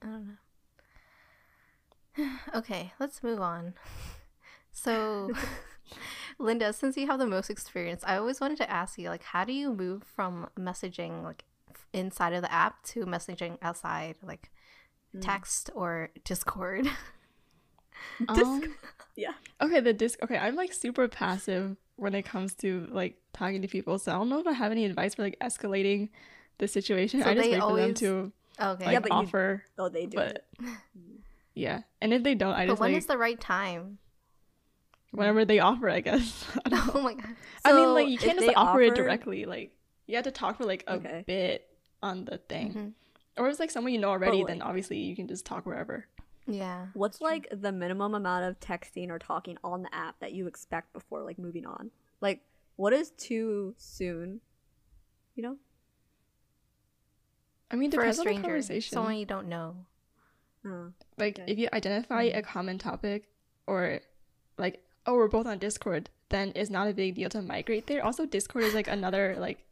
I 0.01 0.05
don't 0.07 0.37
know. 2.27 2.29
okay, 2.55 2.91
let's 2.99 3.23
move 3.23 3.39
on. 3.41 3.73
So, 4.71 5.31
Linda, 6.39 6.71
since 6.73 6.95
you 6.95 7.07
have 7.07 7.17
the 7.19 7.25
most 7.25 7.49
experience, 7.49 8.03
I 8.05 8.17
always 8.17 8.39
wanted 8.39 8.57
to 8.59 8.69
ask 8.69 8.99
you, 8.99 9.09
like, 9.09 9.23
how 9.23 9.43
do 9.43 9.51
you 9.51 9.73
move 9.73 10.03
from 10.03 10.47
messaging 10.57 11.23
like 11.23 11.43
inside 11.91 12.33
of 12.33 12.43
the 12.43 12.53
app 12.53 12.83
to 12.83 13.05
messaging 13.05 13.57
outside, 13.63 14.15
like 14.21 14.51
Mm. 15.13 15.21
text 15.21 15.71
or 15.73 16.11
Discord? 16.23 16.87
Um, 18.29 18.75
Yeah. 19.15 19.33
okay, 19.61 19.79
the 19.79 19.93
disc. 19.93 20.19
Okay, 20.23 20.37
I'm 20.37 20.55
like 20.55 20.71
super 20.71 21.07
passive 21.07 21.75
when 21.95 22.13
it 22.13 22.23
comes 22.25 22.53
to 22.55 22.87
like 22.91 23.17
talking 23.33 23.61
to 23.63 23.67
people, 23.67 23.97
so 23.99 24.11
I 24.11 24.15
don't 24.15 24.29
know 24.29 24.39
if 24.39 24.47
I 24.47 24.53
have 24.53 24.71
any 24.71 24.85
advice 24.85 25.15
for 25.15 25.23
like 25.23 25.37
escalating 25.39 26.09
the 26.59 26.67
situation. 26.67 27.21
So 27.23 27.29
I 27.29 27.33
just 27.35 27.49
they 27.49 27.57
wait 27.57 27.65
for 27.65 27.73
them 27.75 27.93
to 27.95 28.31
Okay, 28.61 28.85
like 28.85 28.93
Yeah, 28.93 28.99
but 28.99 29.11
you- 29.11 29.17
offer. 29.17 29.63
Oh, 29.77 29.89
they 29.89 30.05
do 30.05 30.17
But- 30.17 30.45
Yeah, 31.55 31.81
and 32.01 32.13
if 32.13 32.23
they 32.23 32.35
don't, 32.35 32.53
I 32.53 32.65
but 32.65 32.73
just 32.73 32.81
when 32.81 32.91
like 32.93 32.97
is 32.99 33.05
the 33.07 33.17
right 33.17 33.39
time? 33.39 33.97
whenever 35.11 35.43
they 35.45 35.59
offer. 35.59 35.89
I 35.89 35.99
guess. 36.01 36.45
I. 36.65 36.91
Oh 36.93 37.01
my 37.01 37.13
god! 37.15 37.35
I 37.65 37.73
mean, 37.73 37.93
like 37.93 38.07
you 38.07 38.17
can't 38.17 38.37
just 38.37 38.47
they 38.47 38.53
offer, 38.53 38.81
it 38.81 38.95
directly. 38.95 39.45
Like 39.45 39.71
you 40.07 40.15
have 40.15 40.23
to 40.25 40.31
talk 40.31 40.57
for 40.57 40.65
like 40.65 40.83
a 40.87 40.93
Okay. 40.95 41.23
bit 41.27 41.67
on 42.01 42.25
the 42.25 42.37
thing, 42.37 42.73
Mhm. 42.73 42.93
or 43.37 43.47
if 43.47 43.51
it's 43.51 43.59
like 43.59 43.71
someone 43.71 43.91
you 43.93 43.99
know 43.99 44.09
already, 44.09 44.43
then 44.43 44.59
like- 44.59 44.67
obviously 44.67 44.97
you 44.99 45.15
can 45.15 45.27
just 45.27 45.45
talk 45.45 45.65
wherever. 45.65 46.05
Yeah. 46.47 46.87
What's 46.93 47.21
like 47.21 47.47
the 47.51 47.71
minimum 47.71 48.15
amount 48.15 48.45
of 48.45 48.59
texting 48.59 49.09
or 49.09 49.19
talking 49.19 49.57
on 49.63 49.83
the 49.83 49.93
app 49.93 50.19
that 50.19 50.31
you 50.33 50.47
expect 50.47 50.93
before 50.93 51.23
like 51.23 51.37
moving 51.37 51.65
on? 51.65 51.91
Like, 52.21 52.41
what 52.75 52.91
is 52.93 53.11
too 53.11 53.75
soon? 53.77 54.41
You 55.35 55.43
know? 55.43 55.57
I 57.71 57.75
mean, 57.75 57.91
For 57.91 58.01
a 58.01 58.13
depends 58.13 58.19
on 58.19 58.25
the 58.25 58.29
stranger, 58.31 58.47
conversation. 58.47 58.93
someone 58.95 59.17
you 59.17 59.25
don't 59.25 59.47
know. 59.47 59.85
Uh, 60.65 60.89
like 61.17 61.39
Okay. 61.39 61.51
if 61.51 61.57
you 61.57 61.69
identify 61.73 62.23
a 62.23 62.41
common 62.41 62.77
topic 62.77 63.23
or 63.67 63.99
like 64.57 64.83
oh 65.05 65.15
we're 65.15 65.29
both 65.29 65.45
on 65.47 65.57
discord 65.57 66.09
then 66.27 66.51
it's 66.53 66.69
not 66.69 66.85
a 66.89 66.93
big 66.93 67.15
deal 67.15 67.29
to 67.29 67.41
migrate 67.41 67.87
there 67.87 68.03
also 68.03 68.25
discord 68.25 68.65
is 68.65 68.73
like 68.73 68.89
another 68.89 69.37
like 69.39 69.63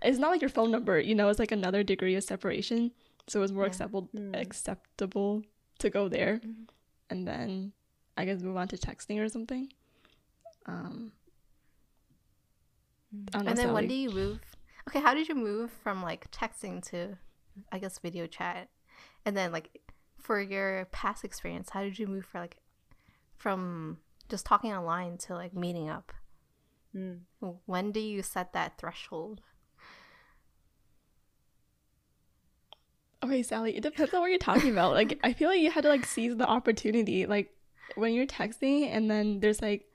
it's 0.00 0.16
not 0.16 0.30
like 0.30 0.40
your 0.40 0.48
phone 0.48 0.70
number 0.70 0.98
you 0.98 1.14
know 1.14 1.28
it's 1.28 1.38
like 1.38 1.52
another 1.52 1.82
degree 1.82 2.14
of 2.14 2.24
separation 2.24 2.90
so 3.28 3.42
it's 3.42 3.52
more 3.52 3.64
Yeah. 3.64 3.68
acceptable 3.68 4.08
Hmm. 4.16 4.34
acceptable 4.34 5.42
to 5.80 5.90
go 5.90 6.08
there 6.08 6.40
Mhm. 6.42 6.66
and 7.10 7.28
then 7.28 7.72
i 8.16 8.24
guess 8.24 8.40
move 8.40 8.56
on 8.56 8.68
to 8.68 8.76
texting 8.78 9.20
or 9.22 9.28
something 9.28 9.70
um 10.64 11.12
I 13.34 13.38
don't 13.38 13.44
know, 13.44 13.50
and 13.50 13.58
then 13.58 13.72
when 13.74 13.86
do 13.88 13.94
you 13.94 14.10
move? 14.10 14.40
Okay, 14.88 15.00
how 15.00 15.14
did 15.14 15.28
you 15.28 15.34
move 15.34 15.70
from 15.82 16.02
like 16.02 16.30
texting 16.30 16.82
to, 16.90 17.18
I 17.72 17.78
guess, 17.78 17.98
video 17.98 18.26
chat, 18.26 18.68
and 19.24 19.36
then 19.36 19.52
like 19.52 19.80
for 20.18 20.40
your 20.40 20.86
past 20.92 21.24
experience, 21.24 21.70
how 21.70 21.82
did 21.82 21.98
you 21.98 22.06
move 22.06 22.24
for 22.24 22.38
like 22.40 22.56
from 23.36 23.98
just 24.28 24.46
talking 24.46 24.72
online 24.72 25.18
to 25.18 25.34
like 25.34 25.54
meeting 25.54 25.88
up? 25.88 26.12
mm. 26.94 27.18
When 27.66 27.92
do 27.92 28.00
you 28.00 28.22
set 28.22 28.52
that 28.52 28.78
threshold? 28.78 29.40
Okay, 33.22 33.42
Sally, 33.42 33.76
it 33.76 33.82
depends 33.82 34.14
on 34.14 34.20
what 34.20 34.30
you're 34.30 34.38
talking 34.38 34.70
about. 34.70 34.92
Like, 34.92 35.18
I 35.24 35.32
feel 35.32 35.48
like 35.48 35.60
you 35.60 35.70
had 35.70 35.82
to 35.82 35.88
like 35.88 36.06
seize 36.06 36.36
the 36.36 36.46
opportunity. 36.46 37.26
Like, 37.26 37.50
when 37.96 38.12
you're 38.14 38.26
texting, 38.26 38.88
and 38.88 39.10
then 39.10 39.40
there's 39.40 39.60
like 39.60 39.86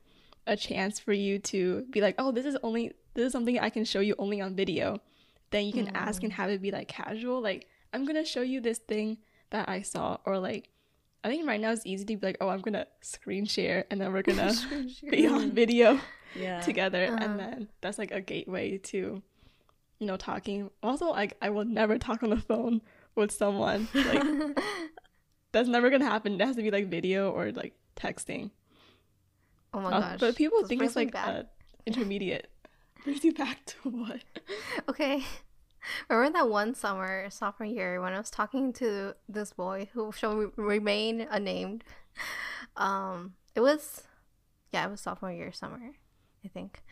a 0.48 0.58
chance 0.58 1.00
for 1.00 1.14
you 1.14 1.40
to 1.40 1.86
be 1.92 2.02
like, 2.02 2.16
"Oh, 2.18 2.32
this 2.32 2.46
is 2.46 2.58
only 2.64 2.94
this 3.14 3.26
is 3.26 3.32
something 3.32 3.60
I 3.60 3.70
can 3.70 3.86
show 3.86 4.00
you 4.00 4.16
only 4.18 4.42
on 4.42 4.56
video." 4.56 5.00
Then 5.52 5.66
you 5.66 5.74
can 5.74 5.90
ask 5.96 6.24
and 6.24 6.32
have 6.34 6.50
it 6.50 6.62
be 6.62 6.72
like 6.72 6.88
casual. 6.88 7.42
Like, 7.42 7.68
I'm 7.94 8.06
gonna 8.06 8.24
show 8.26 8.42
you 8.42 8.62
this 8.62 8.78
thing 8.78 9.18
that 9.50 9.68
I 9.68 9.82
saw, 9.82 10.18
or 10.26 10.40
like, 10.40 10.70
I 11.24 11.30
think 11.30 11.46
right 11.46 11.60
now 11.60 11.72
it's 11.72 11.86
easy 11.86 12.06
to 12.06 12.16
be 12.18 12.26
like, 12.28 12.38
"Oh, 12.40 12.48
I'm 12.50 12.62
gonna 12.62 12.88
screen 13.02 13.46
share," 13.46 13.86
and 13.92 14.00
then 14.00 14.14
we're 14.14 14.22
gonna 14.22 14.54
be 15.10 15.28
on 15.28 15.52
video 15.52 16.00
Yeah. 16.34 16.62
together 16.62 17.08
Uh-huh. 17.08 17.18
and 17.20 17.38
then 17.40 17.68
that's 17.82 17.98
like 17.98 18.12
a 18.12 18.22
gateway 18.22 18.78
to 18.78 19.22
you 20.00 20.08
know 20.08 20.16
talking 20.16 20.70
also 20.82 21.08
like 21.12 21.36
i 21.42 21.50
will 21.50 21.66
never 21.66 21.98
talk 22.00 22.24
on 22.24 22.30
the 22.30 22.38
phone 22.38 22.82
with 23.16 23.32
someone 23.32 23.90
like 23.94 24.24
that's 25.52 25.68
never 25.68 25.90
gonna 25.90 26.06
happen 26.06 26.40
it 26.40 26.46
has 26.46 26.56
to 26.56 26.62
be 26.64 26.72
like 26.72 26.88
video 26.88 27.30
or 27.32 27.52
like 27.52 27.74
texting 27.98 28.50
oh 29.74 29.82
my 29.82 29.92
Uh, 29.92 30.00
gosh! 30.00 30.20
but 30.22 30.36
people 30.38 30.64
think 30.66 30.82
it's 30.82 30.96
like 30.96 31.12
intermediate 31.86 32.50
brings 33.04 33.24
you 33.24 33.34
back 33.34 33.66
to 33.66 33.90
what 33.90 34.22
Okay. 34.90 35.24
Remember 36.10 36.38
that 36.38 36.50
one 36.50 36.76
summer, 36.76 37.28
sophomore 37.32 37.68
year, 37.68 38.00
when 38.02 38.14
I 38.14 38.20
was 38.20 38.30
talking 38.30 38.72
to 38.74 39.16
this 39.28 39.52
boy 39.54 39.90
who 39.94 40.12
shall 40.12 40.36
re- 40.36 40.52
remain 40.56 41.28
unnamed? 41.30 41.84
Um, 42.78 43.34
it 43.56 43.62
was, 43.62 44.04
yeah, 44.72 44.86
it 44.86 44.92
was 44.92 45.02
sophomore 45.02 45.32
year 45.32 45.52
summer, 45.52 45.96
I 46.46 46.48
think. 46.48 46.84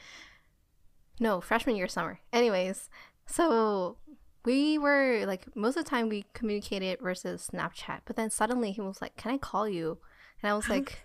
No, 1.19 1.39
freshman 1.39 1.75
year 1.75 1.87
summer. 1.87 2.19
Anyways, 2.33 2.89
so 3.25 3.97
we 4.45 4.77
were 4.77 5.25
like, 5.25 5.55
most 5.55 5.77
of 5.77 5.83
the 5.83 5.89
time 5.89 6.09
we 6.09 6.25
communicated 6.33 6.99
versus 7.01 7.49
Snapchat, 7.53 8.01
but 8.05 8.15
then 8.15 8.29
suddenly 8.29 8.71
he 8.71 8.81
was 8.81 9.01
like, 9.01 9.15
Can 9.17 9.31
I 9.31 9.37
call 9.37 9.67
you? 9.67 9.99
And 10.41 10.51
I 10.51 10.55
was 10.55 10.69
like, 10.69 11.03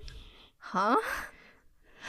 Huh? 0.59 0.97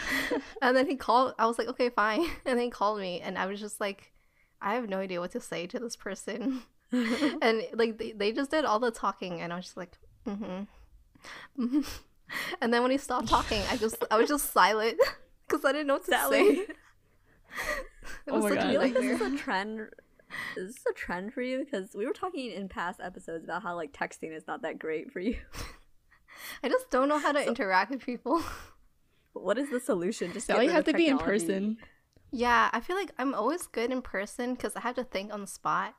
and 0.61 0.75
then 0.75 0.87
he 0.87 0.95
called, 0.95 1.33
I 1.39 1.45
was 1.45 1.57
like, 1.57 1.67
Okay, 1.67 1.89
fine. 1.89 2.21
And 2.45 2.57
then 2.57 2.65
he 2.65 2.69
called 2.69 2.99
me, 2.99 3.21
and 3.21 3.37
I 3.37 3.45
was 3.45 3.59
just 3.59 3.79
like, 3.79 4.11
I 4.61 4.75
have 4.75 4.89
no 4.89 4.99
idea 4.99 5.19
what 5.19 5.31
to 5.31 5.39
say 5.39 5.67
to 5.67 5.79
this 5.79 5.95
person. 5.95 6.63
and 6.91 7.63
like 7.73 7.97
they, 7.97 8.11
they 8.11 8.31
just 8.31 8.51
did 8.51 8.65
all 8.65 8.79
the 8.79 8.91
talking 8.91 9.41
and 9.41 9.51
I 9.51 9.57
was 9.57 9.65
just 9.65 9.77
like, 9.77 9.97
mm-hmm. 10.27 10.63
hmm 11.57 11.81
And 12.61 12.73
then 12.73 12.81
when 12.81 12.91
he 12.91 12.97
stopped 12.97 13.27
talking, 13.27 13.61
I 13.69 13.77
just 13.77 14.03
I 14.09 14.17
was 14.17 14.29
just 14.29 14.51
silent 14.51 14.99
because 15.47 15.65
I 15.65 15.71
didn't 15.71 15.87
know 15.87 15.95
what 15.95 16.05
to 16.05 16.11
Sally. 16.11 16.55
say. 16.55 16.61
It 18.27 18.31
Oh 18.31 18.35
was 18.35 18.43
my 18.43 18.49
such 18.49 18.59
God. 18.59 18.65
I 18.65 18.69
a 18.69 18.71
feel 18.71 18.81
like 18.81 18.93
this 18.93 19.21
is 19.21 19.33
a 19.33 19.37
trend. 19.37 19.79
Is 20.57 20.75
this 20.75 20.85
a 20.89 20.93
trend 20.93 21.33
for 21.33 21.41
you? 21.41 21.63
Because 21.63 21.89
we 21.95 22.05
were 22.05 22.13
talking 22.13 22.51
in 22.51 22.67
past 22.67 22.99
episodes 23.03 23.43
about 23.43 23.63
how 23.63 23.75
like 23.75 23.93
texting 23.93 24.35
is 24.35 24.47
not 24.47 24.61
that 24.63 24.79
great 24.79 25.11
for 25.11 25.19
you. 25.19 25.37
I 26.63 26.69
just 26.69 26.89
don't 26.91 27.07
know 27.09 27.19
how 27.19 27.31
to 27.31 27.45
interact 27.47 27.91
with 27.91 28.05
people. 28.05 28.43
What 29.36 29.57
is 29.57 29.69
the 29.69 29.79
solution? 29.79 30.33
Just 30.33 30.47
sally 30.47 30.65
get 30.65 30.71
rid 30.71 30.73
have 30.75 30.88
of 30.88 30.93
to 30.93 30.97
be 30.97 31.07
in 31.07 31.17
person 31.17 31.77
Yeah, 32.31 32.69
I 32.73 32.79
feel 32.79 32.95
like 32.95 33.11
I'm 33.19 33.33
always 33.36 33.67
good 33.67 33.91
in 33.91 34.01
person 34.01 34.55
because 34.55 34.75
I 34.75 34.79
have 34.81 34.95
to 34.95 35.03
think 35.03 35.31
on 35.33 35.41
the 35.41 35.47
spot. 35.47 35.93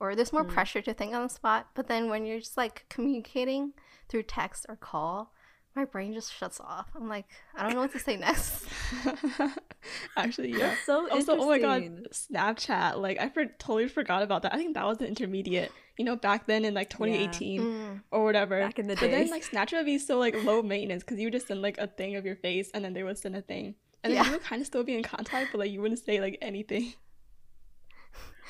or 0.00 0.16
there's 0.16 0.32
more 0.32 0.44
Mm. 0.44 0.48
pressure 0.48 0.82
to 0.82 0.92
think 0.92 1.14
on 1.14 1.22
the 1.22 1.28
spot. 1.28 1.68
But 1.74 1.86
then 1.86 2.08
when 2.10 2.26
you're 2.26 2.40
just 2.40 2.56
like 2.56 2.84
communicating 2.88 3.72
through 4.08 4.24
text 4.24 4.66
or 4.68 4.74
call, 4.74 5.32
my 5.76 5.84
brain 5.84 6.12
just 6.12 6.34
shuts 6.34 6.58
off. 6.58 6.88
I'm 6.96 7.08
like, 7.08 7.26
I 7.54 7.62
don't 7.62 7.74
know 7.74 7.82
what 7.82 7.92
to 7.92 8.00
say 8.00 8.16
next. 8.16 8.66
Actually, 10.16 10.50
yeah. 10.50 10.58
That's 10.58 10.84
so 10.84 11.08
Also, 11.10 11.36
oh 11.38 11.48
my 11.48 11.58
god. 11.58 12.08
Snapchat. 12.12 12.98
Like, 13.00 13.18
I 13.20 13.28
for- 13.28 13.46
totally 13.46 13.88
forgot 13.88 14.22
about 14.22 14.42
that. 14.42 14.52
I 14.54 14.56
think 14.56 14.74
that 14.74 14.84
was 14.84 15.00
an 15.00 15.06
intermediate. 15.06 15.72
You 15.98 16.04
know, 16.06 16.16
back 16.16 16.46
then 16.46 16.64
in 16.64 16.72
like 16.74 16.88
2018 16.90 17.60
Mm. 17.60 18.02
or 18.10 18.24
whatever. 18.24 18.60
Back 18.60 18.78
in 18.78 18.86
the 18.86 18.96
But 18.96 19.10
then 19.10 19.28
like 19.30 19.44
Snapchat 19.48 19.74
would 19.74 19.86
be 19.86 19.98
so 19.98 20.18
like 20.18 20.34
low 20.44 20.62
maintenance 20.62 21.02
because 21.02 21.18
you 21.18 21.26
would 21.26 21.32
just 21.34 21.48
send 21.48 21.60
like 21.62 21.78
a 21.78 21.86
thing 21.86 22.16
of 22.16 22.24
your 22.24 22.36
face 22.36 22.70
and 22.72 22.84
then 22.84 22.92
they 22.94 23.02
would 23.02 23.18
send 23.18 23.36
a 23.36 23.42
thing. 23.42 23.74
And 24.02 24.14
then 24.14 24.24
you 24.24 24.32
would 24.32 24.42
kind 24.42 24.60
of 24.60 24.66
still 24.66 24.82
be 24.84 24.94
in 24.96 25.02
contact, 25.02 25.52
but 25.52 25.58
like 25.58 25.70
you 25.70 25.80
wouldn't 25.80 26.00
say 26.00 26.20
like 26.20 26.38
anything. 26.42 26.94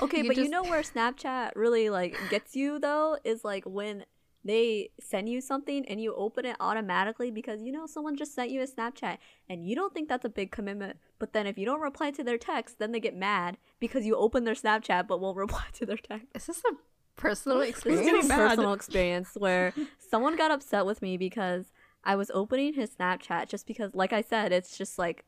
Okay, 0.01 0.19
You 0.23 0.29
but 0.29 0.37
you 0.37 0.49
know 0.49 0.63
where 0.63 0.81
Snapchat 0.83 1.53
really 1.55 1.91
like 1.91 2.17
gets 2.31 2.57
you 2.57 2.79
though 2.79 3.19
is 3.25 3.45
like 3.45 3.65
when 3.65 4.05
they 4.45 4.91
send 4.99 5.29
you 5.29 5.41
something 5.41 5.85
and 5.87 6.01
you 6.01 6.15
open 6.17 6.45
it 6.45 6.57
automatically 6.59 7.31
because 7.31 7.63
you 7.63 7.71
know 7.71 7.87
someone 7.87 8.17
just 8.17 8.35
sent 8.35 8.51
you 8.51 8.61
a 8.63 8.67
Snapchat 8.67 9.19
and 9.49 9.65
you 9.65 9.77
don't 9.77 9.95
think 9.95 10.09
that's 10.09 10.25
a 10.25 10.29
big 10.31 10.51
commitment. 10.51 10.97
But 11.21 11.33
then 11.35 11.47
if 11.47 11.57
you 11.59 11.65
don't 11.67 11.81
reply 11.81 12.11
to 12.13 12.25
their 12.25 12.39
text, 12.39 12.79
then 12.81 12.91
they 12.91 12.99
get 13.01 13.15
mad 13.15 13.59
because 13.79 14.05
you 14.05 14.17
open 14.17 14.43
their 14.45 14.55
Snapchat 14.55 15.07
but 15.07 15.21
won't 15.21 15.37
reply 15.47 15.67
to 15.75 15.87
their 15.87 15.99
text. 15.99 16.27
Is 16.35 16.47
this 16.47 16.63
a 16.65 16.73
personal 17.17 17.61
experience? 17.61 18.05
getting 18.07 18.21
is 18.25 18.31
a 18.31 18.35
personal 18.35 18.73
experience 18.73 19.31
where 19.35 19.73
someone 20.11 20.37
got 20.37 20.51
upset 20.51 20.87
with 20.87 21.03
me 21.03 21.17
because 21.17 21.73
I 22.05 22.17
was 22.17 22.31
opening 22.35 22.75
his 22.75 22.91
Snapchat 22.97 23.49
just 23.49 23.67
because, 23.67 23.95
like 23.95 24.13
I 24.13 24.21
said, 24.23 24.53
it's 24.53 24.77
just 24.77 24.99
like 24.99 25.25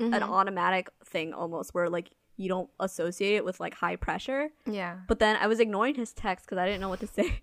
an 0.00 0.12
Mhm. 0.12 0.30
automatic 0.30 0.88
thing 1.04 1.32
almost 1.34 1.74
where 1.74 1.90
like 1.90 2.10
you 2.36 2.48
don't 2.48 2.70
associate 2.78 3.34
it 3.34 3.44
with 3.44 3.58
like 3.58 3.74
high 3.74 3.96
pressure. 3.96 4.50
Yeah. 4.64 4.98
But 5.08 5.18
then 5.18 5.36
I 5.36 5.48
was 5.48 5.58
ignoring 5.58 5.96
his 5.96 6.12
text 6.12 6.46
because 6.46 6.58
I 6.58 6.66
didn't 6.66 6.80
know 6.80 6.88
what 6.88 7.00
to 7.00 7.06
say. 7.08 7.42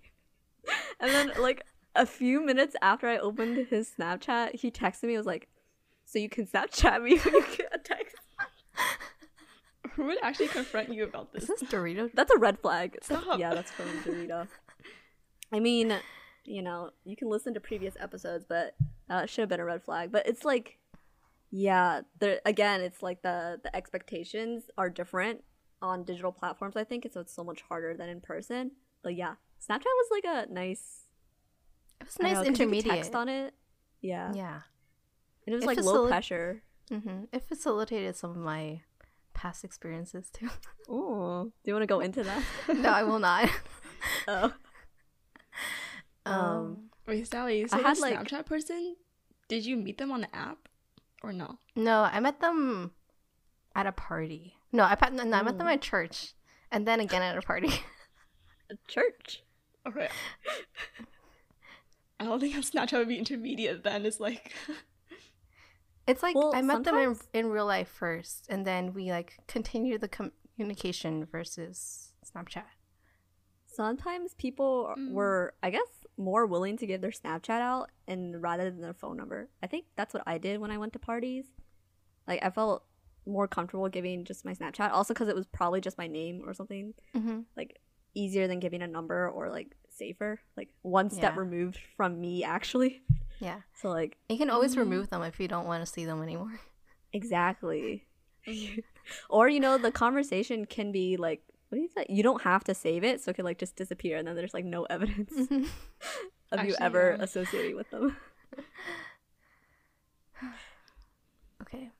and 1.00 1.10
then 1.12 1.32
like 1.38 1.62
a 1.94 2.06
few 2.06 2.40
minutes 2.44 2.74
after 2.80 3.06
I 3.08 3.18
opened 3.18 3.58
his 3.68 3.90
Snapchat, 3.98 4.54
he 4.54 4.70
texted 4.70 5.04
me. 5.04 5.16
was 5.18 5.26
like, 5.26 5.48
"So 6.06 6.18
you 6.18 6.28
can 6.30 6.46
Snapchat 6.46 7.02
me 7.02 7.18
when 7.18 7.34
you 7.34 7.44
get 7.58 7.68
a 7.74 7.78
text." 7.78 8.16
Who 9.96 10.04
would 10.04 10.18
actually 10.22 10.48
confront 10.48 10.92
you 10.92 11.04
about 11.04 11.32
this? 11.32 11.42
Is 11.44 11.48
this? 11.48 11.60
this 11.60 11.70
Dorito? 11.70 12.10
That's 12.14 12.30
a 12.32 12.38
red 12.38 12.58
flag. 12.60 12.96
Stop. 13.02 13.38
Yeah, 13.38 13.54
that's 13.54 13.70
from 13.70 13.86
Dorito. 14.04 14.46
I 15.52 15.60
mean, 15.60 15.96
you 16.44 16.62
know, 16.62 16.90
you 17.04 17.16
can 17.16 17.28
listen 17.30 17.54
to 17.54 17.60
previous 17.60 17.94
episodes, 17.98 18.44
but 18.48 18.74
uh, 19.10 19.22
it 19.24 19.30
should 19.30 19.42
have 19.42 19.48
been 19.48 19.60
a 19.60 19.64
red 19.64 19.82
flag. 19.82 20.12
But 20.12 20.26
it's 20.28 20.44
like, 20.44 20.78
yeah, 21.50 22.02
there 22.18 22.40
again, 22.44 22.80
it's 22.82 23.02
like 23.02 23.22
the 23.22 23.58
the 23.62 23.74
expectations 23.74 24.64
are 24.76 24.90
different 24.90 25.42
on 25.82 26.04
digital 26.04 26.32
platforms. 26.32 26.76
I 26.76 26.84
think, 26.84 27.04
and 27.04 27.14
so 27.14 27.20
it's 27.20 27.32
so 27.34 27.44
much 27.44 27.62
harder 27.62 27.94
than 27.96 28.08
in 28.08 28.20
person. 28.20 28.72
But 29.02 29.14
yeah, 29.14 29.34
Snapchat 29.66 29.84
was 29.84 30.08
like 30.10 30.24
a 30.24 30.52
nice, 30.52 31.06
It 32.00 32.06
was 32.06 32.16
I 32.20 32.22
don't 32.24 32.32
nice 32.32 32.34
know, 32.34 32.40
'cause 32.40 32.46
you 32.46 32.52
could 32.52 32.60
intermediate. 32.60 32.94
text 32.96 33.14
on 33.14 33.28
it. 33.28 33.54
Yeah, 34.02 34.32
Yeah. 34.34 34.60
and 35.46 35.52
it 35.52 35.54
was 35.54 35.64
It 35.64 35.68
like 35.68 35.80
low 35.80 36.04
facili- 36.04 36.08
pressure. 36.08 36.62
hmm 36.90 37.24
It 37.32 37.42
facilitated 37.42 38.14
some 38.16 38.30
of 38.30 38.36
my 38.36 38.82
past 39.36 39.64
experiences 39.64 40.30
too. 40.32 40.48
Oh, 40.88 41.44
do 41.44 41.50
you 41.64 41.74
want 41.74 41.82
to 41.82 41.86
go 41.86 42.00
into 42.00 42.22
that? 42.22 42.42
no, 42.76 42.90
I 42.90 43.02
will 43.02 43.18
not. 43.18 43.50
oh, 44.28 44.52
Um, 46.24 46.34
Um, 46.34 46.76
Wait, 47.06 47.26
Sally, 47.26 47.66
so 47.68 47.76
I 47.76 47.80
the 47.82 47.88
had, 47.88 47.98
like- 47.98 48.18
Snapchat 48.18 48.46
person, 48.46 48.96
did 49.48 49.64
you 49.66 49.76
meet 49.76 49.98
them 49.98 50.10
on 50.12 50.20
the 50.22 50.34
app 50.34 50.68
or 51.22 51.32
no? 51.32 51.58
no, 51.74 52.02
I 52.02 52.20
met 52.20 52.40
them 52.40 52.92
at 53.74 53.86
a 53.86 53.92
party. 53.92 54.54
No, 54.72 54.84
I, 54.84 54.96
met- 55.00 55.12
no, 55.26 55.36
I 55.36 55.42
met 55.42 55.58
them 55.58 55.66
at 55.68 55.80
church, 55.82 56.34
and 56.72 56.86
then 56.86 57.00
again 57.00 57.22
at 57.22 57.36
a 57.36 57.42
party. 57.42 57.68
a 58.70 58.74
church. 58.88 59.42
Okay. 59.86 60.08
I 62.18 62.24
don't 62.24 62.40
think 62.40 62.54
Snapchat 62.56 62.98
would 62.98 63.08
be 63.08 63.18
intermediate 63.18 63.82
then. 63.84 64.06
It's 64.06 64.18
like 64.20 64.52
It's 66.06 66.22
like 66.22 66.34
Well, 66.36 66.52
I 66.54 66.62
met 66.62 66.84
them 66.84 66.96
in 66.96 67.16
in 67.34 67.46
real 67.50 67.66
life 67.66 67.88
first, 67.88 68.46
and 68.48 68.64
then 68.66 68.92
we 68.94 69.10
like 69.10 69.38
continue 69.48 69.98
the 69.98 70.08
communication 70.08 71.24
versus 71.24 72.12
Snapchat. 72.24 72.64
Sometimes 73.66 74.34
people 74.34 74.94
Mm. 74.96 75.12
were, 75.12 75.54
I 75.62 75.70
guess, 75.70 75.88
more 76.16 76.46
willing 76.46 76.76
to 76.78 76.86
give 76.86 77.00
their 77.02 77.10
Snapchat 77.10 77.60
out 77.60 77.90
and 78.08 78.40
rather 78.42 78.70
than 78.70 78.80
their 78.80 78.94
phone 78.94 79.16
number. 79.16 79.50
I 79.62 79.66
think 79.66 79.86
that's 79.96 80.14
what 80.14 80.22
I 80.26 80.38
did 80.38 80.60
when 80.60 80.70
I 80.70 80.78
went 80.78 80.92
to 80.94 80.98
parties. 80.98 81.46
Like 82.26 82.42
I 82.42 82.50
felt 82.50 82.84
more 83.26 83.48
comfortable 83.48 83.88
giving 83.88 84.24
just 84.24 84.44
my 84.44 84.54
Snapchat, 84.54 84.92
also 84.92 85.12
because 85.12 85.28
it 85.28 85.34
was 85.36 85.46
probably 85.46 85.80
just 85.80 85.98
my 85.98 86.06
name 86.06 86.42
or 86.46 86.54
something. 86.54 86.94
Mm-hmm. 87.14 87.40
Like 87.56 87.80
easier 88.14 88.46
than 88.48 88.60
giving 88.60 88.80
a 88.82 88.86
number 88.86 89.28
or 89.28 89.50
like 89.50 89.76
safer, 89.90 90.40
like 90.56 90.70
one 90.82 91.10
step 91.10 91.34
Yeah. 91.34 91.40
removed 91.40 91.78
from 91.96 92.18
me 92.20 92.44
actually. 92.44 93.02
Yeah, 93.38 93.60
So 93.74 93.90
like 93.90 94.16
you 94.28 94.38
can 94.38 94.50
always 94.50 94.74
Mm. 94.74 94.78
remove 94.78 95.10
them 95.10 95.22
if 95.22 95.38
you 95.38 95.48
don't 95.48 95.66
want 95.66 95.84
to 95.84 95.90
see 95.92 96.04
them 96.06 96.22
anymore. 96.22 96.58
exactly. 97.12 98.06
or 99.28 99.48
you 99.48 99.60
know 99.60 99.76
the 99.78 99.92
conversation 99.92 100.64
can 100.64 100.92
be 100.92 101.16
like 101.16 101.42
what 101.68 101.76
do 101.76 101.82
you 101.82 101.88
say? 101.88 102.06
You 102.08 102.22
don't 102.22 102.42
have 102.42 102.62
to 102.64 102.74
save 102.74 103.02
it, 103.02 103.20
so 103.20 103.30
it 103.30 103.34
can 103.34 103.44
like 103.44 103.58
just 103.58 103.74
disappear, 103.74 104.16
and 104.18 104.26
then 104.28 104.36
there's 104.36 104.54
like 104.54 104.64
no 104.64 104.84
evidence 104.84 105.32
of 106.52 106.64
you 106.64 106.76
ever 106.80 107.16
yeah. 107.18 107.24
associating 107.24 107.74
with 107.74 107.90
them. 107.90 108.16
Okay. 111.62 111.90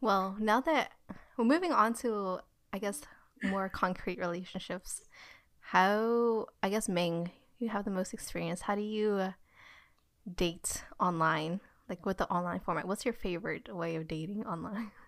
Well, 0.00 0.36
now 0.38 0.60
that 0.60 0.92
we're 1.36 1.44
moving 1.44 1.72
on 1.72 1.94
to, 1.94 2.40
I 2.72 2.78
guess, 2.78 3.00
more 3.42 3.68
concrete 3.68 4.18
relationships, 4.18 5.02
how, 5.60 6.46
I 6.62 6.68
guess, 6.68 6.88
Ming, 6.88 7.30
you 7.58 7.68
have 7.70 7.84
the 7.84 7.90
most 7.90 8.12
experience. 8.12 8.62
How 8.62 8.74
do 8.74 8.82
you 8.82 9.32
uh, 10.28 10.34
date 10.36 10.84
online? 11.00 11.60
Like 11.88 12.04
with 12.04 12.18
the 12.18 12.28
online 12.30 12.60
format, 12.60 12.86
what's 12.86 13.04
your 13.04 13.14
favorite 13.14 13.74
way 13.74 13.96
of 13.96 14.08
dating 14.08 14.46
online? 14.46 14.90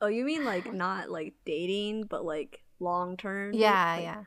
Oh, 0.00 0.06
you 0.06 0.24
mean 0.24 0.44
like 0.44 0.72
not 0.72 1.10
like 1.10 1.34
dating, 1.44 2.04
but 2.04 2.24
like 2.24 2.62
long 2.78 3.16
term? 3.16 3.56
Yeah, 3.56 3.96
Like, 3.96 4.04
yeah. 4.04 4.24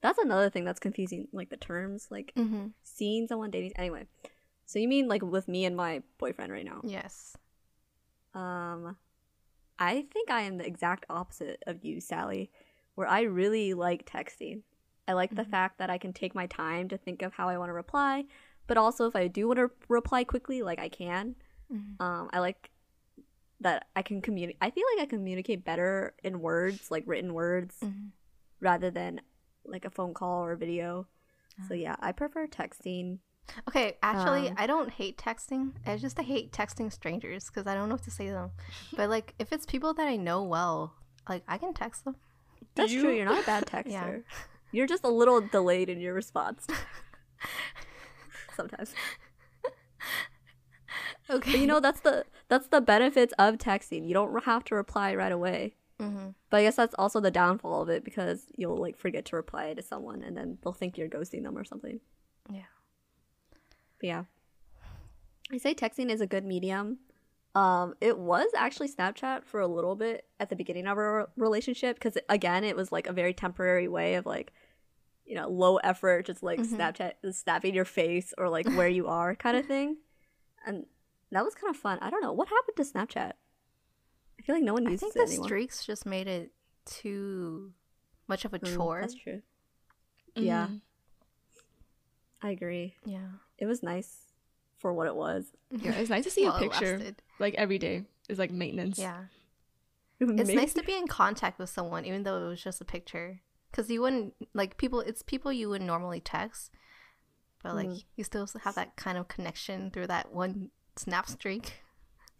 That's 0.00 0.18
another 0.18 0.50
thing 0.50 0.64
that's 0.64 0.80
confusing, 0.80 1.28
like 1.32 1.48
the 1.48 1.56
terms, 1.56 2.08
like 2.10 2.32
Mm-hmm. 2.36 2.66
seeing 2.82 3.28
someone 3.28 3.52
dating. 3.52 3.72
Anyway, 3.76 4.06
so 4.66 4.80
you 4.80 4.88
mean 4.88 5.06
like 5.06 5.22
with 5.22 5.46
me 5.46 5.64
and 5.64 5.76
my 5.76 6.02
boyfriend 6.18 6.50
right 6.52 6.64
now? 6.64 6.80
Yes. 6.82 7.36
Um, 8.34 8.96
I 9.78 10.06
think 10.12 10.30
I 10.30 10.42
am 10.42 10.58
the 10.58 10.66
exact 10.66 11.06
opposite 11.08 11.62
of 11.68 11.84
you, 11.84 12.00
Sally, 12.00 12.50
where 12.96 13.06
I 13.06 13.22
really 13.22 13.74
like 13.74 14.04
texting. 14.06 14.62
I 15.06 15.12
like 15.12 15.36
the 15.36 15.44
Mhm. 15.44 15.50
fact 15.50 15.78
that 15.78 15.90
I 15.90 15.98
can 15.98 16.12
take 16.12 16.34
my 16.34 16.46
time 16.46 16.88
to 16.88 16.98
think 16.98 17.22
of 17.22 17.32
how 17.34 17.48
I 17.48 17.58
want 17.58 17.68
to 17.68 17.74
reply, 17.74 18.24
but 18.66 18.76
also 18.76 19.06
if 19.06 19.16
I 19.16 19.28
do 19.28 19.46
want 19.48 19.58
to 19.58 19.70
reply 19.88 20.24
quickly, 20.24 20.62
like 20.62 20.78
I 20.78 20.88
can. 20.88 21.36
Mhm. 21.72 22.00
Um, 22.00 22.30
I 22.32 22.40
like 22.40 22.70
that 23.60 23.86
I 23.96 24.02
can 24.02 24.20
communicate. 24.20 24.58
I 24.60 24.70
feel 24.70 24.84
like 24.96 25.02
I 25.04 25.06
communicate 25.08 25.64
better 25.64 26.14
in 26.22 26.40
words, 26.40 26.90
like 26.90 27.04
written 27.06 27.32
words, 27.34 27.76
Mhm. 27.82 28.10
rather 28.60 28.90
than 28.90 29.20
like 29.64 29.84
a 29.84 29.90
phone 29.90 30.12
call 30.14 30.44
or 30.44 30.52
a 30.52 30.56
video. 30.56 31.06
So 31.68 31.74
Ah. 31.74 31.74
yeah, 31.74 31.96
I 32.00 32.12
prefer 32.12 32.46
texting. 32.46 33.20
Okay, 33.68 33.96
actually, 34.02 34.48
Um, 34.48 34.54
I 34.58 34.66
don't 34.66 34.90
hate 34.90 35.16
texting. 35.18 35.74
I 35.86 35.96
just 35.98 36.18
I 36.18 36.22
hate 36.22 36.50
texting 36.52 36.92
strangers 36.92 37.46
because 37.46 37.66
I 37.66 37.74
don't 37.74 37.88
know 37.88 37.94
what 37.94 38.04
to 38.04 38.10
say 38.10 38.26
to 38.26 38.32
them. 38.32 38.50
But 38.96 39.08
like, 39.10 39.34
if 39.38 39.52
it's 39.52 39.64
people 39.66 39.94
that 39.94 40.08
I 40.08 40.16
know 40.16 40.42
well, 40.42 40.94
like 41.28 41.44
I 41.48 41.56
can 41.58 41.72
text 41.74 42.04
them. 42.04 42.16
That's 42.74 42.90
you? 42.92 43.02
true. 43.02 43.12
You're 43.14 43.24
not 43.26 43.42
a 43.42 43.46
bad 43.46 43.66
texter. 43.74 43.90
Yeah. 43.90 44.18
You're 44.72 44.86
just 44.88 45.04
a 45.04 45.08
little 45.08 45.40
delayed 45.40 45.88
in 45.88 46.00
your 46.00 46.12
response. 46.14 46.66
Sometimes. 48.54 48.94
Okay. 51.30 51.52
But 51.52 51.60
you 51.60 51.66
know 51.66 51.80
that's 51.80 52.00
the 52.00 52.24
that's 52.48 52.68
the 52.68 52.80
benefits 52.80 53.32
of 53.38 53.56
texting. 53.56 54.06
You 54.06 54.14
don't 54.14 54.44
have 54.44 54.64
to 54.64 54.74
reply 54.74 55.14
right 55.14 55.32
away. 55.32 55.74
hmm 55.98 56.28
But 56.50 56.58
I 56.58 56.62
guess 56.64 56.76
that's 56.76 56.94
also 56.98 57.20
the 57.20 57.30
downfall 57.30 57.82
of 57.82 57.88
it 57.88 58.04
because 58.04 58.44
you'll 58.56 58.76
like 58.76 58.96
forget 58.98 59.24
to 59.26 59.36
reply 59.36 59.72
to 59.74 59.82
someone 59.82 60.22
and 60.22 60.36
then 60.36 60.58
they'll 60.62 60.72
think 60.72 60.98
you're 60.98 61.08
ghosting 61.08 61.42
them 61.42 61.56
or 61.56 61.64
something. 61.64 62.00
Yeah. 62.50 62.70
But 63.98 64.06
yeah. 64.06 64.24
I 65.52 65.58
say 65.58 65.74
texting 65.74 66.10
is 66.10 66.20
a 66.20 66.26
good 66.26 66.44
medium. 66.44 66.98
Um, 67.54 67.94
it 68.00 68.18
was 68.18 68.48
actually 68.56 68.88
Snapchat 68.88 69.44
for 69.44 69.60
a 69.60 69.68
little 69.68 69.94
bit 69.94 70.26
at 70.40 70.50
the 70.50 70.56
beginning 70.56 70.86
of 70.86 70.98
our 70.98 71.30
relationship 71.36 71.96
because 71.96 72.18
again, 72.28 72.64
it 72.64 72.76
was 72.76 72.90
like 72.92 73.06
a 73.06 73.12
very 73.12 73.32
temporary 73.32 73.88
way 73.88 74.16
of 74.16 74.26
like, 74.26 74.52
you 75.24 75.34
know, 75.34 75.48
low 75.48 75.76
effort, 75.78 76.26
just 76.26 76.42
like 76.42 76.60
Mhm. 76.60 76.76
Snapchat 76.76 77.34
snapping 77.34 77.74
your 77.74 77.84
face 77.84 78.32
or 78.38 78.48
like 78.48 78.68
where 78.68 78.88
you 78.88 79.06
are 79.06 79.34
kind 79.34 79.56
of 79.56 79.66
thing, 79.74 79.96
and 80.66 80.86
that 81.30 81.44
was 81.44 81.54
kind 81.54 81.70
of 81.74 81.76
fun. 81.80 81.98
I 82.02 82.10
don't 82.10 82.22
know 82.22 82.32
what 82.32 82.48
happened 82.48 82.76
to 82.76 82.82
Snapchat. 82.84 83.32
I 84.38 84.42
feel 84.42 84.54
like 84.56 84.64
no 84.64 84.74
one 84.74 84.84
uses 84.84 84.96
I 84.98 85.00
think 85.00 85.16
it 85.16 85.18
the 85.18 85.32
anymore. 85.32 85.46
streaks 85.48 85.84
just 85.86 86.04
made 86.06 86.26
it 86.26 86.52
too 86.84 87.72
much 88.28 88.44
of 88.44 88.52
a 88.52 88.58
Mm, 88.58 88.76
chore. 88.76 89.00
That's 89.00 89.14
true. 89.14 89.42
Yeah. 90.36 90.66
Mm. 90.68 90.80
I 92.42 92.50
agree. 92.50 92.96
Yeah. 93.04 93.28
It 93.58 93.66
was 93.66 93.82
nice 93.82 94.16
for 94.78 94.92
what 94.92 95.06
it 95.06 95.14
was. 95.16 95.46
Yeah, 95.70 95.92
it's 95.92 96.10
nice 96.10 96.24
to 96.24 96.30
see 96.30 96.44
While 96.44 96.56
a 96.56 96.60
picture 96.60 97.00
like 97.38 97.54
every 97.54 97.78
day. 97.78 98.04
It's 98.28 98.38
like 98.38 98.50
maintenance. 98.50 98.98
Yeah. 98.98 99.24
It's 100.20 100.52
nice 100.54 100.74
to 100.74 100.82
be 100.82 100.96
in 100.96 101.06
contact 101.06 101.58
with 101.58 101.68
someone, 101.70 102.04
even 102.04 102.22
though 102.22 102.44
it 102.44 102.48
was 102.48 102.62
just 102.62 102.80
a 102.80 102.84
picture. 102.84 103.40
Because 103.74 103.90
you 103.90 104.02
wouldn't 104.02 104.34
like 104.54 104.76
people. 104.76 105.00
It's 105.00 105.22
people 105.22 105.52
you 105.52 105.68
would 105.68 105.82
normally 105.82 106.20
text, 106.20 106.70
but 107.60 107.74
like 107.74 107.88
Mhm. 107.88 108.04
you 108.14 108.22
still 108.22 108.46
have 108.62 108.76
that 108.76 108.94
kind 108.94 109.18
of 109.18 109.26
connection 109.26 109.90
through 109.90 110.06
that 110.06 110.32
one 110.32 110.70
snap 110.94 111.26
streak. 111.28 111.82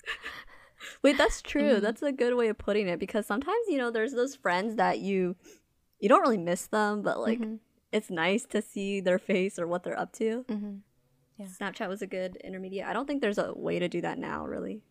Wait, 1.03 1.16
that's 1.18 1.43
true. 1.43 1.76
Mhm. 1.78 1.80
That's 1.80 2.03
a 2.03 2.12
good 2.12 2.35
way 2.37 2.49
of 2.49 2.59
putting 2.59 2.87
it 2.89 2.99
because 3.01 3.26
sometimes, 3.26 3.66
you 3.68 3.78
know, 3.78 3.91
there's 3.91 4.12
those 4.12 4.37
friends 4.37 4.76
that 4.76 5.01
you 5.01 5.35
you 5.99 6.09
don't 6.09 6.20
really 6.20 6.37
miss 6.39 6.66
them, 6.66 7.03
but 7.03 7.18
like 7.18 7.39
Mhm. 7.41 7.59
it's 7.91 8.11
nice 8.11 8.45
to 8.47 8.61
see 8.61 9.01
their 9.01 9.18
face 9.18 9.59
or 9.59 9.66
what 9.66 9.82
they're 9.82 9.99
up 9.99 10.12
to. 10.14 10.45
Mhm. 10.49 10.82
Yeah. 11.39 11.47
Snapchat 11.47 11.89
was 11.89 12.03
a 12.03 12.07
good 12.07 12.37
intermediate. 12.37 12.87
I 12.87 12.93
don't 12.93 13.07
think 13.07 13.22
there's 13.22 13.39
a 13.39 13.55
way 13.55 13.78
to 13.78 13.89
do 13.89 14.01
that 14.03 14.18
now, 14.18 14.47
really. 14.47 14.82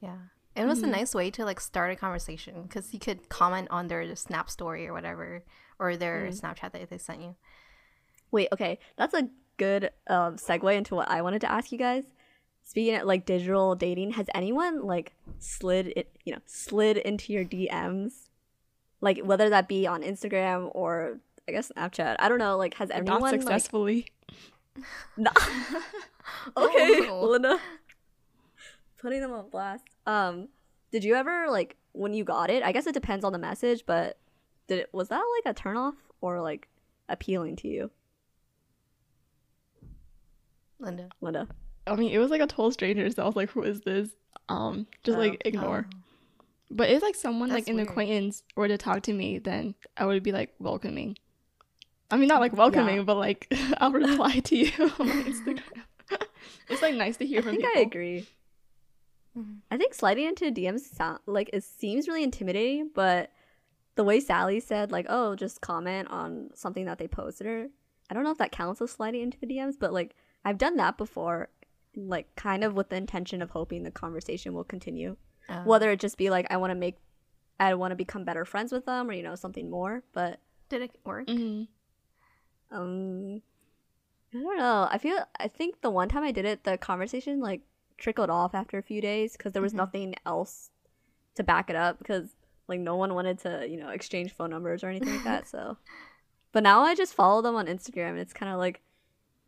Yeah. 0.00 0.18
It 0.56 0.64
was 0.64 0.80
Mhm. 0.80 0.84
a 0.84 0.86
nice 0.88 1.14
way 1.14 1.30
to 1.32 1.44
like 1.44 1.60
start 1.60 1.92
a 1.92 1.96
conversation 1.96 2.62
because 2.62 2.92
you 2.94 3.00
could 3.00 3.28
comment 3.28 3.68
on 3.70 3.88
their 3.88 4.16
snap 4.16 4.48
story 4.50 4.86
or 4.88 4.92
whatever, 4.92 5.44
or 5.82 5.96
their 5.96 6.26
Mm. 6.28 6.40
Snapchat 6.40 6.72
that 6.72 6.88
they 6.90 6.98
sent 6.98 7.20
you. 7.20 7.34
Wait, 8.30 8.48
okay, 8.52 8.78
that's 8.96 9.14
a 9.14 9.28
good 9.58 9.90
um, 10.06 10.36
segue 10.36 10.74
into 10.74 10.94
what 10.94 11.10
I 11.10 11.20
wanted 11.22 11.40
to 11.42 11.50
ask 11.50 11.72
you 11.72 11.78
guys. 11.78 12.04
Speaking 12.64 12.94
of 12.94 13.02
like 13.06 13.26
digital 13.26 13.74
dating, 13.74 14.12
has 14.12 14.26
anyone 14.34 14.82
like 14.86 15.12
slid 15.38 15.92
it, 15.96 16.16
you 16.24 16.32
know, 16.32 16.40
slid 16.46 16.96
into 16.96 17.32
your 17.32 17.44
DMs, 17.44 18.28
like 19.00 19.18
whether 19.18 19.50
that 19.50 19.66
be 19.68 19.86
on 19.86 20.02
Instagram 20.02 20.70
or 20.72 21.18
I 21.48 21.52
guess 21.52 21.72
Snapchat? 21.76 22.16
I 22.20 22.28
don't 22.28 22.38
know. 22.38 22.56
Like, 22.56 22.74
has 22.74 22.88
Not 22.90 22.98
anyone 22.98 23.20
like 23.22 23.40
successfully. 23.40 24.06
No. 25.18 25.30
okay, 26.56 27.08
Oh. 27.10 27.26
Linda. 27.28 27.58
Putting 28.98 29.20
them 29.20 29.32
on 29.32 29.50
blast. 29.50 29.84
Um, 30.06 30.48
did 30.92 31.04
you 31.04 31.14
ever 31.14 31.46
like 31.50 31.76
when 31.92 32.14
you 32.14 32.24
got 32.24 32.48
it? 32.48 32.62
I 32.62 32.72
guess 32.72 32.86
it 32.86 32.94
depends 32.94 33.24
on 33.24 33.32
the 33.32 33.38
message, 33.38 33.82
but 33.86 34.16
did 34.72 34.80
it 34.80 34.90
was 34.92 35.08
that 35.08 35.22
like 35.44 35.54
a 35.54 35.58
turnoff 35.60 35.94
or 36.20 36.40
like 36.40 36.68
appealing 37.08 37.56
to 37.56 37.68
you, 37.68 37.90
Linda. 40.78 41.08
Linda? 41.20 41.48
I 41.86 41.94
mean, 41.96 42.12
it 42.12 42.18
was 42.18 42.30
like 42.30 42.40
a 42.40 42.46
total 42.46 42.70
stranger, 42.70 43.10
so 43.10 43.22
I 43.22 43.26
was 43.26 43.36
like, 43.36 43.50
"Who 43.50 43.62
is 43.62 43.80
this?" 43.82 44.10
Um, 44.48 44.86
just 45.04 45.16
Oh. 45.16 45.20
like 45.20 45.42
ignore. 45.44 45.86
Oh. 45.92 45.98
But 46.70 46.90
if 46.90 47.02
like 47.02 47.14
someone 47.14 47.50
like 47.50 47.68
an 47.68 47.76
weird. 47.76 47.88
acquaintance 47.88 48.42
were 48.56 48.68
to 48.68 48.78
talk 48.78 49.02
to 49.02 49.12
me, 49.12 49.38
then 49.38 49.74
I 49.96 50.06
would 50.06 50.22
be 50.22 50.32
like 50.32 50.54
welcoming. 50.58 51.16
I 52.10 52.16
mean, 52.16 52.28
not 52.28 52.40
like 52.40 52.52
welcoming, 52.56 52.96
Yeah. 52.98 53.02
but 53.02 53.16
like 53.16 53.46
I'll 53.78 53.92
reply 53.92 54.38
to 54.40 54.56
you 54.56 54.70
on 54.98 55.06
my 55.08 55.22
Instagram. 55.22 55.62
it's 56.68 56.82
like 56.82 56.94
nice 56.94 57.16
to 57.18 57.26
hear 57.26 57.40
I 57.40 57.42
from 57.42 57.50
think 57.52 57.64
people. 57.64 57.78
I 57.78 57.82
agree. 57.82 58.26
Mhm. 59.36 59.58
I 59.70 59.76
think 59.78 59.94
sliding 59.94 60.26
into 60.26 60.50
DMs 60.50 60.80
sound 60.80 61.20
like 61.26 61.50
it 61.52 61.64
seems 61.64 62.06
really 62.08 62.22
intimidating, 62.22 62.90
but 62.94 63.30
the 63.94 64.04
way 64.04 64.20
Sally 64.20 64.60
said, 64.60 64.90
like, 64.92 65.06
oh, 65.08 65.34
just 65.36 65.60
comment 65.60 66.08
on 66.10 66.50
something 66.54 66.86
that 66.86 66.98
they 66.98 67.08
posted 67.08 67.46
or 67.46 67.68
I 68.10 68.14
don't 68.14 68.24
know 68.24 68.30
if 68.30 68.38
that 68.38 68.52
counts 68.52 68.80
as 68.82 68.90
sliding 68.90 69.22
into 69.22 69.38
the 69.38 69.46
DMs, 69.46 69.74
but 69.78 69.92
like 69.92 70.14
I've 70.44 70.58
done 70.58 70.76
that 70.76 70.98
before, 70.98 71.48
like 71.96 72.34
kind 72.36 72.64
of 72.64 72.74
with 72.74 72.88
the 72.90 72.96
intention 72.96 73.40
of 73.42 73.50
hoping 73.50 73.82
the 73.82 73.90
conversation 73.90 74.54
will 74.54 74.64
continue. 74.64 75.16
Oh. 75.48 75.62
Whether 75.64 75.90
it 75.90 76.00
just 76.00 76.16
be 76.18 76.30
like 76.30 76.46
I 76.50 76.56
want 76.56 76.70
to 76.70 76.74
make 76.74 76.96
I 77.60 77.74
want 77.74 77.92
to 77.92 77.96
become 77.96 78.24
better 78.24 78.44
friends 78.44 78.72
with 78.72 78.86
them 78.86 79.08
or 79.08 79.12
you 79.12 79.22
know 79.22 79.34
something 79.34 79.70
more, 79.70 80.02
but 80.12 80.40
did 80.68 80.82
it 80.82 80.96
work? 81.04 81.26
Mhm. 81.28 81.68
um 82.70 83.42
I 84.34 84.38
don't 84.40 84.56
know. 84.56 84.88
I 84.90 84.96
feel 84.98 85.18
I 85.38 85.48
think 85.48 85.82
the 85.82 85.90
one 85.90 86.08
time 86.08 86.22
I 86.22 86.32
did 86.32 86.46
it, 86.46 86.64
the 86.64 86.78
conversation 86.78 87.40
like 87.40 87.60
trickled 87.98 88.30
off 88.30 88.54
after 88.54 88.78
a 88.78 88.82
few 88.82 89.00
days 89.00 89.36
because 89.36 89.52
there 89.52 89.62
was 89.62 89.72
Mhm. 89.74 89.76
nothing 89.76 90.14
else 90.24 90.70
to 91.34 91.42
back 91.44 91.68
it 91.70 91.76
up 91.76 91.98
because 91.98 92.34
like 92.68 92.80
no 92.80 92.96
one 92.96 93.14
wanted 93.14 93.38
to 93.40 93.66
you 93.68 93.76
know 93.78 93.90
exchange 93.90 94.32
phone 94.32 94.50
numbers 94.50 94.82
or 94.84 94.88
anything 94.88 95.12
like 95.14 95.24
that. 95.24 95.48
So, 95.48 95.76
but 96.52 96.62
now 96.62 96.82
I 96.82 96.94
just 96.94 97.14
follow 97.14 97.42
them 97.42 97.56
on 97.56 97.66
Instagram 97.66 98.10
and 98.10 98.18
it's 98.20 98.32
kind 98.32 98.52
of 98.52 98.58
like 98.58 98.80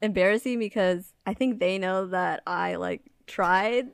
embarrassing 0.03 0.59
because 0.59 1.13
I 1.27 1.35
think 1.35 1.61
they 1.61 1.79
know 1.79 2.07
that 2.09 2.43
I 2.47 2.75
like 2.77 3.03
tried 3.27 3.89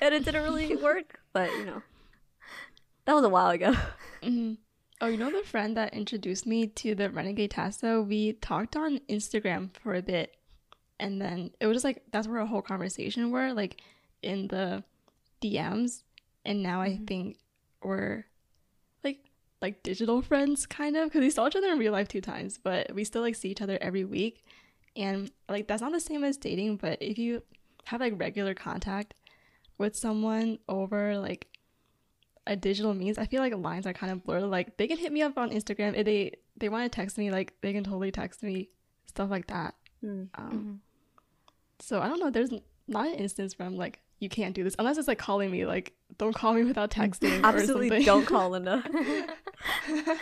and 0.00 0.14
it 0.14 0.24
didn't 0.24 0.42
really 0.42 0.76
work. 0.82 1.20
But 1.32 1.50
you 1.52 1.64
know, 1.64 1.82
that 3.06 3.14
was 3.14 3.24
a 3.24 3.28
while 3.28 3.50
ago. 3.50 3.74
Mhm. 4.22 4.58
Oh, 5.00 5.08
you 5.08 5.16
know 5.16 5.32
the 5.32 5.42
friend 5.44 5.76
that 5.76 5.94
introduced 5.94 6.46
me 6.46 6.68
to 6.68 6.94
the 6.94 7.10
Renegade 7.10 7.50
Tasso? 7.50 8.02
We 8.02 8.34
talked 8.34 8.76
on 8.76 9.00
Instagram 9.08 9.70
for 9.82 9.96
a 9.96 10.00
bit, 10.02 10.36
and 11.00 11.20
then 11.20 11.50
it 11.58 11.66
was 11.66 11.74
just 11.74 11.84
like 11.84 12.04
that's 12.12 12.28
where 12.28 12.38
our 12.38 12.46
whole 12.46 12.62
conversation 12.62 13.32
were, 13.32 13.52
like 13.52 13.80
in 14.22 14.46
the 14.46 14.84
DMs. 15.42 16.04
And 16.44 16.62
now 16.62 16.80
I 16.82 16.90
Mhm. 16.90 17.06
think 17.08 17.36
we're 17.82 18.26
like 19.62 19.74
like 19.74 19.82
digital 19.82 20.20
friends, 20.22 20.66
kind 20.66 20.96
of, 20.96 21.04
because 21.08 21.20
we 21.20 21.30
saw 21.30 21.46
each 21.46 21.56
other 21.56 21.68
in 21.68 21.78
real 21.78 21.92
life 21.92 22.08
two 22.08 22.20
times, 22.20 22.58
but 22.58 22.92
we 22.94 23.04
still 23.04 23.22
like 23.22 23.36
see 23.36 23.48
each 23.50 23.62
other 23.62 23.78
every 23.80 24.04
week. 24.04 24.44
And 24.96 25.30
like 25.48 25.68
that's 25.68 25.80
not 25.80 25.92
the 25.92 26.00
same 26.00 26.24
as 26.24 26.36
dating, 26.36 26.76
but 26.76 26.98
if 27.00 27.16
you 27.16 27.42
have 27.86 28.00
like 28.00 28.18
regular 28.20 28.54
contact 28.54 29.14
with 29.78 29.96
someone 29.96 30.58
over 30.68 31.16
like 31.18 31.46
a 32.46 32.56
digital 32.56 32.92
means, 32.92 33.18
I 33.18 33.26
feel 33.26 33.40
like 33.40 33.54
lines 33.54 33.86
are 33.86 33.92
kind 33.92 34.12
of 34.12 34.24
blurred. 34.24 34.42
Like 34.42 34.76
they 34.76 34.86
can 34.86 34.98
hit 34.98 35.12
me 35.12 35.22
up 35.22 35.38
on 35.38 35.50
Instagram 35.50 35.94
if 35.96 36.04
they 36.04 36.32
they 36.56 36.68
want 36.68 36.90
to 36.90 36.94
text 36.94 37.16
me, 37.16 37.30
like 37.30 37.54
they 37.62 37.72
can 37.72 37.84
totally 37.84 38.10
text 38.10 38.42
me 38.42 38.68
stuff 39.06 39.30
like 39.30 39.46
that. 39.46 39.74
Hmm. 40.00 40.24
Um, 40.34 40.50
Mhm. 40.52 40.78
So 41.80 42.00
I 42.00 42.08
don't 42.08 42.20
know. 42.20 42.30
There's 42.30 42.52
not 42.86 43.06
an 43.06 43.14
instance 43.14 43.58
where 43.58 43.66
I'm 43.66 43.76
like, 43.76 44.00
you 44.22 44.28
can't 44.28 44.54
do 44.54 44.62
this 44.62 44.76
unless 44.78 44.98
it's 44.98 45.08
like 45.08 45.18
calling 45.18 45.50
me. 45.50 45.66
Like 45.66 45.92
don't 46.16 46.34
call 46.34 46.54
me 46.54 46.64
without 46.64 46.90
mm. 46.90 47.02
texting. 47.02 47.42
or 47.42 47.46
Absolutely, 47.46 47.88
something. 47.88 48.06
don't 48.06 48.24
call 48.24 48.50
Linda. 48.50 48.82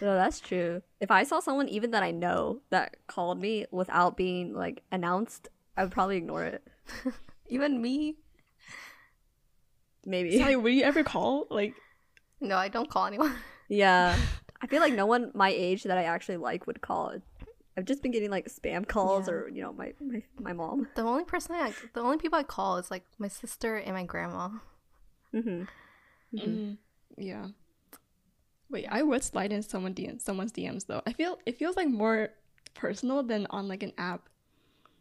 No, 0.00 0.14
that's 0.14 0.40
true. 0.40 0.82
If 1.00 1.10
I 1.10 1.22
saw 1.22 1.40
someone 1.40 1.68
even 1.68 1.92
that 1.92 2.02
I 2.02 2.10
know 2.10 2.60
that 2.70 2.96
called 3.06 3.40
me 3.40 3.64
without 3.70 4.16
being 4.16 4.52
like 4.52 4.82
announced, 4.92 5.48
I 5.74 5.84
would 5.84 5.92
probably 5.92 6.18
ignore 6.18 6.44
it. 6.44 6.66
Even 7.48 7.80
me? 7.80 8.16
Maybe. 10.04 10.36
Sally, 10.36 10.56
would 10.56 10.74
you 10.74 10.82
ever 10.82 11.02
call? 11.02 11.46
Like, 11.48 11.74
No, 12.40 12.56
I 12.56 12.68
don't 12.68 12.90
call 12.90 13.06
anyone. 13.06 13.34
Yeah. 13.68 14.16
I 14.60 14.66
feel 14.66 14.80
like 14.80 14.92
no 14.92 15.06
one 15.06 15.30
my 15.34 15.48
age 15.48 15.84
that 15.84 15.96
I 15.96 16.04
actually 16.04 16.36
like 16.36 16.66
would 16.66 16.80
call. 16.80 17.14
I've 17.76 17.84
just 17.84 18.02
been 18.02 18.10
getting 18.12 18.30
like 18.30 18.46
spam 18.48 18.86
calls 18.88 19.28
Yeah. 19.28 19.34
or 19.34 19.48
you 19.48 19.62
know 19.62 19.72
my, 19.72 19.92
my 20.00 20.22
my 20.40 20.52
mom. 20.52 20.88
The 20.94 21.02
only 21.02 21.24
person 21.24 21.56
I, 21.56 21.72
the 21.94 22.00
only 22.00 22.16
people 22.18 22.38
I 22.38 22.42
call 22.42 22.78
is 22.78 22.90
like 22.90 23.04
my 23.18 23.28
sister 23.28 23.76
and 23.76 23.94
my 23.94 24.04
grandma. 24.04 24.48
hmm 25.32 25.64
mm, 26.34 26.76
yeah. 27.18 27.48
Wait, 28.70 28.86
I 28.90 29.02
would 29.02 29.22
slide 29.22 29.52
in 29.52 29.62
someone 29.62 29.94
DM, 29.94 30.20
someone's 30.20 30.52
DMs 30.52 30.86
though. 30.86 31.02
I 31.06 31.12
feel 31.12 31.38
it 31.46 31.56
feels 31.58 31.76
like 31.76 31.88
more 31.88 32.30
personal 32.74 33.22
than 33.22 33.46
on 33.50 33.68
like 33.68 33.82
an 33.82 33.92
app. 33.98 34.28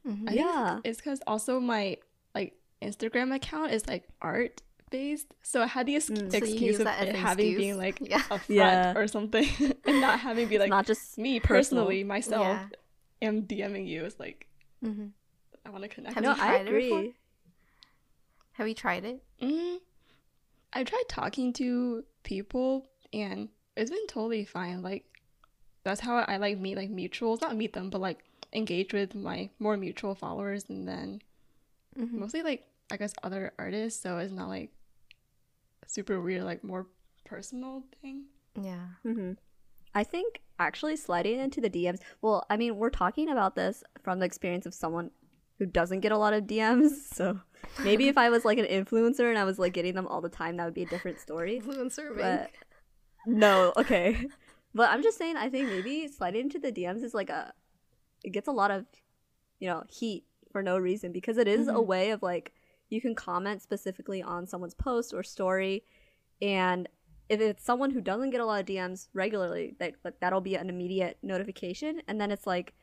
Mhm. 0.06 0.24
I 0.28 0.32
think 0.34 0.40
Yeah. 0.46 0.80
it's 0.84 0.98
because 1.00 1.22
also 1.26 1.60
my 1.60 1.98
like 2.36 2.54
Instagram 2.82 3.34
account 3.34 3.72
is 3.72 3.88
like 3.88 4.08
art 4.22 4.62
based, 4.90 5.28
so 5.44 5.62
I 5.62 5.68
had 5.68 5.86
the 5.88 5.96
ex- 5.96 6.10
Mm. 6.10 6.26
You 6.26 6.30
can 6.32 6.44
excuse 6.44 6.62
use 6.62 6.80
of 6.80 6.86
that 6.86 7.00
as 7.00 7.08
it 7.10 7.16
an 7.16 7.16
having 7.16 7.46
excuse. 7.48 7.58
being 7.58 7.78
like 7.78 7.98
Yeah. 8.02 8.24
a 8.32 8.40
friend 8.46 8.50
Yeah. 8.50 8.94
or 8.98 9.08
something, 9.08 9.48
and 9.86 10.02
not 10.02 10.20
having 10.20 10.48
be 10.48 10.58
like 10.60 10.70
not 10.70 10.86
just 10.86 11.18
me 11.18 11.40
personal. 11.40 11.84
personally 11.86 12.04
myself 12.04 12.44
Yeah. 13.22 13.28
am 13.28 13.44
DMing 13.44 13.88
you. 13.88 14.06
is 14.06 14.20
like 14.20 14.48
hmm 14.82 15.08
I 15.66 15.70
want 15.72 15.84
to 15.84 15.90
connect. 15.90 16.14
Have 16.16 16.24
no, 16.24 16.30
you 16.30 16.36
with 16.36 16.44
I 16.44 16.48
tried 16.48 16.62
it 16.62 16.66
before? 16.66 17.00
agree. 17.00 17.14
Have 18.54 18.68
you 18.68 18.74
tried 18.76 19.04
it? 19.06 19.24
Mm, 19.42 19.80
I 20.74 20.84
tried 20.84 21.04
talking 21.10 21.52
to 21.54 22.04
people 22.24 22.88
and 23.12 23.50
it's 23.76 23.90
been 23.92 24.08
totally 24.08 24.46
fine. 24.46 24.82
Like 24.82 25.06
that's 25.84 26.02
how 26.02 26.18
I 26.18 26.38
like 26.38 26.58
meet 26.60 26.78
like 26.78 26.90
mutuals, 26.92 27.42
not 27.42 27.56
meet 27.56 27.74
them, 27.74 27.90
but 27.90 28.00
like 28.02 28.20
engage 28.54 28.94
with 28.94 29.16
my 29.16 29.50
more 29.60 29.76
mutual 29.76 30.16
followers 30.16 30.66
and 30.70 30.88
then 30.88 31.22
Mhm. 31.98 32.12
mostly 32.14 32.42
like 32.44 32.68
I 32.92 32.98
guess 32.98 33.14
other 33.24 33.54
artists, 33.58 34.02
so 34.02 34.18
it's 34.20 34.32
not 34.32 34.48
like 34.50 34.72
super 35.88 36.22
weird, 36.22 36.44
like 36.44 36.64
more 36.64 36.88
personal 37.26 37.84
thing. 38.02 38.26
Yeah. 38.62 38.88
hmm 39.04 39.34
I 39.94 40.04
think 40.04 40.42
actually 40.60 40.98
sliding 40.98 41.40
into 41.40 41.62
the 41.62 41.70
DMs. 41.70 42.00
Well, 42.22 42.46
I 42.50 42.58
mean, 42.58 42.76
we're 42.78 42.90
talking 42.90 43.30
about 43.30 43.56
this 43.56 43.84
from 44.04 44.20
the 44.20 44.26
experience 44.26 44.66
of 44.66 44.74
someone 44.74 45.12
who 45.58 45.66
doesn't 45.66 46.02
get 46.02 46.12
a 46.12 46.18
lot 46.18 46.34
of 46.34 46.44
DMs. 46.44 46.92
So 47.16 47.40
maybe 47.84 48.10
if 48.10 48.18
I 48.18 48.30
was 48.30 48.44
like 48.44 48.58
an 48.58 48.66
influencer 48.66 49.30
and 49.30 49.38
I 49.38 49.46
was 49.46 49.58
like 49.58 49.72
getting 49.74 49.96
them 49.96 50.06
all 50.08 50.20
the 50.22 50.30
time, 50.30 50.58
that 50.58 50.66
would 50.66 50.74
be 50.74 50.84
a 50.84 50.86
different 50.88 51.20
story. 51.22 51.62
Influencer 51.62 52.16
But 52.16 52.52
no, 53.26 53.74
okay. 53.78 54.28
But 54.76 54.90
I'm 54.90 55.02
just 55.02 55.18
saying, 55.18 55.38
I 55.38 55.48
think 55.50 55.70
maybe 55.70 56.10
sliding 56.10 56.42
into 56.42 56.60
the 56.60 56.70
DMs 56.74 57.02
is 57.02 57.14
like 57.14 57.30
a, 57.30 57.54
it 58.26 58.32
gets 58.32 58.50
a 58.50 58.52
lot 58.52 58.72
of, 58.72 58.86
you 59.62 59.70
know, 59.70 59.84
heat 59.88 60.26
for 60.52 60.62
no 60.62 60.78
reason 60.78 61.14
because 61.14 61.38
it 61.38 61.48
is 61.48 61.70
a 61.70 61.72
Mhm. 61.72 61.86
way 61.86 62.10
of 62.12 62.22
like 62.22 62.54
you 62.90 63.02
can 63.02 63.16
comment 63.16 63.62
specifically 63.62 64.22
on 64.22 64.48
someone's 64.48 64.74
post 64.74 65.14
or 65.14 65.24
story, 65.24 65.84
and 66.42 66.88
if 67.28 67.42
it's 67.42 67.64
someone 67.64 67.92
who 67.92 68.02
doesn't 68.02 68.30
get 68.30 68.42
a 68.42 68.46
lot 68.46 68.60
of 68.60 68.68
DMs 68.68 69.08
regularly, 69.14 69.76
that 69.80 69.94
like, 70.04 70.20
that'll 70.20 70.42
be 70.42 70.56
an 70.56 70.70
immediate 70.70 71.18
notification, 71.24 72.02
and 72.08 72.22
then 72.22 72.32
it's 72.32 72.46
like 72.46 72.74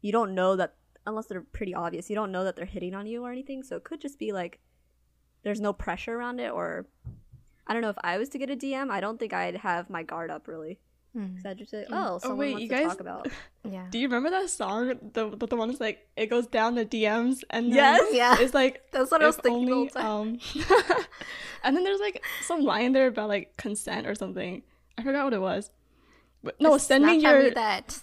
you 0.00 0.12
don't 0.12 0.34
know 0.34 0.56
that 0.56 0.74
unless 1.06 1.26
they're 1.26 1.42
pretty 1.52 1.74
obvious, 1.74 2.08
you 2.08 2.16
don't 2.16 2.32
know 2.32 2.44
that 2.44 2.56
they're 2.56 2.64
hitting 2.64 2.94
on 2.94 3.06
you 3.06 3.24
or 3.24 3.32
anything. 3.32 3.62
So 3.62 3.76
it 3.76 3.84
could 3.84 4.00
just 4.00 4.18
be 4.18 4.32
like 4.32 4.60
there's 5.42 5.60
no 5.60 5.72
pressure 5.72 6.16
around 6.16 6.40
it, 6.40 6.50
or 6.50 6.86
I 7.66 7.72
don't 7.72 7.82
know 7.82 7.90
if 7.90 7.98
I 8.02 8.18
was 8.18 8.28
to 8.30 8.38
get 8.38 8.50
a 8.50 8.56
DM, 8.56 8.90
I 8.90 9.00
don't 9.00 9.18
think 9.18 9.32
I'd 9.32 9.56
have 9.56 9.90
my 9.90 10.02
guard 10.02 10.30
up 10.30 10.48
really. 10.48 10.78
Mm. 11.16 11.36
'Cause 11.36 11.46
I'd 11.46 11.58
just 11.58 11.70
say, 11.72 11.84
Mm. 11.90 11.92
oh, 11.92 12.20
Oh, 12.22 12.34
wait, 12.36 12.52
wants 12.52 12.62
you 12.62 12.68
to 12.68 12.74
guys- 12.74 12.86
talk 12.86 13.00
about. 13.00 13.28
Yeah. 13.64 13.86
Do 13.90 13.98
you 13.98 14.06
remember 14.08 14.30
that 14.30 14.48
song? 14.48 14.88
The 15.12 15.28
the, 15.36 15.46
the 15.46 15.56
one 15.56 15.68
that's 15.68 15.80
like 15.80 16.08
it 16.16 16.26
goes 16.26 16.46
down 16.46 16.76
the 16.76 16.84
DMs 16.86 17.42
and 17.50 17.66
then 17.66 17.76
Yes. 17.76 18.02
Yeah. 18.12 18.36
it's 18.38 18.54
like 18.54 18.82
That's 18.92 19.10
what 19.10 19.22
I 19.22 19.26
was 19.26 19.36
if 19.36 19.42
thinking 19.42 19.66
the 19.66 19.72
only, 19.72 19.90
whole 19.94 20.02
time. 20.02 20.38
um, 20.86 21.04
and 21.64 21.76
then 21.76 21.84
there's 21.84 22.00
like 22.00 22.24
some 22.42 22.62
line 22.62 22.92
there 22.92 23.08
about 23.08 23.28
like 23.28 23.56
consent 23.58 24.06
or 24.06 24.14
something. 24.14 24.62
I 24.96 25.02
forgot 25.02 25.24
what 25.24 25.34
it 25.34 25.40
was. 25.42 25.70
But 26.42 26.58
no, 26.60 26.70
Just 26.76 26.86
send 26.86 27.04
me 27.04 27.16
your. 27.18 27.50
that 27.50 27.98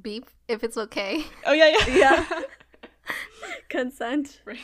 beep 0.00 0.30
if 0.48 0.64
it's 0.64 0.78
okay. 0.78 1.22
Oh 1.44 1.52
yeah, 1.52 1.68
yeah, 1.88 1.96
Yeah. 1.96 2.40
Consent. 3.68 4.40
Right. 4.44 4.58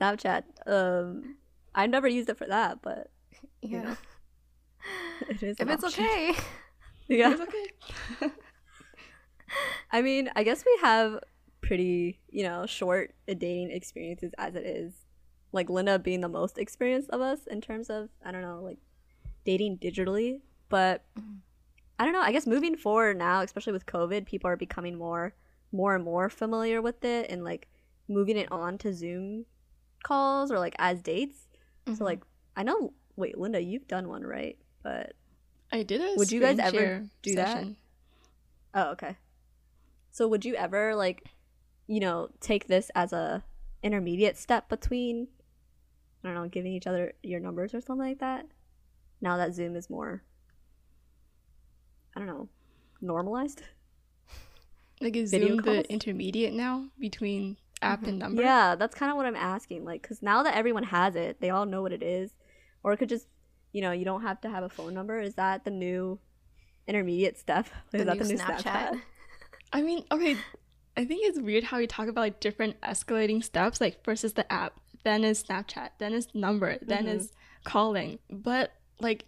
Snapchat. 0.00 0.42
Um, 0.66 1.36
I 1.74 1.86
never 1.86 2.08
used 2.08 2.28
it 2.28 2.38
for 2.38 2.46
that, 2.46 2.82
but 2.82 3.10
Yeah. 3.60 3.82
know, 3.82 3.96
it 5.28 5.42
is. 5.42 5.56
If 5.58 5.68
it's 5.68 5.84
option. 5.84 6.04
okay. 6.04 6.34
Yeah. 7.08 7.32
It's 7.32 7.40
okay. 7.40 8.30
I 9.92 10.00
mean, 10.00 10.30
I 10.34 10.44
guess 10.44 10.64
we 10.64 10.78
have 10.80 11.18
pretty, 11.60 12.20
you 12.30 12.44
know, 12.44 12.64
short 12.64 13.14
dating 13.26 13.70
experiences 13.70 14.32
as 14.38 14.54
it 14.54 14.64
is. 14.64 14.94
Like 15.52 15.68
Linda 15.68 15.98
being 15.98 16.22
the 16.22 16.28
most 16.28 16.56
experienced 16.56 17.10
of 17.10 17.20
us 17.20 17.46
in 17.48 17.60
terms 17.60 17.90
of, 17.90 18.08
I 18.24 18.30
don't 18.30 18.40
know, 18.40 18.62
like 18.62 18.78
dating 19.44 19.78
digitally. 19.78 20.40
But 20.70 21.04
I 21.98 22.04
don't 22.04 22.14
know, 22.14 22.22
I 22.22 22.32
guess 22.32 22.46
moving 22.46 22.76
forward 22.76 23.18
now, 23.18 23.42
especially 23.42 23.74
with 23.74 23.84
COVID, 23.84 24.24
people 24.24 24.48
are 24.48 24.56
becoming 24.56 24.96
more 24.96 25.34
more 25.74 25.94
and 25.94 26.04
more 26.04 26.28
familiar 26.28 26.82
with 26.82 27.02
it 27.04 27.30
and 27.30 27.44
like 27.44 27.66
moving 28.08 28.36
it 28.36 28.50
on 28.52 28.76
to 28.78 28.92
Zoom 28.92 29.46
calls 30.02 30.50
or 30.50 30.58
like 30.58 30.76
as 30.78 31.02
dates. 31.02 31.48
Mm-hmm. 31.86 31.96
So 31.96 32.04
like 32.04 32.22
I 32.56 32.62
know 32.62 32.92
wait, 33.16 33.38
Linda, 33.38 33.62
you've 33.62 33.88
done 33.88 34.08
one, 34.08 34.22
right? 34.22 34.56
But 34.82 35.14
I 35.72 35.82
did 35.82 36.00
a. 36.00 36.14
Would 36.16 36.32
you 36.32 36.40
guys 36.40 36.58
ever 36.58 36.76
share 36.76 37.04
do 37.22 37.34
that? 37.36 37.48
session. 37.48 37.76
Oh, 38.74 38.90
okay. 38.92 39.16
So 40.10 40.28
would 40.28 40.44
you 40.44 40.54
ever 40.54 40.94
like, 40.94 41.24
you 41.86 42.00
know, 42.00 42.30
take 42.40 42.68
this 42.68 42.90
as 42.94 43.12
a 43.12 43.42
intermediate 43.82 44.36
step 44.36 44.68
between 44.68 45.28
I 46.22 46.28
don't 46.28 46.34
know, 46.34 46.48
giving 46.48 46.72
each 46.72 46.86
other 46.86 47.14
your 47.22 47.40
numbers 47.40 47.74
or 47.74 47.80
something 47.80 48.06
like 48.06 48.20
that? 48.20 48.46
Now 49.20 49.36
that 49.36 49.54
Zoom 49.54 49.76
is 49.76 49.88
more 49.88 50.22
I 52.14 52.20
don't 52.20 52.28
know, 52.28 52.48
normalized? 53.00 53.62
Like 55.00 55.16
is 55.16 55.32
Video 55.32 55.48
Zoom 55.48 55.60
calls? 55.60 55.78
the 55.78 55.92
intermediate 55.92 56.54
now 56.54 56.86
between 56.96 57.56
app 57.82 58.04
and 58.04 58.12
mm-hmm. 58.12 58.18
number? 58.18 58.42
Yeah, 58.42 58.76
that's 58.76 58.94
kind 58.94 59.10
of 59.10 59.16
what 59.16 59.26
I'm 59.26 59.36
asking. 59.36 59.84
Like, 59.84 60.02
because 60.02 60.22
now 60.22 60.42
that 60.44 60.54
everyone 60.54 60.84
has 60.84 61.16
it, 61.16 61.40
they 61.40 61.50
all 61.50 61.66
know 61.66 61.82
what 61.82 61.92
it 61.92 62.02
is. 62.02 62.32
Or 62.82 62.92
it 62.92 62.98
could 62.98 63.08
just, 63.08 63.26
you 63.72 63.80
know, 63.80 63.92
you 63.92 64.04
don't 64.04 64.22
have 64.22 64.40
to 64.42 64.50
have 64.50 64.62
a 64.64 64.68
phone 64.68 64.94
number. 64.94 65.18
Is 65.20 65.34
that 65.34 65.64
the 65.64 65.70
new 65.70 66.18
intermediate 66.86 67.38
step? 67.38 67.66
The 67.90 67.98
is 67.98 68.04
that 68.06 68.18
new 68.18 68.24
the 68.24 68.32
new 68.34 68.38
Snapchat. 68.38 68.62
Snapchat? 68.62 69.00
I 69.72 69.82
mean, 69.82 70.04
okay. 70.10 70.36
I 70.96 71.04
think 71.06 71.20
it's 71.24 71.40
weird 71.40 71.64
how 71.64 71.78
we 71.78 71.86
talk 71.86 72.08
about 72.08 72.20
like 72.20 72.40
different 72.40 72.78
escalating 72.82 73.42
steps. 73.42 73.80
Like 73.80 74.04
first 74.04 74.24
is 74.24 74.34
the 74.34 74.50
app, 74.52 74.74
then 75.04 75.24
is 75.24 75.42
Snapchat, 75.42 75.90
then 75.98 76.12
is 76.12 76.28
number, 76.34 76.76
then 76.82 77.06
Mhm. 77.06 77.16
is 77.16 77.32
calling. 77.64 78.18
But 78.30 78.72
like, 79.00 79.24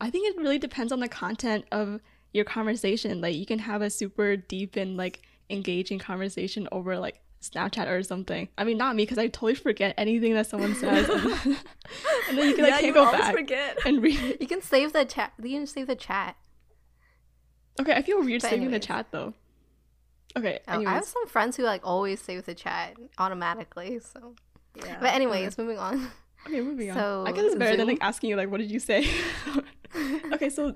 I 0.00 0.10
think 0.10 0.28
it 0.34 0.40
really 0.40 0.58
depends 0.58 0.90
on 0.92 1.00
the 1.00 1.08
content 1.08 1.66
of 1.70 2.00
your 2.32 2.44
conversation. 2.46 3.20
Like 3.20 3.36
you 3.36 3.44
can 3.44 3.58
have 3.58 3.82
a 3.82 3.90
super 3.90 4.36
deep 4.36 4.76
and 4.76 4.96
like 4.96 5.20
engaging 5.50 5.98
conversation 5.98 6.66
over 6.72 6.98
like 6.98 7.20
Snapchat 7.42 7.88
or 7.90 8.02
something. 8.02 8.48
I 8.56 8.64
mean, 8.64 8.78
not 8.78 8.96
me 8.96 9.02
because 9.02 9.18
I 9.18 9.26
totally 9.26 9.54
forget 9.54 9.94
anything 9.98 10.32
that 10.34 10.46
someone 10.46 10.74
says, 10.74 11.06
and 12.32 12.38
then, 12.38 12.48
you 12.48 12.54
can 12.54 12.64
like 12.64 12.70
yeah, 12.70 12.76
can't 12.80 12.86
you 12.86 12.94
go 12.94 13.04
always 13.04 13.20
back 13.20 13.34
forget. 13.34 13.78
and 13.86 14.02
read. 14.02 14.18
it. 14.18 14.36
You 14.40 14.46
can 14.46 14.62
save 14.62 14.92
the 14.92 15.04
chat. 15.04 15.32
You 15.42 15.58
can 15.58 15.66
save 15.66 15.86
the 15.86 15.96
chat. 15.96 16.36
Okay, 17.80 17.92
I 17.92 18.02
feel 18.02 18.20
weird 18.22 18.42
But 18.42 18.50
saving 18.50 18.70
the 18.70 18.78
chat 18.80 19.06
though. 19.10 19.34
Okay, 20.36 20.60
Oh, 20.66 20.80
I 20.86 20.92
have 20.92 21.04
some 21.04 21.26
friends 21.26 21.56
who 21.56 21.62
like 21.62 21.82
always 21.84 22.20
save 22.20 22.44
the 22.46 22.54
chat 22.54 22.96
automatically. 23.18 23.98
So, 24.00 24.34
Yeah. 24.76 24.98
but 25.00 25.14
anyways, 25.14 25.58
moving 25.58 25.78
on. 25.78 26.08
Okay, 26.46 26.60
moving 26.60 26.90
on. 26.90 26.96
So, 26.96 27.24
I 27.26 27.32
guess 27.32 27.44
it's 27.44 27.54
better 27.54 27.76
than 27.76 27.86
like 27.86 27.98
asking 28.00 28.30
you 28.30 28.36
like, 28.36 28.50
what 28.50 28.58
did 28.58 28.70
you 28.70 28.80
say? 28.80 29.06
okay, 30.32 30.48
so 30.50 30.74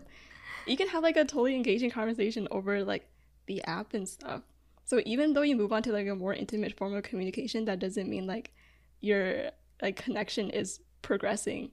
you 0.66 0.76
can 0.76 0.88
have 0.88 1.02
like 1.02 1.16
a 1.16 1.24
totally 1.24 1.57
engaging 1.57 1.90
conversation 1.90 2.46
over 2.50 2.84
like 2.84 3.09
the 3.46 3.64
app 3.64 3.94
and 3.94 4.09
stuff. 4.09 4.42
So 4.84 5.00
even 5.04 5.32
though 5.32 5.42
you 5.42 5.57
move 5.57 5.72
on 5.72 5.82
to 5.84 5.92
like 5.92 6.07
a 6.07 6.14
more 6.14 6.32
intimate 6.34 6.76
form 6.76 6.94
of 6.94 7.02
communication, 7.02 7.64
that 7.64 7.78
doesn't 7.80 8.09
mean 8.09 8.26
like 8.26 8.52
your 9.00 9.50
like 9.82 9.96
connection 9.96 10.50
is 10.50 10.80
progressing 11.07 11.70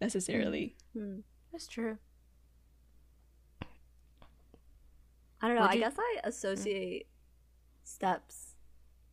necessarily. 0.00 0.76
Hmm. 0.92 1.20
That's 1.50 1.66
true. 1.66 1.96
I 5.40 5.48
don't 5.48 5.56
know. 5.56 5.62
Would 5.62 5.70
I 5.70 5.74
you- 5.74 5.80
guess 5.80 5.96
I 5.98 6.20
associate 6.24 7.06
steps 7.82 8.54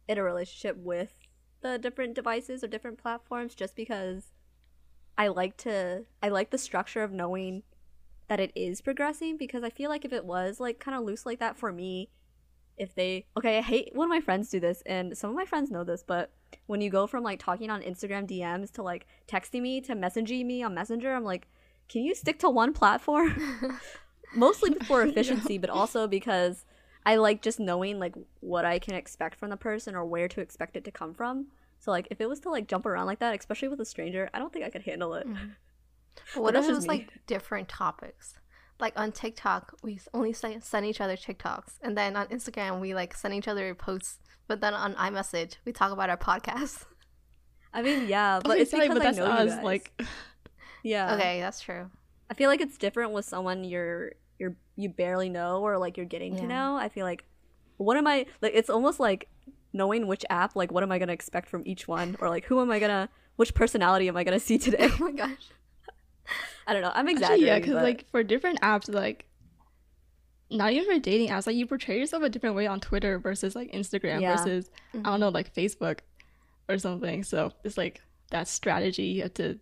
in 0.08 0.18
a 0.18 0.24
relationship 0.24 0.78
with 0.78 1.14
the 1.62 1.78
different 1.78 2.14
devices 2.16 2.64
or 2.64 2.68
different 2.68 2.98
platforms 2.98 3.54
just 3.56 3.76
because 3.76 4.32
I 5.18 5.28
like 5.28 5.58
to 5.58 6.06
I 6.24 6.30
like 6.30 6.50
the 6.50 6.58
structure 6.58 7.04
of 7.04 7.12
knowing 7.12 7.64
that 8.28 8.40
it 8.40 8.52
is 8.56 8.82
progressing 8.82 9.38
because 9.38 9.64
I 9.64 9.70
feel 9.70 9.90
like 9.90 10.06
if 10.06 10.14
it 10.14 10.26
was 10.26 10.60
like 10.60 10.80
kind 10.80 10.98
of 10.98 11.04
loose 11.04 11.26
like 11.26 11.40
that 11.40 11.58
for 11.58 11.72
me 11.72 12.10
if 12.78 12.96
they 12.96 13.26
okay 13.38 13.58
I 13.58 13.62
hate 13.62 13.92
when 13.94 14.10
my 14.10 14.20
friends 14.20 14.50
do 14.50 14.60
this 14.60 14.82
and 14.86 15.18
some 15.18 15.30
of 15.30 15.36
my 15.36 15.46
friends 15.46 15.72
know 15.72 15.84
this 15.84 16.04
but 16.06 16.32
when 16.68 16.82
you 16.82 16.90
go 16.90 17.08
from 17.08 17.24
like 17.24 17.40
talking 17.40 17.70
on 17.70 17.82
Instagram 17.82 18.28
DMs 18.28 18.72
to 18.74 18.84
like 18.84 19.06
texting 19.28 19.62
me 19.62 19.82
to 19.82 19.96
messaging 19.96 20.46
me 20.46 20.64
on 20.64 20.74
Messenger 20.74 21.14
I'm 21.14 21.24
like 21.24 21.48
can 21.88 22.04
you 22.04 22.16
stick 22.16 22.40
to 22.40 22.50
one 22.50 22.74
platform 22.74 23.80
mostly 24.34 24.74
for 24.86 25.02
efficiency, 25.06 25.58
but 25.58 25.70
also 25.70 26.08
because 26.08 26.66
I 27.06 27.16
like 27.16 27.42
just 27.42 27.60
knowing 27.60 28.00
like 28.00 28.16
what 28.40 28.66
I 28.66 28.80
can 28.80 28.96
expect 28.96 29.40
from 29.40 29.50
the 29.50 29.58
person 29.58 29.96
or 29.96 30.06
where 30.06 30.28
to 30.28 30.42
expect 30.42 30.76
it 30.76 30.84
to 30.86 30.92
come 30.92 31.14
from. 31.14 31.48
So 31.80 31.92
like 31.92 32.08
if 32.12 32.22
it 32.22 32.30
was 32.30 32.40
to 32.42 32.50
like 32.50 32.68
jump 32.68 32.86
around 32.86 33.08
like 33.08 33.20
that, 33.20 33.38
especially 33.38 33.68
with 33.68 33.80
a 33.80 33.86
stranger, 33.86 34.30
I 34.34 34.40
don't 34.40 34.54
think 34.54 34.66
I 34.66 34.70
could 34.70 34.84
handle 34.84 35.14
it. 35.16 35.28
Mm-hmm. 35.28 35.50
But 36.36 36.44
what 36.44 36.56
if 36.58 36.68
it 36.68 36.74
was 36.74 36.84
me. 36.84 36.90
like 36.90 37.26
different 37.26 37.70
topics? 37.70 38.38
Like 38.82 39.00
on 39.00 39.12
TikTok, 39.12 39.76
we 39.84 40.00
only 40.14 40.34
send 40.34 40.86
each 40.86 41.00
other 41.00 41.16
TikToks, 41.16 41.78
and 41.84 41.96
then 41.96 42.16
on 42.16 42.28
Instagram, 42.28 42.82
we 42.82 42.94
like 42.96 43.14
send 43.16 43.34
each 43.36 43.48
other 43.48 43.74
posts. 43.76 44.18
But 44.48 44.60
then 44.60 44.74
on 44.74 44.96
iMessage, 44.96 45.58
we 45.64 45.72
talk 45.72 45.92
about 45.92 46.10
our 46.10 46.18
podcast. 46.18 46.86
I 47.74 47.84
mean, 47.84 48.08
yeah, 48.08 48.40
but 48.44 48.54
okay, 48.54 48.62
it's 48.62 48.72
sorry, 48.72 48.90
because 48.90 48.98
but 48.98 49.08
I 49.08 49.12
know 49.12 49.44
you 49.44 49.50
guys. 49.52 49.64
Like, 49.64 50.02
yeah, 50.84 51.14
Okay, 51.14 51.40
that's 51.40 51.62
true. 51.62 51.90
I 52.30 52.34
feel 52.34 52.50
like 52.50 52.60
it's 52.60 52.78
different 52.78 53.12
with 53.12 53.24
someone 53.26 53.64
you're 53.64 54.14
you're 54.40 54.56
you 54.76 54.90
barely 54.90 55.30
know 55.30 55.62
or 55.62 55.78
like 55.78 55.96
you're 55.96 56.06
getting 56.06 56.36
to 56.38 56.48
know. 56.48 56.76
I 56.76 56.90
feel 56.90 57.06
like 57.06 57.24
what 57.78 57.98
am 57.98 58.08
I 58.08 58.26
like? 58.42 58.54
It's 58.56 58.70
almost 58.70 59.00
like 59.00 59.30
knowing 59.74 60.08
which 60.08 60.26
app. 60.30 60.56
Like, 60.56 60.72
what 60.72 60.82
am 60.84 60.92
I 60.92 60.98
gonna 60.98 61.14
expect 61.14 61.48
from 61.50 61.64
each 61.66 61.88
one, 61.88 62.18
or 62.20 62.30
like 62.30 62.46
who 62.46 62.60
am 62.62 62.72
I 62.72 62.80
gonna 62.80 63.10
which 63.36 63.54
personality 63.54 64.08
am 64.08 64.18
I 64.18 64.24
gonna 64.24 64.40
see 64.40 64.58
today? 64.66 64.90
Oh 64.92 64.98
my 65.00 65.12
gosh. 65.12 65.50
I 66.72 66.74
don't 66.74 66.84
know. 66.84 66.92
I'm 66.96 67.06
actually, 67.10 67.46
yeah, 67.46 67.60
because 67.60 67.74
but- 67.74 67.84
like 67.84 68.10
for 68.12 68.24
different 68.24 68.62
apps, 68.62 68.88
like 68.94 69.26
not 70.50 70.72
even 70.72 70.86
for 70.96 71.00
dating 71.02 71.28
apps, 71.28 71.46
like 71.48 71.58
you 71.58 71.66
portray 71.68 72.00
yourself 72.00 72.24
a 72.24 72.30
different 72.30 72.56
way 72.56 72.66
on 72.66 72.80
Twitter 72.80 73.20
versus 73.20 73.56
like 73.58 73.72
Instagram 73.74 74.22
Yeah. 74.22 74.38
versus 74.38 74.70
I 74.96 75.00
don't 75.00 75.20
know, 75.20 75.28
like 75.30 75.54
Facebook 75.54 76.00
or 76.70 76.78
something. 76.78 77.24
So 77.26 77.52
it's 77.66 77.78
like 77.78 78.02
that 78.30 78.48
strategy 78.48 79.04
you 79.04 79.24
have 79.24 79.34
to, 79.34 79.60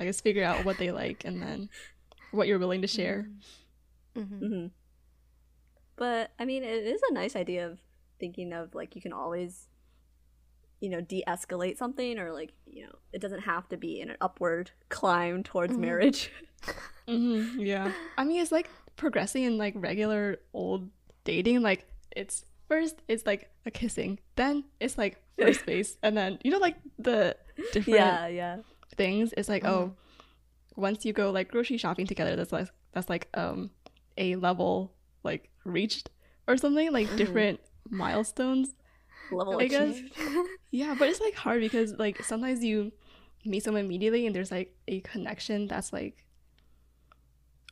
I 0.00 0.04
guess, 0.04 0.20
figure 0.20 0.42
out 0.42 0.64
what 0.64 0.78
they 0.78 0.90
like 0.90 1.24
and 1.24 1.40
then 1.40 1.68
what 2.32 2.48
you're 2.48 2.58
willing 2.58 2.82
to 2.82 2.88
share. 2.88 3.28
hmm 4.16 4.22
hmm 4.22 4.66
But 5.94 6.32
I 6.40 6.44
mean, 6.44 6.64
it 6.64 6.84
is 6.86 7.00
a 7.08 7.12
nice 7.14 7.36
idea 7.36 7.68
of 7.68 7.78
thinking 8.18 8.52
of 8.52 8.74
like 8.74 8.96
you 8.96 9.00
can 9.02 9.12
always, 9.12 9.68
you 10.80 10.88
know, 10.90 11.00
de-escalate 11.00 11.76
something, 11.78 12.18
or 12.18 12.32
like 12.32 12.52
you 12.66 12.84
know, 12.84 12.94
it 13.12 13.20
doesn't 13.20 13.40
have 13.40 13.68
to 13.70 13.76
be 13.76 14.00
in 14.00 14.10
an 14.10 14.16
upward 14.20 14.70
climb 14.88 15.42
towards 15.42 15.74
Mhm. 15.76 15.80
marriage. 15.80 16.30
hmm 17.08 17.58
yeah. 17.58 17.92
I 18.18 18.24
mean, 18.24 18.40
it's 18.42 18.52
like 18.52 18.68
progressing 18.96 19.44
in 19.44 19.58
like 19.58 19.74
regular 19.76 20.38
old 20.52 20.90
dating. 21.24 21.62
Like 21.62 21.86
it's 22.14 22.44
first 22.68 22.96
it's 23.08 23.24
like 23.26 23.50
a 23.64 23.70
kissing, 23.70 24.18
then 24.36 24.64
it's 24.80 24.98
like 24.98 25.16
first 25.40 25.64
base, 25.66 25.96
and 26.02 26.16
then 26.16 26.38
you 26.44 26.50
know 26.50 26.58
like 26.58 26.76
the 26.98 27.36
different 27.72 27.96
yeah, 27.98 28.26
yeah. 28.26 28.56
things. 28.96 29.32
It's 29.36 29.48
like 29.48 29.64
oh, 29.64 29.94
once 30.76 31.04
you 31.04 31.12
go 31.12 31.30
like 31.30 31.50
grocery 31.50 31.76
shopping 31.78 32.06
together, 32.06 32.36
that's 32.36 32.52
like 32.52 32.68
that's 32.92 33.08
like 33.08 33.28
um 33.34 33.70
a 34.18 34.36
level 34.36 34.92
like 35.22 35.50
reached 35.64 36.10
or 36.48 36.56
something 36.56 36.92
like 36.92 37.06
Mhm. 37.08 37.16
different 37.16 37.60
milestones. 37.88 38.74
Level 39.30 39.58
I 39.58 39.68
guess. 39.68 40.00
Yeah, 40.70 40.94
but 40.98 41.08
it's 41.08 41.20
like 41.20 41.34
hard 41.34 41.60
because 41.60 41.92
like 41.94 42.22
sometimes 42.24 42.62
you 42.62 42.92
meet 43.44 43.62
someone 43.62 43.84
immediately 43.84 44.26
and 44.26 44.34
there's 44.34 44.50
like 44.50 44.74
a 44.88 45.00
connection 45.00 45.68
that's 45.68 45.92
like 45.92 46.24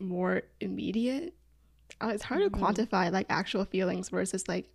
more 0.01 0.43
immediate. 0.61 1.35
Uh, 2.01 2.09
it's 2.15 2.23
hard 2.25 2.41
Mhm. 2.43 2.53
to 2.53 2.59
quantify 2.59 3.13
like 3.13 3.27
actual 3.29 3.65
feelings 3.65 4.09
versus 4.09 4.49
like 4.49 4.71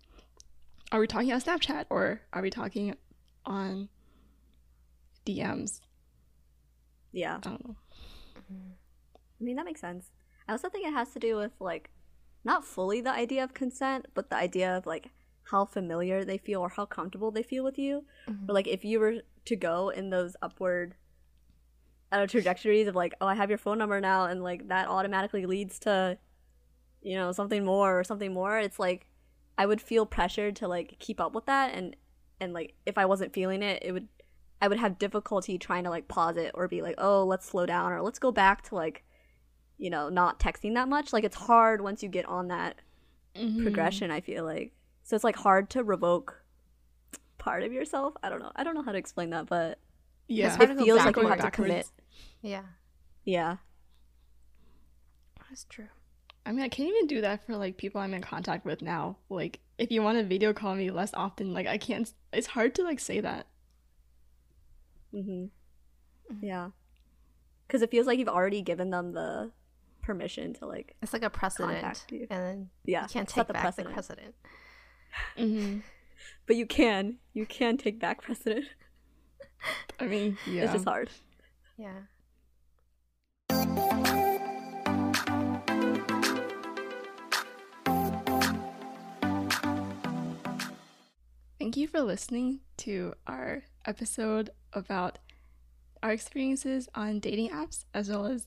are 0.92 1.00
we 1.00 1.06
talking 1.06 1.32
on 1.32 1.40
Snapchat 1.40 1.86
or 1.90 2.20
are 2.32 2.42
we 2.42 2.50
talking 2.50 2.94
on 3.46 3.88
DMs? 5.26 5.80
Yeah. 7.12 7.36
I 7.36 7.40
don't 7.40 7.66
know. 7.68 7.76
I 8.36 9.44
mean, 9.44 9.56
that 9.56 9.64
makes 9.64 9.80
sense. 9.80 10.10
I 10.48 10.52
also 10.52 10.68
think 10.68 10.86
it 10.86 10.92
has 10.92 11.12
to 11.12 11.18
do 11.18 11.36
with 11.36 11.52
like 11.60 11.90
not 12.44 12.64
fully 12.64 13.00
the 13.00 13.12
idea 13.12 13.42
of 13.44 13.54
consent, 13.54 14.06
but 14.14 14.30
the 14.30 14.36
idea 14.36 14.76
of 14.76 14.86
like 14.86 15.10
how 15.50 15.64
familiar 15.64 16.24
they 16.24 16.38
feel 16.38 16.60
or 16.60 16.68
how 16.68 16.86
comfortable 16.86 17.30
they 17.30 17.42
feel 17.42 17.64
with 17.64 17.78
you. 17.78 18.04
Or 18.48 18.54
like 18.54 18.66
if 18.68 18.84
you 18.84 19.00
were 19.00 19.22
to 19.44 19.56
go 19.56 19.88
in 19.88 20.10
those 20.10 20.36
upward 20.42 20.94
uh, 22.12 22.26
trajectories 22.26 22.86
of 22.88 22.94
like, 22.94 23.14
oh, 23.20 23.26
I 23.26 23.34
have 23.34 23.50
your 23.50 23.58
phone 23.58 23.78
number 23.78 24.00
now, 24.00 24.24
and 24.26 24.42
like 24.42 24.68
that 24.68 24.88
automatically 24.88 25.46
leads 25.46 25.78
to, 25.80 26.18
you 27.02 27.16
know, 27.16 27.32
something 27.32 27.64
more 27.64 27.98
or 27.98 28.04
something 28.04 28.32
more. 28.32 28.58
It's 28.58 28.78
like 28.78 29.06
I 29.56 29.66
would 29.66 29.80
feel 29.80 30.06
pressured 30.06 30.56
to 30.56 30.68
like 30.68 30.96
keep 30.98 31.20
up 31.20 31.34
with 31.34 31.46
that, 31.46 31.72
and 31.74 31.96
and 32.40 32.52
like 32.52 32.74
if 32.86 32.98
I 32.98 33.04
wasn't 33.06 33.32
feeling 33.32 33.62
it, 33.62 33.82
it 33.82 33.92
would 33.92 34.08
I 34.60 34.68
would 34.68 34.78
have 34.78 34.98
difficulty 34.98 35.56
trying 35.58 35.84
to 35.84 35.90
like 35.90 36.08
pause 36.08 36.36
it 36.36 36.50
or 36.54 36.68
be 36.68 36.82
like, 36.82 36.96
oh, 36.98 37.24
let's 37.24 37.46
slow 37.46 37.64
down 37.66 37.92
or 37.92 38.02
let's 38.02 38.18
go 38.18 38.32
back 38.32 38.62
to 38.68 38.74
like, 38.74 39.04
you 39.78 39.88
know, 39.88 40.08
not 40.08 40.38
texting 40.40 40.74
that 40.74 40.88
much. 40.88 41.12
Like 41.12 41.24
it's 41.24 41.36
hard 41.36 41.80
once 41.80 42.02
you 42.02 42.08
get 42.08 42.26
on 42.26 42.48
that 42.48 42.76
Mhm. 43.36 43.62
progression. 43.62 44.10
I 44.10 44.20
feel 44.20 44.44
like 44.44 44.72
so 45.10 45.16
it's 45.16 45.24
like 45.24 45.34
hard 45.34 45.68
to 45.70 45.82
revoke 45.82 46.40
part 47.36 47.64
of 47.64 47.72
yourself. 47.72 48.14
I 48.22 48.28
don't 48.28 48.38
know. 48.38 48.52
I 48.54 48.62
don't 48.62 48.74
know 48.76 48.82
how 48.82 48.92
to 48.92 48.98
explain 48.98 49.30
that, 49.30 49.46
but 49.46 49.80
Yeah. 50.28 50.54
it 50.54 50.78
feels 50.78 50.98
like 50.98 51.06
you 51.16 51.22
Going 51.22 51.28
have 51.30 51.40
to 51.40 51.50
commit. 51.50 51.90
Yeah, 52.42 52.62
Yeah. 53.24 53.56
that's 55.48 55.64
true. 55.64 55.88
I 56.46 56.52
mean, 56.52 56.60
I 56.64 56.68
can't 56.68 56.88
even 56.88 57.08
do 57.08 57.22
that 57.22 57.44
for 57.44 57.56
like 57.56 57.76
people 57.76 58.00
I'm 58.00 58.14
in 58.14 58.22
contact 58.22 58.64
with 58.64 58.82
now. 58.82 59.16
Like, 59.28 59.58
if 59.78 59.90
you 59.90 60.00
want 60.00 60.16
to 60.18 60.24
video 60.24 60.52
call 60.52 60.76
me 60.76 60.92
less 60.92 61.10
often, 61.12 61.52
like 61.52 61.66
I 61.66 61.76
can't. 61.76 62.08
It's 62.32 62.46
hard 62.46 62.76
to 62.76 62.84
like 62.84 63.00
say 63.00 63.18
that. 63.18 63.48
hmm 65.10 65.46
Yeah. 66.40 66.70
Because 67.66 67.82
it 67.82 67.90
feels 67.90 68.06
like 68.06 68.20
you've 68.20 68.28
already 68.28 68.62
given 68.62 68.90
them 68.90 69.12
the 69.12 69.50
permission 70.02 70.54
to 70.54 70.66
like, 70.66 70.94
It's 71.02 71.12
like 71.12 71.22
a 71.24 71.30
precedent, 71.30 72.04
and 72.12 72.28
then 72.30 72.70
yeah, 72.84 73.02
you 73.02 73.08
can't 73.08 73.28
take 73.28 73.48
the 73.48 73.52
back 73.52 73.62
precedent. 73.62 73.88
the 73.88 73.94
precedent. 73.94 74.34
Mm-hmm. 75.38 75.78
But 76.46 76.56
you 76.56 76.66
can. 76.66 77.16
You 77.32 77.46
can 77.46 77.76
take 77.76 77.98
back 77.98 78.22
precedent. 78.22 78.66
I 79.98 80.06
mean, 80.06 80.38
yeah. 80.46 80.64
It's 80.64 80.72
just 80.72 80.84
hard. 80.84 81.10
Yeah. 81.76 81.92
Thank 91.58 91.76
you 91.76 91.86
for 91.86 92.00
listening 92.00 92.60
to 92.78 93.14
our 93.26 93.62
episode 93.84 94.50
about 94.72 95.18
our 96.02 96.10
experiences 96.10 96.88
on 96.94 97.20
dating 97.20 97.50
apps 97.50 97.84
as 97.94 98.08
well 98.08 98.26
as 98.26 98.46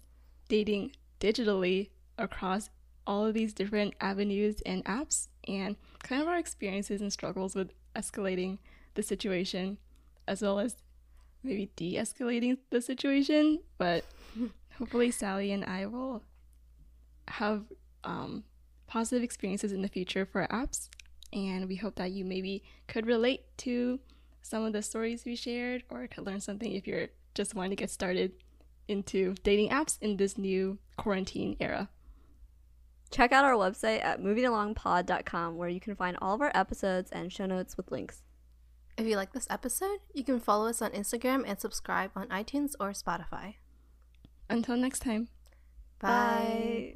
dating 0.49 0.91
digitally 1.19 1.89
across 2.17 2.69
all 3.05 3.25
of 3.25 3.33
these 3.33 3.53
different 3.53 3.93
avenues 4.01 4.61
and 4.65 4.83
apps 4.85 5.27
and 5.47 5.75
kind 6.03 6.21
of 6.21 6.27
our 6.27 6.37
experiences 6.37 7.01
and 7.01 7.11
struggles 7.11 7.55
with 7.55 7.71
escalating 7.95 8.59
the 8.93 9.03
situation 9.03 9.77
as 10.27 10.41
well 10.41 10.59
as 10.59 10.75
maybe 11.43 11.71
de 11.75 11.95
escalating 11.95 12.57
the 12.69 12.81
situation. 12.81 13.59
But 13.77 14.05
hopefully, 14.77 15.11
Sally 15.11 15.51
and 15.51 15.65
I 15.65 15.87
will 15.87 16.23
have 17.27 17.63
um, 18.03 18.43
positive 18.87 19.23
experiences 19.23 19.71
in 19.71 19.81
the 19.81 19.87
future 19.87 20.25
for 20.25 20.41
our 20.41 20.47
apps 20.65 20.89
and 21.33 21.67
we 21.67 21.75
hope 21.75 21.95
that 21.95 22.11
you 22.11 22.23
maybe 22.23 22.63
could 22.87 23.05
relate 23.05 23.41
to 23.57 23.99
some 24.41 24.63
of 24.63 24.73
the 24.73 24.81
stories 24.81 25.25
we 25.25 25.35
shared 25.35 25.83
or 25.89 26.07
could 26.07 26.25
learn 26.25 26.39
something 26.39 26.71
if 26.71 26.85
you're 26.85 27.07
just 27.33 27.55
wanting 27.55 27.71
to 27.71 27.75
get 27.75 27.89
started 27.89 28.31
into 28.87 29.33
dating 29.43 29.69
apps 29.69 29.97
in 30.01 30.17
this 30.17 30.37
new 30.37 30.77
quarantine 30.97 31.55
era. 31.59 31.89
Check 33.13 33.31
out 33.31 33.45
our 33.45 33.53
website 33.53 34.03
at 34.03 34.21
movingalongpod.com 34.21 35.55
where 35.55 35.69
you 35.69 35.79
can 35.79 35.95
find 35.95 36.17
all 36.21 36.33
of 36.33 36.41
our 36.41 36.51
episodes 36.55 37.11
and 37.11 37.31
show 37.31 37.45
notes 37.45 37.77
with 37.77 37.91
links. 37.91 38.23
If 38.97 39.05
you 39.05 39.15
like 39.15 39.33
this 39.33 39.47
episode, 39.49 39.99
you 40.13 40.23
can 40.23 40.39
follow 40.39 40.67
us 40.67 40.81
on 40.81 40.91
Instagram 40.91 41.43
and 41.45 41.59
subscribe 41.59 42.11
on 42.15 42.27
iTunes 42.27 42.73
or 42.79 42.91
Spotify. 42.91 43.55
Until 44.49 44.77
next 44.77 44.99
time. 44.99 45.29
Bye. 45.99 46.09
Bye. 46.09 46.95